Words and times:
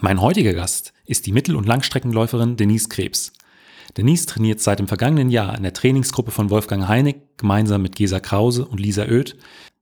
Mein 0.00 0.20
heutiger 0.20 0.54
Gast 0.54 0.92
ist 1.06 1.26
die 1.26 1.32
Mittel- 1.32 1.56
und 1.56 1.66
Langstreckenläuferin 1.66 2.56
Denise 2.56 2.88
Krebs. 2.88 3.32
Denise 3.96 4.26
trainiert 4.26 4.60
seit 4.60 4.78
dem 4.78 4.86
vergangenen 4.86 5.28
Jahr 5.28 5.56
in 5.56 5.64
der 5.64 5.72
Trainingsgruppe 5.72 6.30
von 6.30 6.50
Wolfgang 6.50 6.86
Heinig 6.86 7.16
gemeinsam 7.36 7.82
mit 7.82 7.96
Gesa 7.96 8.20
Krause 8.20 8.64
und 8.64 8.78
Lisa 8.78 9.06
Oeth, 9.06 9.36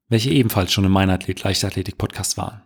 welche 0.08 0.30
ebenfalls 0.30 0.72
schon 0.72 0.87
im 0.87 0.92
Mein 0.92 1.10
Athlet 1.10 1.42
Leichtathletik 1.42 1.98
Podcast 1.98 2.38
waren. 2.38 2.62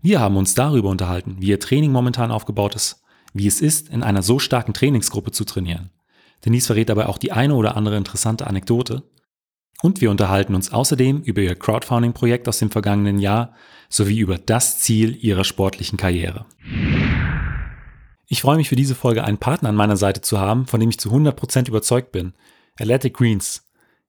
Wir 0.00 0.20
haben 0.20 0.36
uns 0.36 0.54
darüber 0.54 0.88
unterhalten, 0.88 1.38
wie 1.40 1.48
ihr 1.48 1.58
Training 1.58 1.90
momentan 1.90 2.30
aufgebaut 2.30 2.76
ist, 2.76 3.02
wie 3.32 3.48
es 3.48 3.60
ist, 3.60 3.88
in 3.88 4.04
einer 4.04 4.22
so 4.22 4.38
starken 4.38 4.72
Trainingsgruppe 4.72 5.32
zu 5.32 5.44
trainieren. 5.44 5.90
Denise 6.44 6.68
verrät 6.68 6.88
dabei 6.88 7.06
auch 7.06 7.18
die 7.18 7.32
eine 7.32 7.56
oder 7.56 7.76
andere 7.76 7.96
interessante 7.96 8.46
Anekdote. 8.46 9.02
Und 9.82 10.00
wir 10.00 10.12
unterhalten 10.12 10.54
uns 10.54 10.72
außerdem 10.72 11.22
über 11.22 11.40
ihr 11.40 11.56
Crowdfunding-Projekt 11.56 12.46
aus 12.48 12.60
dem 12.60 12.70
vergangenen 12.70 13.18
Jahr 13.18 13.54
sowie 13.88 14.18
über 14.18 14.38
das 14.38 14.78
Ziel 14.80 15.16
ihrer 15.22 15.44
sportlichen 15.44 15.98
Karriere. 15.98 16.46
Ich 18.28 18.40
freue 18.40 18.56
mich 18.56 18.68
für 18.68 18.76
diese 18.76 18.94
Folge 18.94 19.22
einen 19.24 19.38
Partner 19.38 19.68
an 19.68 19.76
meiner 19.76 19.96
Seite 19.96 20.20
zu 20.20 20.40
haben, 20.40 20.66
von 20.66 20.80
dem 20.80 20.90
ich 20.90 20.98
zu 20.98 21.10
100% 21.10 21.68
überzeugt 21.68 22.10
bin. 22.12 22.34
Athletic 22.78 23.14
Greens. 23.14 23.62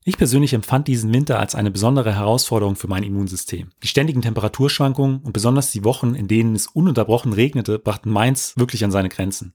Ich 0.04 0.18
persönlich 0.18 0.54
empfand 0.54 0.88
diesen 0.88 1.14
Winter 1.14 1.40
als 1.40 1.54
eine 1.54 1.70
besondere 1.70 2.16
Herausforderung 2.16 2.76
für 2.76 2.88
mein 2.88 3.04
Immunsystem. 3.04 3.72
Die 3.84 3.88
ständigen 3.88 4.22
Temperaturschwankungen 4.22 5.20
und 5.20 5.34
besonders 5.34 5.72
die 5.72 5.84
Wochen, 5.84 6.16
in 6.16 6.28
denen 6.28 6.56
es 6.56 6.68
ununterbrochen 6.68 7.34
regnete, 7.34 7.78
brachten 7.78 8.10
meins 8.10 8.58
wirklich 8.58 8.84
an 8.86 8.92
seine 8.92 9.10
Grenzen. 9.10 9.54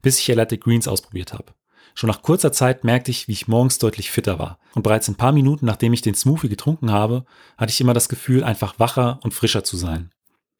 Bis 0.00 0.18
ich 0.18 0.30
Athletic 0.30 0.62
Greens 0.62 0.88
ausprobiert 0.88 1.32
habe. 1.32 1.52
Schon 1.94 2.08
nach 2.08 2.22
kurzer 2.22 2.52
Zeit 2.52 2.84
merkte 2.84 3.10
ich, 3.10 3.28
wie 3.28 3.32
ich 3.32 3.48
morgens 3.48 3.78
deutlich 3.78 4.10
fitter 4.10 4.38
war. 4.38 4.58
Und 4.74 4.82
bereits 4.82 5.08
ein 5.08 5.16
paar 5.16 5.32
Minuten 5.32 5.66
nachdem 5.66 5.92
ich 5.92 6.02
den 6.02 6.14
Smoothie 6.14 6.48
getrunken 6.48 6.90
habe, 6.90 7.24
hatte 7.58 7.70
ich 7.70 7.80
immer 7.80 7.94
das 7.94 8.08
Gefühl, 8.08 8.44
einfach 8.44 8.78
wacher 8.78 9.20
und 9.22 9.34
frischer 9.34 9.64
zu 9.64 9.76
sein. 9.76 10.10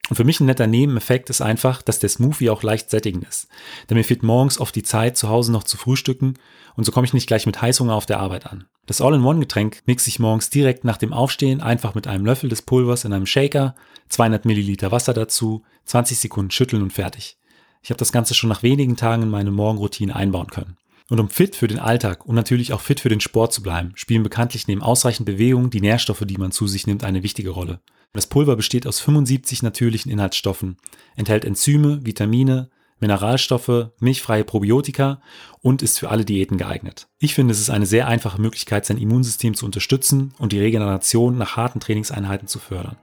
Und 0.08 0.16
für 0.16 0.24
mich 0.24 0.40
ein 0.40 0.46
netter 0.46 0.66
Nebeneffekt 0.66 1.30
ist 1.30 1.40
einfach, 1.40 1.80
dass 1.80 2.00
der 2.00 2.08
Smoothie 2.08 2.50
auch 2.50 2.62
leicht 2.62 2.90
sättigend 2.90 3.24
ist. 3.24 3.48
Denn 3.88 3.96
mir 3.96 4.04
fehlt 4.04 4.22
morgens 4.22 4.58
oft 4.58 4.74
die 4.74 4.82
Zeit, 4.82 5.16
zu 5.16 5.28
Hause 5.28 5.52
noch 5.52 5.62
zu 5.62 5.76
frühstücken 5.76 6.34
und 6.74 6.84
so 6.84 6.92
komme 6.92 7.06
ich 7.06 7.14
nicht 7.14 7.28
gleich 7.28 7.46
mit 7.46 7.62
Heißhunger 7.62 7.94
auf 7.94 8.04
der 8.04 8.18
Arbeit 8.18 8.46
an. 8.46 8.66
Das 8.86 9.00
All-in-One-Getränk 9.00 9.80
mixe 9.86 10.08
ich 10.08 10.18
morgens 10.18 10.50
direkt 10.50 10.84
nach 10.84 10.96
dem 10.96 11.12
Aufstehen 11.12 11.60
einfach 11.60 11.94
mit 11.94 12.08
einem 12.08 12.26
Löffel 12.26 12.50
des 12.50 12.62
Pulvers 12.62 13.04
in 13.04 13.12
einem 13.12 13.26
Shaker, 13.26 13.74
200 14.08 14.44
Milliliter 14.44 14.90
Wasser 14.90 15.14
dazu, 15.14 15.62
20 15.84 16.18
Sekunden 16.18 16.50
schütteln 16.50 16.82
und 16.82 16.92
fertig. 16.92 17.38
Ich 17.80 17.90
habe 17.90 17.98
das 17.98 18.12
Ganze 18.12 18.34
schon 18.34 18.50
nach 18.50 18.62
wenigen 18.62 18.96
Tagen 18.96 19.22
in 19.22 19.30
meine 19.30 19.50
Morgenroutine 19.50 20.14
einbauen 20.14 20.48
können. 20.48 20.76
Und 21.08 21.20
um 21.20 21.28
fit 21.28 21.56
für 21.56 21.68
den 21.68 21.78
Alltag 21.78 22.24
und 22.26 22.34
natürlich 22.34 22.72
auch 22.72 22.80
fit 22.80 23.00
für 23.00 23.08
den 23.08 23.20
Sport 23.20 23.52
zu 23.52 23.62
bleiben, 23.62 23.92
spielen 23.94 24.22
bekanntlich 24.22 24.66
neben 24.66 24.82
ausreichend 24.82 25.26
Bewegung 25.26 25.70
die 25.70 25.80
Nährstoffe, 25.80 26.24
die 26.24 26.38
man 26.38 26.52
zu 26.52 26.66
sich 26.66 26.86
nimmt, 26.86 27.04
eine 27.04 27.22
wichtige 27.22 27.50
Rolle. 27.50 27.80
Das 28.12 28.26
Pulver 28.26 28.56
besteht 28.56 28.86
aus 28.86 29.00
75 29.00 29.62
natürlichen 29.62 30.12
Inhaltsstoffen, 30.12 30.76
enthält 31.16 31.44
Enzyme, 31.44 32.04
Vitamine, 32.04 32.70
Mineralstoffe, 33.02 33.90
milchfreie 33.98 34.44
Probiotika 34.44 35.20
und 35.60 35.82
ist 35.82 35.98
für 35.98 36.10
alle 36.10 36.24
Diäten 36.24 36.56
geeignet. 36.56 37.08
Ich 37.18 37.34
finde, 37.34 37.52
es 37.52 37.60
ist 37.60 37.70
eine 37.70 37.86
sehr 37.86 38.06
einfache 38.06 38.40
Möglichkeit, 38.40 38.86
sein 38.86 38.98
Immunsystem 38.98 39.54
zu 39.54 39.66
unterstützen 39.66 40.32
und 40.38 40.52
die 40.52 40.60
Regeneration 40.60 41.36
nach 41.36 41.56
harten 41.56 41.80
Trainingseinheiten 41.80 42.46
zu 42.46 42.60
fördern. 42.60 42.96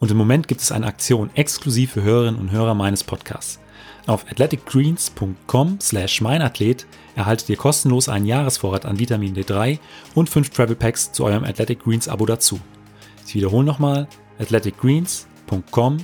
Und 0.00 0.10
im 0.10 0.16
Moment 0.16 0.48
gibt 0.48 0.62
es 0.62 0.72
eine 0.72 0.86
Aktion 0.86 1.30
exklusiv 1.34 1.92
für 1.92 2.02
Hörerinnen 2.02 2.40
und 2.40 2.50
Hörer 2.50 2.74
meines 2.74 3.04
Podcasts. 3.04 3.60
Auf 4.06 4.26
athleticgreens.com 4.30 5.78
slash 5.80 6.20
meinathlet 6.20 6.86
erhaltet 7.16 7.48
ihr 7.48 7.56
kostenlos 7.56 8.08
einen 8.08 8.26
Jahresvorrat 8.26 8.86
an 8.86 8.98
Vitamin 8.98 9.34
D3 9.34 9.78
und 10.14 10.28
5 10.28 10.50
Travel 10.50 10.76
Packs 10.76 11.12
zu 11.12 11.24
eurem 11.24 11.44
Athletic 11.44 11.84
Greens 11.84 12.08
Abo 12.08 12.26
dazu. 12.26 12.60
Ich 13.26 13.34
wiederhole 13.34 13.64
nochmal 13.64 14.08
athleticgreens.com 14.38 15.98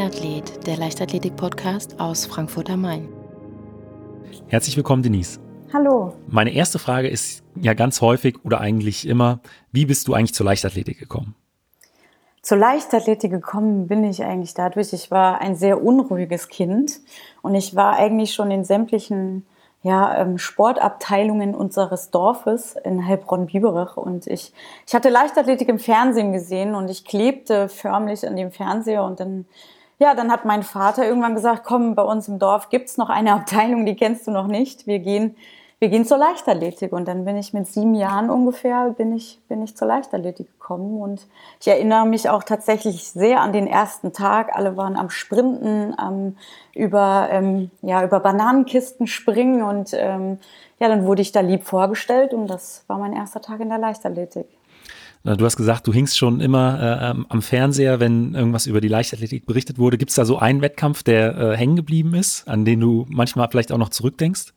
Mein 0.00 0.08
Athlet, 0.08 0.66
der 0.66 0.78
Leichtathletik-Podcast 0.78 2.00
aus 2.00 2.24
Frankfurt 2.24 2.70
am 2.70 2.80
Main. 2.80 3.06
Herzlich 4.48 4.74
willkommen, 4.74 5.02
Denise. 5.02 5.38
Hallo. 5.74 6.14
Meine 6.26 6.54
erste 6.54 6.78
Frage 6.78 7.08
ist 7.08 7.42
ja 7.54 7.74
ganz 7.74 8.00
häufig 8.00 8.42
oder 8.42 8.62
eigentlich 8.62 9.06
immer, 9.06 9.40
wie 9.72 9.84
bist 9.84 10.08
du 10.08 10.14
eigentlich 10.14 10.32
zur 10.32 10.46
Leichtathletik 10.46 10.98
gekommen? 10.98 11.34
Zur 12.40 12.56
Leichtathletik 12.56 13.30
gekommen 13.30 13.88
bin 13.88 14.02
ich 14.04 14.24
eigentlich 14.24 14.54
dadurch, 14.54 14.94
ich 14.94 15.10
war 15.10 15.42
ein 15.42 15.54
sehr 15.54 15.84
unruhiges 15.84 16.48
Kind 16.48 17.00
und 17.42 17.54
ich 17.54 17.76
war 17.76 17.96
eigentlich 17.96 18.32
schon 18.32 18.50
in 18.50 18.64
sämtlichen 18.64 19.44
ja, 19.82 20.16
ähm, 20.16 20.38
Sportabteilungen 20.38 21.54
unseres 21.54 22.10
Dorfes 22.10 22.74
in 22.84 23.06
Heilbronn-Biberach 23.06 23.98
und 23.98 24.26
ich, 24.28 24.54
ich 24.86 24.94
hatte 24.94 25.10
Leichtathletik 25.10 25.68
im 25.68 25.78
Fernsehen 25.78 26.32
gesehen 26.32 26.74
und 26.74 26.88
ich 26.88 27.04
klebte 27.04 27.68
förmlich 27.68 28.26
an 28.26 28.36
dem 28.36 28.50
Fernseher 28.50 29.04
und 29.04 29.20
dann 29.20 29.44
ja, 30.00 30.14
dann 30.14 30.32
hat 30.32 30.46
mein 30.46 30.62
Vater 30.62 31.04
irgendwann 31.04 31.34
gesagt, 31.34 31.62
komm, 31.62 31.94
bei 31.94 32.02
uns 32.02 32.26
im 32.26 32.38
Dorf 32.38 32.70
gibt's 32.70 32.96
noch 32.96 33.10
eine 33.10 33.34
Abteilung, 33.34 33.84
die 33.84 33.94
kennst 33.94 34.26
du 34.26 34.30
noch 34.30 34.46
nicht. 34.46 34.86
Wir 34.86 34.98
gehen, 34.98 35.36
wir 35.78 35.90
gehen 35.90 36.06
zur 36.06 36.16
Leichtathletik. 36.16 36.92
Und 36.92 37.06
dann 37.06 37.26
bin 37.26 37.36
ich 37.36 37.52
mit 37.52 37.66
sieben 37.66 37.94
Jahren 37.94 38.30
ungefähr, 38.30 38.94
bin 38.96 39.14
ich, 39.14 39.38
bin 39.46 39.62
ich 39.62 39.76
zur 39.76 39.88
Leichtathletik 39.88 40.46
gekommen. 40.52 41.02
Und 41.02 41.26
ich 41.60 41.68
erinnere 41.68 42.06
mich 42.06 42.30
auch 42.30 42.42
tatsächlich 42.42 43.10
sehr 43.10 43.42
an 43.42 43.52
den 43.52 43.66
ersten 43.66 44.14
Tag. 44.14 44.56
Alle 44.56 44.78
waren 44.78 44.96
am 44.96 45.10
Sprinten, 45.10 45.92
am, 45.98 46.38
über, 46.74 47.28
ähm, 47.30 47.70
ja, 47.82 48.02
über 48.02 48.20
Bananenkisten 48.20 49.06
springen. 49.06 49.62
Und 49.62 49.90
ähm, 49.92 50.38
ja, 50.78 50.88
dann 50.88 51.04
wurde 51.04 51.20
ich 51.20 51.32
da 51.32 51.40
lieb 51.40 51.64
vorgestellt. 51.64 52.32
Und 52.32 52.46
das 52.46 52.84
war 52.86 52.96
mein 52.96 53.12
erster 53.12 53.42
Tag 53.42 53.60
in 53.60 53.68
der 53.68 53.78
Leichtathletik. 53.78 54.46
Du 55.22 55.44
hast 55.44 55.56
gesagt, 55.56 55.86
du 55.86 55.92
hingst 55.92 56.16
schon 56.16 56.40
immer 56.40 56.80
äh, 56.80 57.24
am 57.28 57.42
Fernseher, 57.42 58.00
wenn 58.00 58.34
irgendwas 58.34 58.66
über 58.66 58.80
die 58.80 58.88
Leichtathletik 58.88 59.44
berichtet 59.44 59.78
wurde. 59.78 59.98
Gibt 59.98 60.10
es 60.10 60.16
da 60.16 60.24
so 60.24 60.38
einen 60.38 60.62
Wettkampf, 60.62 61.02
der 61.02 61.36
äh, 61.36 61.56
hängen 61.56 61.76
geblieben 61.76 62.14
ist, 62.14 62.48
an 62.48 62.64
den 62.64 62.80
du 62.80 63.06
manchmal 63.10 63.48
vielleicht 63.50 63.70
auch 63.70 63.78
noch 63.78 63.90
zurückdenkst? 63.90 64.54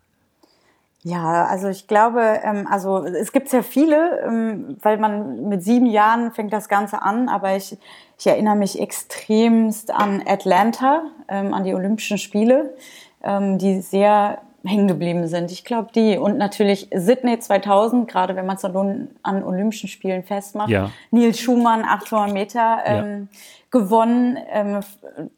Ja, 1.06 1.46
also 1.48 1.68
ich 1.68 1.88
glaube, 1.88 2.40
ähm, 2.44 2.66
also 2.66 3.04
es 3.04 3.34
gibt 3.34 3.50
sehr 3.50 3.64
viele, 3.64 4.22
ähm, 4.26 4.78
weil 4.82 4.98
man 4.98 5.50
mit 5.50 5.62
sieben 5.62 5.86
Jahren 5.86 6.32
fängt 6.32 6.54
das 6.54 6.70
Ganze 6.70 7.02
an, 7.02 7.28
aber 7.28 7.58
ich, 7.58 7.78
ich 8.18 8.26
erinnere 8.26 8.56
mich 8.56 8.80
extremst 8.80 9.92
an 9.92 10.24
Atlanta, 10.26 11.04
ähm, 11.28 11.54
an 11.54 11.66
die 11.66 11.74
Olympischen 11.74 12.18
Spiele, 12.18 12.74
ähm, 13.22 13.58
die 13.58 13.82
sehr 13.82 14.42
hängen 14.66 14.88
geblieben 14.88 15.28
sind. 15.28 15.52
Ich 15.52 15.66
glaube, 15.66 15.90
die 15.94 16.18
und 16.18 16.38
natürlich 16.38 16.90
Sydney 16.96 17.40
2000, 17.40 18.10
gerade 18.10 18.36
wenn 18.36 18.46
man 18.46 18.56
es 18.56 18.64
an, 18.64 19.10
an 19.22 19.44
Olympischen 19.44 19.90
Spielen 19.90 20.24
festmacht. 20.24 20.70
Ja. 20.70 20.90
Nils 21.12 21.40
Schumann, 21.40 21.84
800 21.84 22.32
Meter 22.32 22.78
ähm, 22.86 23.30
ja. 23.32 23.40
gewonnen. 23.72 24.38
Ähm, 24.50 24.80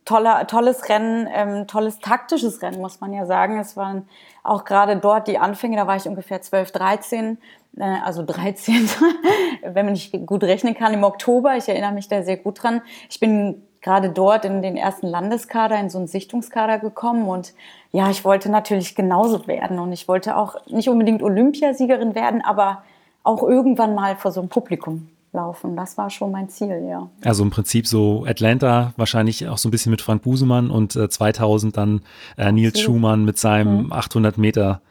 toller, 0.06 0.46
tolles 0.46 0.90
Rennen, 0.90 1.28
ähm, 1.34 1.66
tolles 1.68 2.00
taktisches 2.00 2.62
Rennen, 2.62 2.80
muss 2.80 3.02
man 3.02 3.14
ja 3.14 3.26
sagen. 3.26 3.60
Es 3.60 3.76
waren 3.76 4.08
auch 4.44 4.64
gerade 4.64 4.98
dort 4.98 5.28
die 5.28 5.40
Anfänge, 5.40 5.78
da 5.78 5.88
war 5.88 5.96
ich 5.96 6.08
ungefähr 6.08 6.42
12, 6.42 6.72
13 6.72 7.38
äh, 7.78 7.84
also 8.04 8.24
13, 8.24 8.90
wenn 9.64 9.86
man 9.86 9.94
nicht 9.94 10.14
gut 10.26 10.44
rechnen 10.44 10.76
kann, 10.76 10.94
im 10.94 11.04
Oktober. 11.04 11.58
Ich 11.58 11.68
erinnere 11.68 11.92
mich 11.92 12.08
da 12.08 12.24
sehr 12.24 12.38
gut 12.38 12.62
dran. 12.62 12.82
Ich 13.10 13.20
bin 13.20 13.64
gerade 13.86 14.10
dort 14.10 14.46
in 14.46 14.64
den 14.64 14.78
ersten 14.78 15.06
Landeskader, 15.06 15.80
in 15.80 15.92
so 15.92 16.00
einen 16.00 16.08
Sichtungskader 16.08 16.80
gekommen 16.80 17.28
und 17.28 17.54
ja, 17.96 18.10
ich 18.10 18.26
wollte 18.26 18.52
natürlich 18.52 18.94
genauso 18.94 19.48
werden 19.48 19.80
und 19.80 19.94
ich 19.94 20.10
wollte 20.10 20.36
auch 20.36 20.56
nicht 20.68 20.90
unbedingt 20.90 21.24
Olympiasiegerin 21.24 22.14
werden, 22.14 22.42
aber 22.42 22.84
auch 23.24 23.42
irgendwann 23.42 23.96
mal 23.96 24.18
vor 24.18 24.34
so 24.34 24.42
einem 24.42 24.50
Publikum 24.50 25.08
laufen. 25.32 25.78
Das 25.78 25.98
war 25.98 26.10
schon 26.10 26.32
mein 26.32 26.50
Ziel, 26.50 26.86
ja. 26.90 27.10
Also 27.24 27.44
im 27.44 27.52
Prinzip 27.52 27.88
so 27.88 28.26
Atlanta, 28.28 28.92
wahrscheinlich 28.98 29.48
auch 29.48 29.58
so 29.58 29.70
ein 29.70 29.72
bisschen 29.72 29.92
mit 29.92 30.02
Frank 30.02 30.24
Busemann 30.24 30.72
und 30.72 30.98
äh, 30.98 31.08
2000 31.08 31.78
dann 31.78 32.02
äh, 32.38 32.52
Nils. 32.52 32.82
Schumann 32.82 33.24
mit 33.24 33.38
seinem 33.38 33.86
mhm. 33.86 33.94
800 33.94 34.38
Meter 34.38 34.82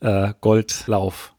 äh, 0.00 0.32
Goldlauf. 0.40 1.34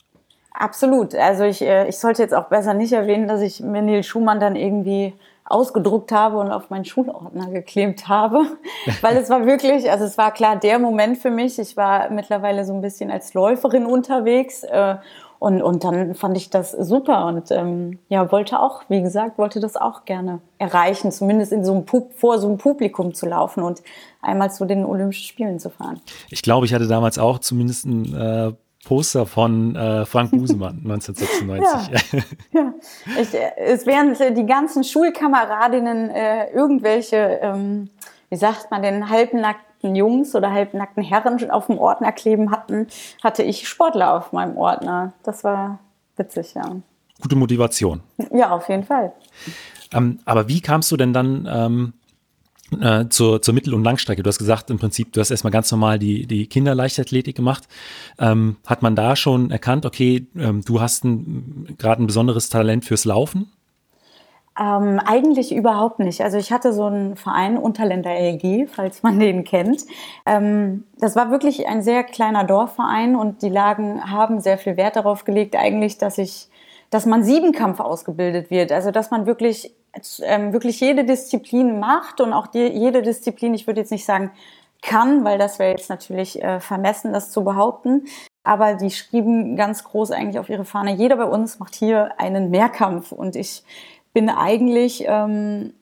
Absolut. 0.53 1.15
Also 1.15 1.43
ich, 1.43 1.63
äh, 1.63 1.87
ich 1.89 1.97
sollte 1.97 2.21
jetzt 2.21 2.35
auch 2.35 2.49
besser 2.49 2.75
nicht 2.75 2.93
erwähnen, 2.93 3.27
dass 3.27 3.41
ich 3.41 3.61
mir 3.61 3.81
Nils 3.81 4.05
Schumann 4.05 4.39
dann 4.39 4.55
irgendwie 4.55 5.13
ausgedruckt 5.45 6.11
habe 6.11 6.37
und 6.37 6.51
auf 6.51 6.69
meinen 6.69 6.85
Schulordner 6.85 7.49
geklebt 7.51 8.07
habe, 8.07 8.45
weil 9.01 9.17
es 9.17 9.29
war 9.29 9.45
wirklich, 9.45 9.89
also 9.89 10.03
es 10.03 10.17
war 10.17 10.31
klar 10.31 10.55
der 10.55 10.79
Moment 10.79 11.17
für 11.17 11.29
mich. 11.29 11.59
Ich 11.59 11.77
war 11.77 12.09
mittlerweile 12.09 12.65
so 12.65 12.73
ein 12.73 12.81
bisschen 12.81 13.11
als 13.11 13.33
Läuferin 13.33 13.85
unterwegs 13.85 14.63
äh, 14.63 14.95
und, 15.37 15.61
und 15.61 15.83
dann 15.83 16.15
fand 16.15 16.37
ich 16.37 16.49
das 16.49 16.71
super 16.71 17.27
und 17.27 17.51
ähm, 17.51 17.99
ja, 18.09 18.31
wollte 18.31 18.59
auch, 18.59 18.83
wie 18.87 19.01
gesagt, 19.01 19.37
wollte 19.37 19.59
das 19.59 19.75
auch 19.75 20.05
gerne 20.05 20.39
erreichen, 20.57 21.11
zumindest 21.11 21.51
in 21.51 21.63
so 21.63 21.73
einem 21.73 21.85
Pub 21.85 22.13
vor 22.13 22.39
so 22.39 22.47
einem 22.47 22.57
Publikum 22.57 23.13
zu 23.13 23.27
laufen 23.27 23.61
und 23.61 23.83
einmal 24.21 24.51
zu 24.51 24.65
den 24.65 24.85
Olympischen 24.85 25.27
Spielen 25.27 25.59
zu 25.59 25.69
fahren. 25.69 26.01
Ich 26.29 26.41
glaube, 26.41 26.65
ich 26.65 26.73
hatte 26.73 26.87
damals 26.87 27.19
auch 27.19 27.39
zumindest 27.39 27.85
ein 27.85 28.15
äh 28.15 28.53
Poster 28.85 29.25
von 29.25 29.75
äh, 29.75 30.05
Frank 30.05 30.31
Busemann 30.31 30.79
1996. 30.85 32.13
ja, 32.51 32.61
ja. 32.61 32.73
Ich, 33.19 33.33
äh, 33.33 33.51
es 33.57 33.85
wären 33.85 34.15
die 34.35 34.45
ganzen 34.45 34.83
Schulkameradinnen 34.83 36.09
äh, 36.11 36.51
irgendwelche, 36.51 37.39
ähm, 37.41 37.89
wie 38.29 38.37
sagt 38.37 38.71
man, 38.71 38.83
den 38.83 39.09
halbnackten 39.09 39.95
Jungs 39.95 40.35
oder 40.35 40.51
halbnackten 40.51 41.03
Herren 41.03 41.49
auf 41.49 41.65
dem 41.65 41.79
Ordner 41.79 42.11
kleben 42.11 42.51
hatten, 42.51 42.87
hatte 43.23 43.43
ich 43.43 43.67
Sportler 43.67 44.13
auf 44.13 44.31
meinem 44.31 44.55
Ordner. 44.57 45.13
Das 45.23 45.43
war 45.43 45.79
witzig, 46.15 46.53
ja. 46.53 46.77
Gute 47.21 47.35
Motivation. 47.35 48.01
Ja, 48.31 48.51
auf 48.51 48.69
jeden 48.69 48.83
Fall. 48.83 49.13
Ähm, 49.93 50.19
aber 50.25 50.47
wie 50.47 50.61
kamst 50.61 50.91
du 50.91 50.97
denn 50.97 51.13
dann 51.13 51.49
ähm, 51.51 51.93
äh, 52.81 53.09
zur, 53.09 53.41
zur 53.41 53.53
Mittel- 53.53 53.73
und 53.73 53.83
Langstrecke. 53.83 54.23
Du 54.23 54.27
hast 54.27 54.39
gesagt, 54.39 54.69
im 54.69 54.79
Prinzip, 54.79 55.13
du 55.13 55.21
hast 55.21 55.31
erstmal 55.31 55.51
ganz 55.51 55.71
normal 55.71 55.99
die, 55.99 56.25
die 56.25 56.47
Kinderleichtathletik 56.47 57.35
gemacht. 57.35 57.63
Ähm, 58.19 58.57
hat 58.65 58.81
man 58.81 58.95
da 58.95 59.15
schon 59.15 59.51
erkannt, 59.51 59.85
okay, 59.85 60.27
ähm, 60.35 60.61
du 60.65 60.81
hast 60.81 61.03
gerade 61.03 62.03
ein 62.03 62.07
besonderes 62.07 62.49
Talent 62.49 62.85
fürs 62.85 63.05
Laufen? 63.05 63.51
Ähm, 64.57 65.01
eigentlich 65.05 65.53
überhaupt 65.53 65.99
nicht. 65.99 66.21
Also 66.21 66.37
ich 66.37 66.51
hatte 66.53 66.71
so 66.71 66.85
einen 66.85 67.17
Verein 67.17 67.57
Unterländer 67.57 68.11
LG, 68.11 68.67
falls 68.69 69.03
man 69.03 69.19
den 69.19 69.43
kennt. 69.43 69.83
Ähm, 70.25 70.85
das 70.97 71.17
war 71.17 71.29
wirklich 71.29 71.67
ein 71.67 71.81
sehr 71.81 72.05
kleiner 72.05 72.45
Dorfverein 72.45 73.17
und 73.17 73.41
die 73.41 73.49
Lagen 73.49 74.09
haben 74.09 74.39
sehr 74.39 74.57
viel 74.57 74.77
Wert 74.77 74.95
darauf 74.95 75.25
gelegt, 75.25 75.57
eigentlich, 75.57 75.97
dass 75.97 76.17
ich, 76.17 76.47
dass 76.89 77.05
man 77.05 77.25
Siebenkampf 77.25 77.81
ausgebildet 77.81 78.49
wird. 78.49 78.71
Also 78.71 78.91
dass 78.91 79.11
man 79.11 79.25
wirklich 79.25 79.73
wirklich 79.95 80.79
jede 80.79 81.05
Disziplin 81.05 81.79
macht 81.79 82.21
und 82.21 82.33
auch 82.33 82.47
die, 82.47 82.67
jede 82.67 83.01
Disziplin, 83.01 83.53
ich 83.53 83.67
würde 83.67 83.81
jetzt 83.81 83.91
nicht 83.91 84.05
sagen 84.05 84.31
kann, 84.81 85.23
weil 85.23 85.37
das 85.37 85.59
wäre 85.59 85.71
jetzt 85.71 85.89
natürlich 85.89 86.41
äh, 86.41 86.59
vermessen, 86.59 87.13
das 87.13 87.31
zu 87.31 87.43
behaupten. 87.43 88.05
Aber 88.43 88.75
die 88.75 88.91
schrieben 88.91 89.55
ganz 89.55 89.83
groß 89.83 90.11
eigentlich 90.11 90.39
auf 90.39 90.49
ihre 90.49 90.65
Fahne, 90.65 90.93
jeder 90.93 91.17
bei 91.17 91.25
uns 91.25 91.59
macht 91.59 91.73
hier 91.73 92.19
einen 92.19 92.51
Mehrkampf. 92.51 93.11
Und 93.11 93.35
ich 93.35 93.63
bin 94.13 94.29
eigentlich 94.29 95.03
ähm, 95.07 95.73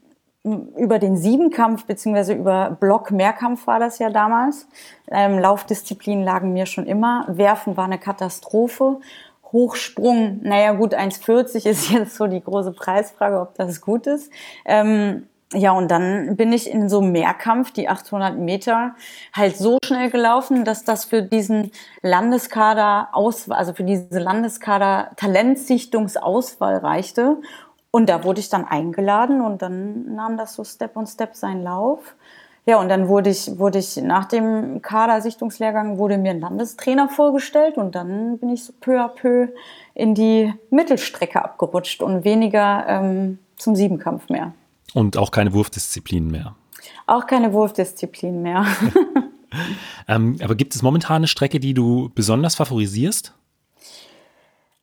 über 0.44 1.00
den 1.00 1.18
Siebenkampf 1.18 1.86
beziehungsweise 1.86 2.34
über 2.34 2.78
Block-Mehrkampf 2.80 3.68
war 3.68 3.80
das 3.80 4.00
ja 4.00 4.10
damals. 4.10 4.68
Ähm, 5.10 5.40
Laufdisziplinen 5.40 6.24
lagen 6.24 6.54
mir 6.54 6.66
schon 6.66 6.86
immer. 6.86 7.26
Werfen 7.28 7.76
war 7.76 7.86
eine 7.86 8.00
Katastrophe. 8.00 9.00
Hochsprung, 9.54 10.40
naja 10.42 10.74
gut, 10.74 10.94
1,40 10.94 11.68
ist 11.68 11.90
jetzt 11.92 12.16
so 12.16 12.28
die 12.28 12.44
große 12.44 12.74
Preisfrage, 12.74 13.40
ob 13.40 13.56
das 13.56 13.80
gut 13.80 14.08
ist. 14.08 14.32
Ähm, 14.66 15.28
ja, 15.54 15.72
und 15.72 15.90
dann 15.92 16.36
bin 16.36 16.52
ich 16.52 16.70
in 16.70 16.90
so 16.90 17.00
einem 17.00 17.12
Mehrkampf, 17.12 17.72
die 17.72 17.88
800 17.88 18.38
Meter, 18.38 18.96
halt 19.34 19.56
so 19.56 19.78
schnell 19.86 20.10
gelaufen, 20.10 20.66
dass 20.66 20.84
das 20.84 21.06
für 21.06 21.22
diesen 21.22 21.72
Landeskader 22.02 23.10
Auswahl, 23.12 23.58
also 23.58 23.74
für 23.74 23.84
diese 23.84 24.20
Landeskader 24.20 25.12
Talentsichtungsauswahl 25.16 26.78
reichte. 26.78 27.38
Und 27.92 28.10
da 28.10 28.24
wurde 28.24 28.40
ich 28.40 28.50
dann 28.50 28.66
eingeladen 28.66 29.42
und 29.42 29.62
dann 29.62 30.16
nahm 30.16 30.38
das 30.38 30.56
so 30.56 30.64
Step 30.64 30.98
on 30.98 31.06
Step 31.06 31.36
seinen 31.36 31.62
Lauf. 31.62 32.16
Ja, 32.66 32.80
und 32.80 32.88
dann 32.88 33.10
wurde 33.10 33.30
ich, 33.30 33.60
wurde 33.60 33.80
ich 33.80 33.98
nach 33.98 34.26
dem 34.26 34.82
Kadersichtungslehrgang 34.82 35.98
wurde 35.98 36.18
mir 36.18 36.32
ein 36.32 36.40
Landestrainer 36.40 37.10
vorgestellt 37.10 37.78
und 37.78 37.94
dann 37.94 38.38
bin 38.38 38.50
ich 38.50 38.64
so 38.64 38.74
peu 38.80 39.02
à 39.02 39.10
peu 39.10 39.50
in 39.94 40.16
die 40.16 40.54
Mittelstrecke 40.70 41.44
abgerutscht 41.44 42.02
und 42.02 42.24
weniger 42.24 42.86
ähm, 42.88 43.40
zum 43.58 43.76
Siebenkampf 43.76 44.30
mehr. 44.30 44.54
Und 44.94 45.18
auch 45.18 45.32
keine 45.32 45.54
Wurfdisziplin 45.54 46.32
mehr. 46.32 46.56
Auch 47.06 47.28
keine 47.28 47.52
Wurfdisziplin 47.52 48.42
mehr. 48.42 48.66
ähm, 50.08 50.38
aber 50.42 50.56
gibt 50.56 50.76
es 50.76 50.82
momentan 50.82 51.18
eine 51.18 51.28
Strecke, 51.28 51.60
die 51.60 51.74
du 51.74 52.12
besonders 52.16 52.56
favorisierst? 52.56 53.34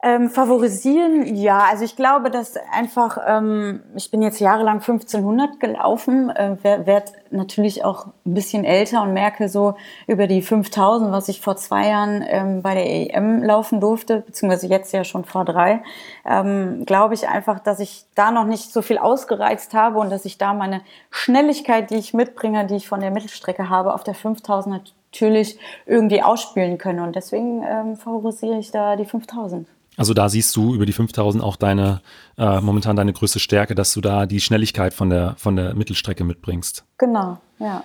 Ähm, 0.02 0.30
favorisieren, 0.30 1.34
ja, 1.36 1.58
also 1.70 1.84
ich 1.84 1.94
glaube, 1.94 2.30
dass 2.30 2.56
einfach, 2.72 3.18
ähm, 3.26 3.82
ich 3.94 4.10
bin 4.10 4.22
jetzt 4.22 4.40
jahrelang 4.40 4.80
1500 4.80 5.60
gelaufen, 5.60 6.30
äh, 6.30 6.56
werde 6.62 7.12
natürlich 7.30 7.84
auch 7.84 8.06
ein 8.24 8.32
bisschen 8.32 8.64
älter 8.64 9.02
und 9.02 9.12
merke 9.12 9.50
so 9.50 9.74
über 10.06 10.26
die 10.26 10.40
5000, 10.40 11.12
was 11.12 11.28
ich 11.28 11.42
vor 11.42 11.56
zwei 11.56 11.88
Jahren 11.88 12.24
ähm, 12.26 12.62
bei 12.62 12.72
der 12.72 12.86
EM 12.86 13.42
laufen 13.42 13.78
durfte, 13.78 14.22
beziehungsweise 14.22 14.68
jetzt 14.68 14.94
ja 14.94 15.04
schon 15.04 15.26
vor 15.26 15.44
drei, 15.44 15.82
ähm, 16.24 16.86
glaube 16.86 17.12
ich 17.12 17.28
einfach, 17.28 17.60
dass 17.60 17.78
ich 17.78 18.06
da 18.14 18.30
noch 18.30 18.46
nicht 18.46 18.72
so 18.72 18.80
viel 18.80 18.96
ausgereizt 18.96 19.74
habe 19.74 19.98
und 19.98 20.08
dass 20.08 20.24
ich 20.24 20.38
da 20.38 20.54
meine 20.54 20.80
Schnelligkeit, 21.10 21.90
die 21.90 21.96
ich 21.96 22.14
mitbringe, 22.14 22.66
die 22.66 22.76
ich 22.76 22.88
von 22.88 23.00
der 23.00 23.10
Mittelstrecke 23.10 23.68
habe, 23.68 23.92
auf 23.92 24.02
der 24.02 24.14
5000 24.14 24.94
natürlich 25.12 25.58
irgendwie 25.84 26.22
ausspielen 26.22 26.78
können 26.78 27.00
und 27.00 27.16
deswegen 27.16 27.62
ähm, 27.68 27.96
favorisiere 27.96 28.58
ich 28.58 28.70
da 28.70 28.96
die 28.96 29.04
5000. 29.04 29.68
Also 30.00 30.14
da 30.14 30.30
siehst 30.30 30.56
du 30.56 30.74
über 30.74 30.86
die 30.86 30.94
5000 30.94 31.44
auch 31.44 31.56
deine, 31.56 32.00
äh, 32.38 32.62
momentan 32.62 32.96
deine 32.96 33.12
größte 33.12 33.38
Stärke, 33.38 33.74
dass 33.74 33.92
du 33.92 34.00
da 34.00 34.24
die 34.24 34.40
Schnelligkeit 34.40 34.94
von 34.94 35.10
der, 35.10 35.34
von 35.36 35.56
der 35.56 35.74
Mittelstrecke 35.74 36.24
mitbringst. 36.24 36.86
Genau, 36.96 37.36
ja. 37.58 37.84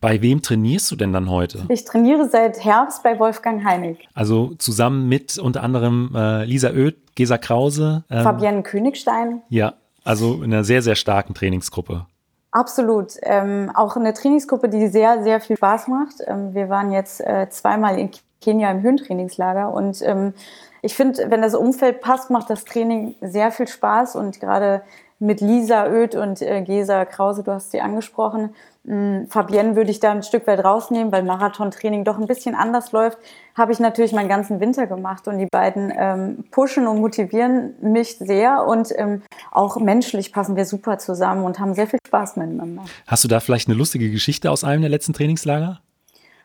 Bei 0.00 0.20
wem 0.22 0.42
trainierst 0.42 0.90
du 0.90 0.96
denn 0.96 1.12
dann 1.12 1.30
heute? 1.30 1.64
Ich 1.68 1.84
trainiere 1.84 2.28
seit 2.28 2.64
Herbst 2.64 3.04
bei 3.04 3.16
Wolfgang 3.20 3.64
Heinig. 3.64 4.08
Also 4.12 4.56
zusammen 4.58 5.08
mit 5.08 5.38
unter 5.38 5.62
anderem 5.62 6.10
äh, 6.16 6.44
Lisa 6.46 6.70
Oeth, 6.70 7.14
Gesa 7.14 7.38
Krause. 7.38 8.02
Ähm, 8.10 8.24
Fabienne 8.24 8.64
Königstein. 8.64 9.42
Ja, 9.48 9.74
also 10.02 10.42
in 10.42 10.52
einer 10.52 10.64
sehr, 10.64 10.82
sehr 10.82 10.96
starken 10.96 11.32
Trainingsgruppe. 11.32 12.06
Absolut. 12.50 13.12
Ähm, 13.22 13.70
auch 13.72 13.94
eine 13.94 14.14
Trainingsgruppe, 14.14 14.68
die 14.68 14.88
sehr, 14.88 15.22
sehr 15.22 15.40
viel 15.40 15.56
Spaß 15.56 15.86
macht. 15.86 16.14
Ähm, 16.26 16.54
wir 16.54 16.68
waren 16.68 16.90
jetzt 16.90 17.20
äh, 17.20 17.48
zweimal 17.50 18.00
in 18.00 18.10
Kenia 18.40 18.68
im 18.72 18.82
Höhentrainingslager 18.82 19.72
und 19.72 20.02
ähm, 20.02 20.34
ich 20.82 20.94
finde, 20.94 21.30
wenn 21.30 21.42
das 21.42 21.54
Umfeld 21.54 22.00
passt, 22.00 22.28
macht 22.30 22.50
das 22.50 22.64
Training 22.64 23.14
sehr 23.20 23.52
viel 23.52 23.68
Spaß 23.68 24.16
und 24.16 24.40
gerade 24.40 24.82
mit 25.20 25.40
Lisa 25.40 25.86
Oeth 25.86 26.16
und 26.16 26.42
äh, 26.42 26.62
Gesa 26.62 27.04
Krause, 27.04 27.44
du 27.44 27.52
hast 27.52 27.70
sie 27.70 27.80
angesprochen. 27.80 28.56
Ähm, 28.84 29.28
Fabienne 29.28 29.76
würde 29.76 29.92
ich 29.92 30.00
da 30.00 30.10
ein 30.10 30.24
Stück 30.24 30.48
weit 30.48 30.64
rausnehmen, 30.64 31.12
weil 31.12 31.22
Marathontraining 31.22 32.02
doch 32.02 32.18
ein 32.18 32.26
bisschen 32.26 32.56
anders 32.56 32.90
läuft. 32.90 33.18
Habe 33.54 33.70
ich 33.70 33.78
natürlich 33.78 34.12
meinen 34.12 34.28
ganzen 34.28 34.58
Winter 34.58 34.88
gemacht 34.88 35.28
und 35.28 35.38
die 35.38 35.46
beiden 35.46 35.92
ähm, 35.96 36.44
pushen 36.50 36.88
und 36.88 37.00
motivieren 37.00 37.74
mich 37.80 38.18
sehr 38.18 38.66
und 38.66 38.88
ähm, 38.96 39.22
auch 39.52 39.76
menschlich 39.76 40.32
passen 40.32 40.56
wir 40.56 40.64
super 40.64 40.98
zusammen 40.98 41.44
und 41.44 41.60
haben 41.60 41.74
sehr 41.74 41.86
viel 41.86 42.00
Spaß 42.04 42.34
miteinander. 42.36 42.82
Hast 43.06 43.22
du 43.22 43.28
da 43.28 43.38
vielleicht 43.38 43.68
eine 43.68 43.78
lustige 43.78 44.10
Geschichte 44.10 44.50
aus 44.50 44.64
einem 44.64 44.80
der 44.80 44.90
letzten 44.90 45.12
Trainingslager? 45.12 45.80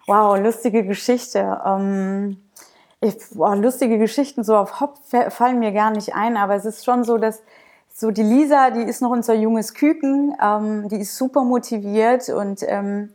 Wow, 0.05 0.39
lustige 0.39 0.85
Geschichte. 0.85 1.59
Ähm 1.65 2.37
ich, 3.01 3.15
boah, 3.31 3.55
lustige 3.55 3.97
Geschichten 3.97 4.43
so 4.43 4.55
auf 4.55 4.79
Hop 4.79 4.97
fallen 5.29 5.59
mir 5.59 5.71
gar 5.71 5.91
nicht 5.91 6.15
ein, 6.15 6.37
aber 6.37 6.55
es 6.55 6.65
ist 6.65 6.83
schon 6.83 7.03
so, 7.03 7.17
dass 7.17 7.41
so 7.93 8.11
die 8.11 8.23
Lisa, 8.23 8.69
die 8.69 8.83
ist 8.83 9.01
noch 9.01 9.11
unser 9.11 9.33
junges 9.33 9.73
Küken, 9.73 10.35
ähm, 10.41 10.87
die 10.89 10.97
ist 10.97 11.17
super 11.17 11.43
motiviert 11.43 12.29
und 12.29 12.63
ähm, 12.67 13.09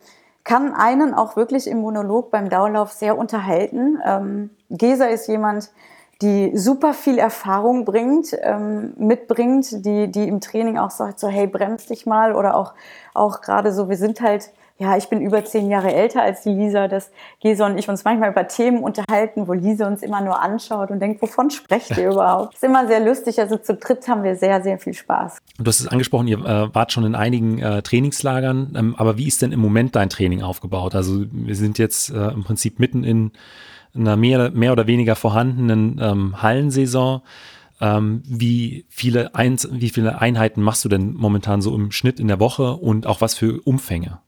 kann 0.44 0.74
einen 0.74 1.14
auch 1.14 1.36
wirklich 1.36 1.68
im 1.68 1.78
Monolog 1.78 2.30
beim 2.30 2.48
Dauerlauf 2.48 2.92
sehr 2.92 3.16
unterhalten. 3.16 4.00
Ähm, 4.04 4.50
Gesa 4.70 5.06
ist 5.06 5.28
jemand, 5.28 5.70
die 6.20 6.56
super 6.56 6.94
viel 6.94 7.18
Erfahrung 7.18 7.84
bringt, 7.84 8.36
ähm, 8.42 8.92
mitbringt, 8.96 9.84
die, 9.84 10.10
die 10.10 10.26
im 10.28 10.40
Training 10.40 10.78
auch 10.78 10.90
sagt 10.90 11.18
so, 11.18 11.28
hey, 11.28 11.46
bremst 11.46 11.90
dich 11.90 12.06
mal 12.06 12.34
oder 12.34 12.56
auch, 12.56 12.74
auch 13.14 13.40
gerade 13.40 13.72
so, 13.72 13.88
wir 13.88 13.96
sind 13.96 14.20
halt 14.20 14.50
ja, 14.78 14.96
ich 14.96 15.08
bin 15.08 15.20
über 15.20 15.44
zehn 15.44 15.70
Jahre 15.70 15.92
älter 15.92 16.22
als 16.22 16.42
die 16.42 16.50
Lisa, 16.50 16.88
dass 16.88 17.10
Gesa 17.40 17.66
und 17.66 17.78
ich 17.78 17.88
uns 17.88 18.04
manchmal 18.04 18.30
über 18.30 18.48
Themen 18.48 18.82
unterhalten, 18.82 19.46
wo 19.46 19.52
Lisa 19.52 19.86
uns 19.86 20.02
immer 20.02 20.20
nur 20.20 20.40
anschaut 20.40 20.90
und 20.90 21.00
denkt, 21.00 21.22
wovon 21.22 21.50
sprecht 21.50 21.96
ihr 21.96 22.10
überhaupt? 22.12 22.54
ist 22.54 22.64
immer 22.64 22.86
sehr 22.86 23.00
lustig. 23.00 23.38
Also 23.38 23.56
zu 23.58 23.74
dritt 23.74 24.08
haben 24.08 24.24
wir 24.24 24.36
sehr, 24.36 24.62
sehr 24.62 24.78
viel 24.78 24.94
Spaß. 24.94 25.38
Du 25.58 25.64
hast 25.66 25.80
es 25.80 25.86
angesprochen, 25.86 26.26
ihr 26.26 26.38
äh, 26.38 26.74
wart 26.74 26.92
schon 26.92 27.04
in 27.04 27.14
einigen 27.14 27.58
äh, 27.58 27.82
Trainingslagern. 27.82 28.74
Ähm, 28.76 28.94
aber 28.96 29.18
wie 29.18 29.28
ist 29.28 29.42
denn 29.42 29.52
im 29.52 29.60
Moment 29.60 29.94
dein 29.94 30.08
Training 30.08 30.42
aufgebaut? 30.42 30.94
Also 30.94 31.24
wir 31.30 31.54
sind 31.54 31.78
jetzt 31.78 32.10
äh, 32.10 32.28
im 32.28 32.42
Prinzip 32.42 32.78
mitten 32.80 33.04
in 33.04 33.32
einer 33.94 34.16
mehr, 34.16 34.50
mehr 34.50 34.72
oder 34.72 34.86
weniger 34.86 35.16
vorhandenen 35.16 36.00
ähm, 36.02 36.42
Hallensaison. 36.42 37.22
Ähm, 37.80 38.22
wie, 38.26 38.86
viele 38.88 39.34
Ein 39.34 39.58
wie 39.70 39.90
viele 39.90 40.20
Einheiten 40.20 40.62
machst 40.62 40.84
du 40.84 40.88
denn 40.88 41.14
momentan 41.14 41.62
so 41.62 41.74
im 41.74 41.90
Schnitt 41.90 42.20
in 42.20 42.28
der 42.28 42.40
Woche 42.40 42.74
und 42.74 43.06
auch 43.06 43.20
was 43.20 43.34
für 43.34 43.60
Umfänge? 43.62 44.20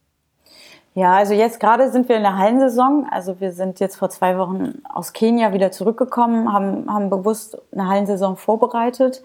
Ja, 0.96 1.14
also 1.14 1.34
jetzt 1.34 1.58
gerade 1.58 1.90
sind 1.90 2.08
wir 2.08 2.16
in 2.16 2.22
der 2.22 2.38
Hallensaison. 2.38 3.08
Also 3.10 3.40
wir 3.40 3.52
sind 3.52 3.80
jetzt 3.80 3.96
vor 3.96 4.10
zwei 4.10 4.38
Wochen 4.38 4.80
aus 4.88 5.12
Kenia 5.12 5.52
wieder 5.52 5.72
zurückgekommen, 5.72 6.52
haben, 6.52 6.92
haben 6.92 7.10
bewusst 7.10 7.58
eine 7.72 7.88
Hallensaison 7.88 8.36
vorbereitet. 8.36 9.22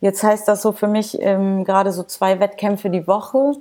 Jetzt 0.00 0.24
heißt 0.24 0.48
das 0.48 0.60
so 0.60 0.72
für 0.72 0.88
mich 0.88 1.16
ähm, 1.22 1.64
gerade 1.64 1.92
so 1.92 2.02
zwei 2.02 2.40
Wettkämpfe 2.40 2.90
die 2.90 3.06
Woche. 3.06 3.52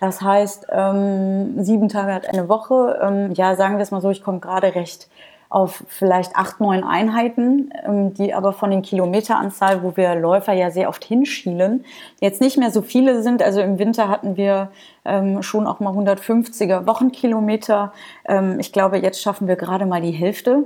Das 0.00 0.22
heißt, 0.22 0.68
ähm, 0.70 1.62
sieben 1.62 1.90
Tage 1.90 2.14
hat 2.14 2.26
eine 2.26 2.48
Woche. 2.48 2.98
Ähm, 3.02 3.32
ja, 3.34 3.56
sagen 3.56 3.76
wir 3.76 3.82
es 3.82 3.90
mal 3.90 4.00
so, 4.00 4.10
ich 4.10 4.22
komme 4.24 4.40
gerade 4.40 4.74
recht 4.74 5.08
auf 5.52 5.84
vielleicht 5.88 6.34
acht, 6.34 6.60
neun 6.60 6.82
Einheiten, 6.82 7.70
ähm, 7.86 8.14
die 8.14 8.32
aber 8.32 8.54
von 8.54 8.70
den 8.70 8.80
Kilometeranzahl, 8.80 9.82
wo 9.82 9.96
wir 9.96 10.14
Läufer 10.14 10.54
ja 10.54 10.70
sehr 10.70 10.88
oft 10.88 11.04
hinschielen, 11.04 11.84
jetzt 12.20 12.40
nicht 12.40 12.56
mehr 12.56 12.70
so 12.70 12.80
viele 12.80 13.22
sind. 13.22 13.42
Also 13.42 13.60
im 13.60 13.78
Winter 13.78 14.08
hatten 14.08 14.36
wir 14.36 14.70
ähm, 15.04 15.42
schon 15.42 15.66
auch 15.66 15.78
mal 15.80 15.92
150er 15.92 16.86
Wochenkilometer. 16.86 17.92
Ähm, 18.26 18.58
ich 18.60 18.72
glaube, 18.72 18.98
jetzt 18.98 19.20
schaffen 19.20 19.46
wir 19.46 19.56
gerade 19.56 19.84
mal 19.84 20.00
die 20.00 20.10
Hälfte. 20.12 20.64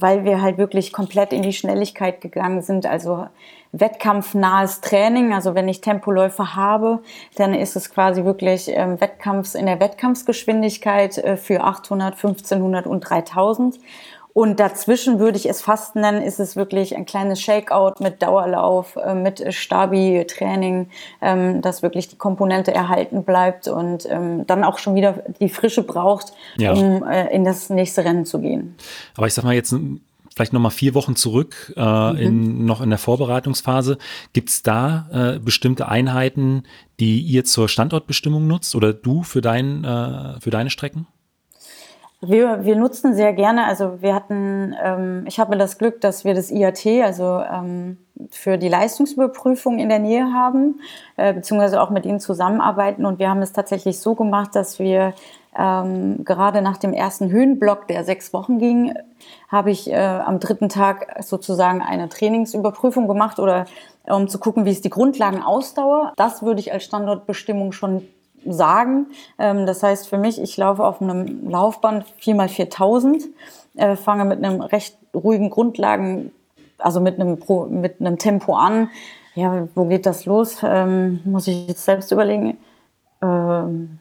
weil 0.00 0.24
wir 0.24 0.42
halt 0.42 0.58
wirklich 0.58 0.92
komplett 0.92 1.32
in 1.32 1.42
die 1.42 1.52
Schnelligkeit 1.52 2.20
gegangen 2.20 2.62
sind. 2.62 2.84
Also 2.84 3.28
wettkampfnahes 3.70 4.80
Training. 4.80 5.32
Also 5.32 5.54
wenn 5.54 5.68
ich 5.68 5.80
Tempoläufe 5.82 6.56
habe, 6.56 7.00
dann 7.36 7.54
ist 7.54 7.76
es 7.76 7.90
quasi 7.90 8.24
wirklich 8.24 8.66
Wettkampfs 8.66 9.54
in 9.54 9.66
der 9.66 9.78
Wettkampfsgeschwindigkeit 9.78 11.18
äh, 11.18 11.36
für 11.36 11.62
800, 11.62 12.14
1500 12.14 12.86
und 12.88 13.00
3000. 13.00 13.78
Und 14.34 14.58
dazwischen 14.58 15.20
würde 15.20 15.38
ich 15.38 15.48
es 15.48 15.62
fast 15.62 15.94
nennen, 15.94 16.20
ist 16.20 16.40
es 16.40 16.56
wirklich 16.56 16.96
ein 16.96 17.06
kleines 17.06 17.40
Shakeout 17.40 17.94
mit 18.00 18.20
Dauerlauf, 18.20 18.96
äh, 18.96 19.14
mit 19.14 19.42
Stabi-Training, 19.54 20.88
ähm, 21.22 21.62
dass 21.62 21.82
wirklich 21.82 22.08
die 22.08 22.16
Komponente 22.16 22.74
erhalten 22.74 23.22
bleibt 23.22 23.68
und 23.68 24.06
ähm, 24.10 24.44
dann 24.46 24.64
auch 24.64 24.78
schon 24.78 24.96
wieder 24.96 25.22
die 25.40 25.48
Frische 25.48 25.84
braucht, 25.84 26.32
ja. 26.56 26.72
um 26.72 27.04
äh, 27.04 27.32
in 27.32 27.44
das 27.44 27.70
nächste 27.70 28.04
Rennen 28.04 28.26
zu 28.26 28.40
gehen. 28.40 28.74
Aber 29.16 29.28
ich 29.28 29.34
sag 29.34 29.44
mal 29.44 29.54
jetzt 29.54 29.72
vielleicht 30.34 30.52
noch 30.52 30.60
mal 30.60 30.70
vier 30.70 30.94
Wochen 30.94 31.14
zurück, 31.14 31.72
äh, 31.76 32.12
mhm. 32.12 32.18
in, 32.18 32.64
noch 32.64 32.80
in 32.80 32.90
der 32.90 32.98
Vorbereitungsphase. 32.98 33.98
Gibt 34.32 34.50
es 34.50 34.64
da 34.64 35.08
äh, 35.12 35.38
bestimmte 35.38 35.86
Einheiten, 35.86 36.64
die 36.98 37.20
ihr 37.20 37.44
zur 37.44 37.68
Standortbestimmung 37.68 38.48
nutzt 38.48 38.74
oder 38.74 38.92
du 38.92 39.22
für, 39.22 39.40
dein, 39.40 39.84
äh, 39.84 40.40
für 40.40 40.50
deine 40.50 40.70
Strecken? 40.70 41.06
Wir, 42.26 42.64
wir 42.64 42.76
nutzen 42.76 43.14
sehr 43.14 43.32
gerne, 43.32 43.64
also 43.64 44.00
wir 44.00 44.14
hatten, 44.14 44.74
ähm, 44.82 45.24
ich 45.26 45.38
habe 45.38 45.56
das 45.56 45.78
Glück, 45.78 46.00
dass 46.00 46.24
wir 46.24 46.34
das 46.34 46.50
IAT, 46.50 46.86
also 47.02 47.40
ähm, 47.40 47.98
für 48.30 48.58
die 48.58 48.68
Leistungsüberprüfung 48.68 49.78
in 49.78 49.88
der 49.88 49.98
Nähe 49.98 50.32
haben, 50.32 50.80
äh, 51.16 51.32
beziehungsweise 51.32 51.80
auch 51.80 51.90
mit 51.90 52.06
ihnen 52.06 52.20
zusammenarbeiten. 52.20 53.04
Und 53.04 53.18
wir 53.18 53.28
haben 53.28 53.42
es 53.42 53.52
tatsächlich 53.52 53.98
so 53.98 54.14
gemacht, 54.14 54.54
dass 54.54 54.78
wir 54.78 55.14
ähm, 55.56 56.24
gerade 56.24 56.62
nach 56.62 56.78
dem 56.78 56.92
ersten 56.92 57.30
Höhenblock, 57.30 57.88
der 57.88 58.04
sechs 58.04 58.32
Wochen 58.32 58.58
ging, 58.58 58.94
habe 59.48 59.70
ich 59.70 59.90
äh, 59.90 59.96
am 59.96 60.40
dritten 60.40 60.68
Tag 60.68 61.22
sozusagen 61.22 61.82
eine 61.82 62.08
Trainingsüberprüfung 62.08 63.08
gemacht 63.08 63.38
oder 63.38 63.66
um 64.06 64.28
zu 64.28 64.38
gucken, 64.38 64.64
wie 64.64 64.70
ist 64.70 64.84
die 64.84 64.90
Grundlagenausdauer. 64.90 66.12
Das 66.16 66.42
würde 66.42 66.60
ich 66.60 66.72
als 66.72 66.84
Standortbestimmung 66.84 67.72
schon 67.72 68.06
sagen. 68.46 69.06
Ähm, 69.38 69.66
das 69.66 69.82
heißt 69.82 70.08
für 70.08 70.18
mich, 70.18 70.40
ich 70.40 70.56
laufe 70.56 70.84
auf 70.84 71.00
einem 71.00 71.48
Laufband 71.48 72.04
4x4000, 72.20 73.24
äh, 73.76 73.96
fange 73.96 74.24
mit 74.24 74.44
einem 74.44 74.60
recht 74.60 74.96
ruhigen 75.14 75.50
Grundlagen, 75.50 76.32
also 76.78 77.00
mit 77.00 77.20
einem, 77.20 77.38
mit 77.70 78.00
einem 78.00 78.18
Tempo 78.18 78.54
an. 78.54 78.90
Ja, 79.34 79.68
wo 79.74 79.86
geht 79.86 80.06
das 80.06 80.26
los? 80.26 80.58
Ähm, 80.62 81.20
muss 81.24 81.48
ich 81.48 81.68
jetzt 81.68 81.84
selbst 81.84 82.12
überlegen. 82.12 82.56
Ähm, 83.22 83.98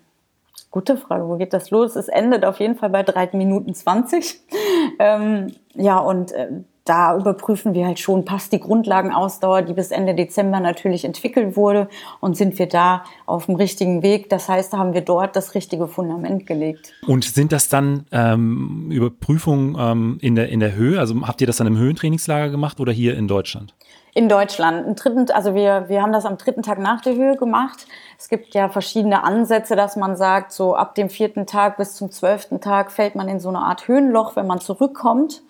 gute 0.70 0.98
Frage, 0.98 1.28
wo 1.28 1.38
geht 1.38 1.54
das 1.54 1.72
los? 1.72 1.96
Es 1.96 2.08
endet 2.08 2.46
auf 2.46 2.60
jeden 2.60 2.76
Fall 2.76 2.90
bei 2.90 3.04
3 3.04 3.30
Minuten 3.34 3.74
20. 3.74 4.42
ähm, 5.00 5.54
ja, 5.74 5.98
und 6.00 6.32
äh, 6.34 6.50
da 6.86 7.16
überprüfen 7.16 7.74
wir 7.74 7.86
halt 7.86 8.00
schon, 8.00 8.25
passt 8.25 8.52
die 8.52 8.60
Grundlagenausdauer, 8.60 9.62
die 9.62 9.74
bis 9.74 9.92
Ende 9.92 10.16
Dezember 10.16 10.60
natürlich 10.60 11.06
entwickelt 11.06 11.56
wurde 11.56 11.88
und 12.20 12.36
sind 12.36 12.60
wir 12.60 12.68
da 12.68 13.04
auf 13.25 13.46
dem 13.46 13.56
richtigen 13.56 14.04
Weg. 14.04 14.30
Das 14.30 14.50
heißt, 14.50 14.74
da 14.74 14.80
haben 14.80 14.94
wir 14.94 15.02
dort 15.02 15.36
das 15.36 15.56
richtige 15.56 15.88
Fundament 15.88 16.46
gelegt. 16.46 16.94
Und 17.08 17.24
sind 17.24 17.54
das 17.54 17.70
dann 17.70 18.06
ähm, 18.12 18.92
Überprüfungen 18.92 19.78
ähm, 19.80 20.18
in, 20.22 20.36
der, 20.36 20.50
in 20.50 20.60
der 20.60 20.75
Höhe? 20.75 21.00
Also 21.00 21.16
habt 21.25 21.40
ihr 21.40 21.48
das 21.48 21.58
dann 21.58 21.68
im 21.68 21.78
Höhentrainingslager 21.78 22.50
gemacht 22.50 22.80
oder 22.82 22.92
hier 22.92 23.16
in 23.16 23.30
Deutschland? 23.30 23.74
In 24.16 24.30
Deutschland. 24.30 24.86
Ein 24.86 24.96
dritten, 24.96 25.32
also 25.32 25.56
wir, 25.56 25.86
wir 25.88 26.02
haben 26.02 26.12
das 26.12 26.25
am 26.25 26.38
dritten 26.38 26.62
Tag 26.62 26.80
nach 26.80 27.02
der 27.02 27.16
Höhe 27.16 27.36
gemacht. 27.36 27.88
Es 28.20 28.30
gibt 28.30 28.54
ja 28.54 28.70
verschiedene 28.70 29.24
Ansätze, 29.24 29.75
dass 29.75 29.96
man 29.96 30.16
sagt, 30.18 30.52
so 30.52 30.75
ab 30.75 30.96
dem 30.96 31.10
vierten 31.10 31.48
Tag 31.48 31.78
bis 31.78 31.96
zum 31.96 32.12
zwölften 32.12 32.62
Tag 32.62 32.92
fällt 32.92 33.16
man 33.16 33.28
in 33.28 33.40
so 33.40 33.50
eine 33.50 33.60
Art 33.60 33.88
Höhenloch, 33.88 34.36
wenn 34.36 34.46
man 34.46 34.60
zurückkommt. 34.60 35.42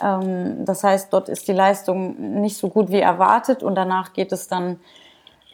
Ähm, 0.00 0.64
das 0.64 0.84
heißt, 0.84 1.12
dort 1.12 1.28
ist 1.28 1.48
die 1.48 1.52
Leistung 1.52 2.40
nicht 2.40 2.56
so 2.56 2.68
gut 2.68 2.90
wie 2.90 3.00
erwartet 3.00 3.62
und 3.62 3.74
danach 3.74 4.12
geht 4.12 4.32
es 4.32 4.48
dann 4.48 4.78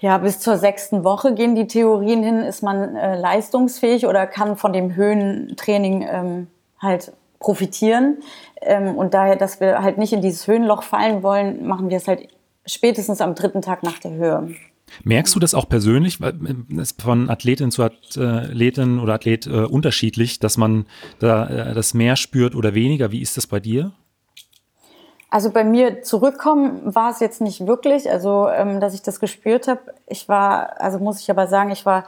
ja, 0.00 0.18
bis 0.18 0.38
zur 0.38 0.56
sechsten 0.56 1.02
Woche 1.02 1.34
gehen 1.34 1.56
die 1.56 1.66
Theorien 1.66 2.22
hin, 2.22 2.38
ist 2.38 2.62
man 2.62 2.94
äh, 2.94 3.18
leistungsfähig 3.18 4.06
oder 4.06 4.26
kann 4.26 4.56
von 4.56 4.72
dem 4.72 4.94
Höhentraining 4.94 6.06
ähm, 6.08 6.46
halt 6.78 7.12
profitieren. 7.40 8.18
Ähm, 8.60 8.96
und 8.96 9.14
daher, 9.14 9.36
dass 9.36 9.60
wir 9.60 9.82
halt 9.82 9.98
nicht 9.98 10.12
in 10.12 10.22
dieses 10.22 10.46
Höhenloch 10.46 10.84
fallen 10.84 11.22
wollen, 11.22 11.66
machen 11.66 11.90
wir 11.90 11.96
es 11.96 12.06
halt 12.06 12.28
spätestens 12.64 13.20
am 13.20 13.34
dritten 13.34 13.62
Tag 13.62 13.82
nach 13.82 13.98
der 13.98 14.12
Höhe. 14.12 14.54
Merkst 15.04 15.34
du 15.34 15.40
das 15.40 15.54
auch 15.54 15.68
persönlich, 15.68 16.20
weil 16.20 16.34
es 16.80 16.92
von 16.92 17.28
Athletin 17.28 17.70
zu 17.70 17.82
Athletin 17.82 19.00
oder 19.00 19.14
Athlet 19.14 19.46
äh, 19.46 19.64
unterschiedlich, 19.64 20.38
dass 20.38 20.56
man 20.56 20.86
da 21.18 21.46
äh, 21.46 21.74
das 21.74 21.92
mehr 21.92 22.16
spürt 22.16 22.54
oder 22.54 22.74
weniger? 22.74 23.12
Wie 23.12 23.20
ist 23.20 23.36
das 23.36 23.46
bei 23.46 23.60
dir? 23.60 23.92
Also 25.30 25.50
bei 25.50 25.62
mir 25.62 26.02
zurückkommen 26.02 26.94
war 26.94 27.10
es 27.10 27.20
jetzt 27.20 27.40
nicht 27.40 27.66
wirklich, 27.66 28.10
also 28.10 28.48
ähm, 28.48 28.80
dass 28.80 28.94
ich 28.94 29.02
das 29.02 29.20
gespürt 29.20 29.68
habe. 29.68 29.80
Ich 30.06 30.28
war, 30.28 30.80
also 30.80 30.98
muss 30.98 31.20
ich 31.20 31.30
aber 31.30 31.46
sagen, 31.48 31.70
ich 31.70 31.84
war 31.84 32.04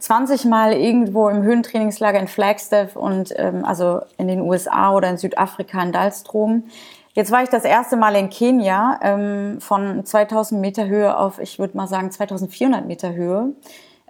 20 0.00 0.44
Mal 0.46 0.72
irgendwo 0.72 1.28
im 1.28 1.42
Höhentrainingslager 1.42 2.18
in 2.18 2.26
Flagstaff 2.26 2.96
und 2.96 3.32
ähm, 3.36 3.64
also 3.64 4.00
in 4.18 4.26
den 4.26 4.40
USA 4.40 4.92
oder 4.92 5.08
in 5.08 5.18
Südafrika 5.18 5.82
in 5.82 5.92
Dalstrom. 5.92 6.64
Jetzt 7.12 7.30
war 7.30 7.44
ich 7.44 7.48
das 7.48 7.64
erste 7.64 7.96
Mal 7.96 8.16
in 8.16 8.28
Kenia 8.28 8.98
ähm, 9.02 9.60
von 9.60 10.04
2000 10.04 10.60
Meter 10.60 10.86
Höhe 10.86 11.16
auf, 11.16 11.38
ich 11.38 11.60
würde 11.60 11.76
mal 11.76 11.86
sagen, 11.86 12.10
2400 12.10 12.86
Meter 12.86 13.14
Höhe. 13.14 13.52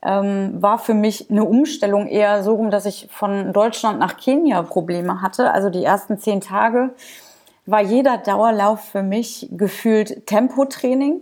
Ähm, 0.02 0.62
war 0.62 0.78
für 0.78 0.94
mich 0.94 1.30
eine 1.30 1.44
Umstellung 1.44 2.06
eher 2.06 2.42
so 2.42 2.54
rum, 2.54 2.70
dass 2.70 2.86
ich 2.86 3.08
von 3.10 3.52
Deutschland 3.52 3.98
nach 3.98 4.16
Kenia 4.16 4.62
Probleme 4.62 5.20
hatte. 5.20 5.50
Also 5.50 5.68
die 5.68 5.84
ersten 5.84 6.18
zehn 6.18 6.40
Tage 6.40 6.94
war 7.66 7.80
jeder 7.80 8.18
Dauerlauf 8.18 8.80
für 8.80 9.02
mich 9.02 9.48
gefühlt 9.52 10.26
Tempotraining. 10.26 11.20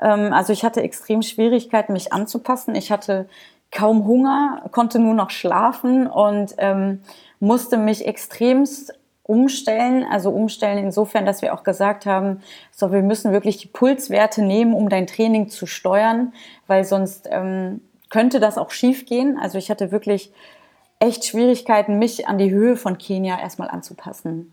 Ähm, 0.00 0.32
also 0.32 0.52
ich 0.52 0.64
hatte 0.64 0.82
extrem 0.82 1.22
Schwierigkeiten, 1.22 1.92
mich 1.92 2.12
anzupassen. 2.12 2.74
Ich 2.74 2.90
hatte 2.90 3.28
kaum 3.70 4.06
Hunger, 4.06 4.62
konnte 4.70 4.98
nur 4.98 5.14
noch 5.14 5.30
schlafen 5.30 6.06
und 6.06 6.54
ähm, 6.58 7.00
musste 7.40 7.76
mich 7.76 8.06
extremst 8.06 8.94
umstellen. 9.24 10.04
Also 10.08 10.30
umstellen 10.30 10.78
insofern, 10.78 11.26
dass 11.26 11.42
wir 11.42 11.54
auch 11.54 11.64
gesagt 11.64 12.06
haben, 12.06 12.40
so 12.70 12.92
wir 12.92 13.02
müssen 13.02 13.32
wirklich 13.32 13.56
die 13.56 13.68
Pulswerte 13.68 14.42
nehmen, 14.42 14.74
um 14.74 14.88
dein 14.88 15.06
Training 15.06 15.48
zu 15.48 15.66
steuern, 15.66 16.32
weil 16.66 16.84
sonst 16.84 17.28
ähm, 17.30 17.80
könnte 18.10 18.38
das 18.38 18.58
auch 18.58 18.70
schief 18.70 19.06
gehen. 19.06 19.38
Also 19.40 19.58
ich 19.58 19.70
hatte 19.70 19.90
wirklich 19.90 20.32
echt 21.00 21.24
Schwierigkeiten, 21.24 21.98
mich 21.98 22.28
an 22.28 22.38
die 22.38 22.50
Höhe 22.50 22.76
von 22.76 22.96
Kenia 22.98 23.40
erstmal 23.40 23.68
anzupassen. 23.68 24.52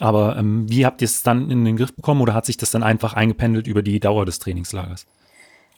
Aber 0.00 0.36
ähm, 0.36 0.68
wie 0.68 0.86
habt 0.86 1.02
ihr 1.02 1.06
es 1.06 1.22
dann 1.22 1.50
in 1.50 1.64
den 1.64 1.76
Griff 1.76 1.94
bekommen 1.94 2.20
oder 2.20 2.34
hat 2.34 2.46
sich 2.46 2.56
das 2.56 2.70
dann 2.70 2.82
einfach 2.82 3.14
eingependelt 3.14 3.66
über 3.66 3.82
die 3.82 4.00
Dauer 4.00 4.24
des 4.24 4.38
Trainingslagers? 4.38 5.06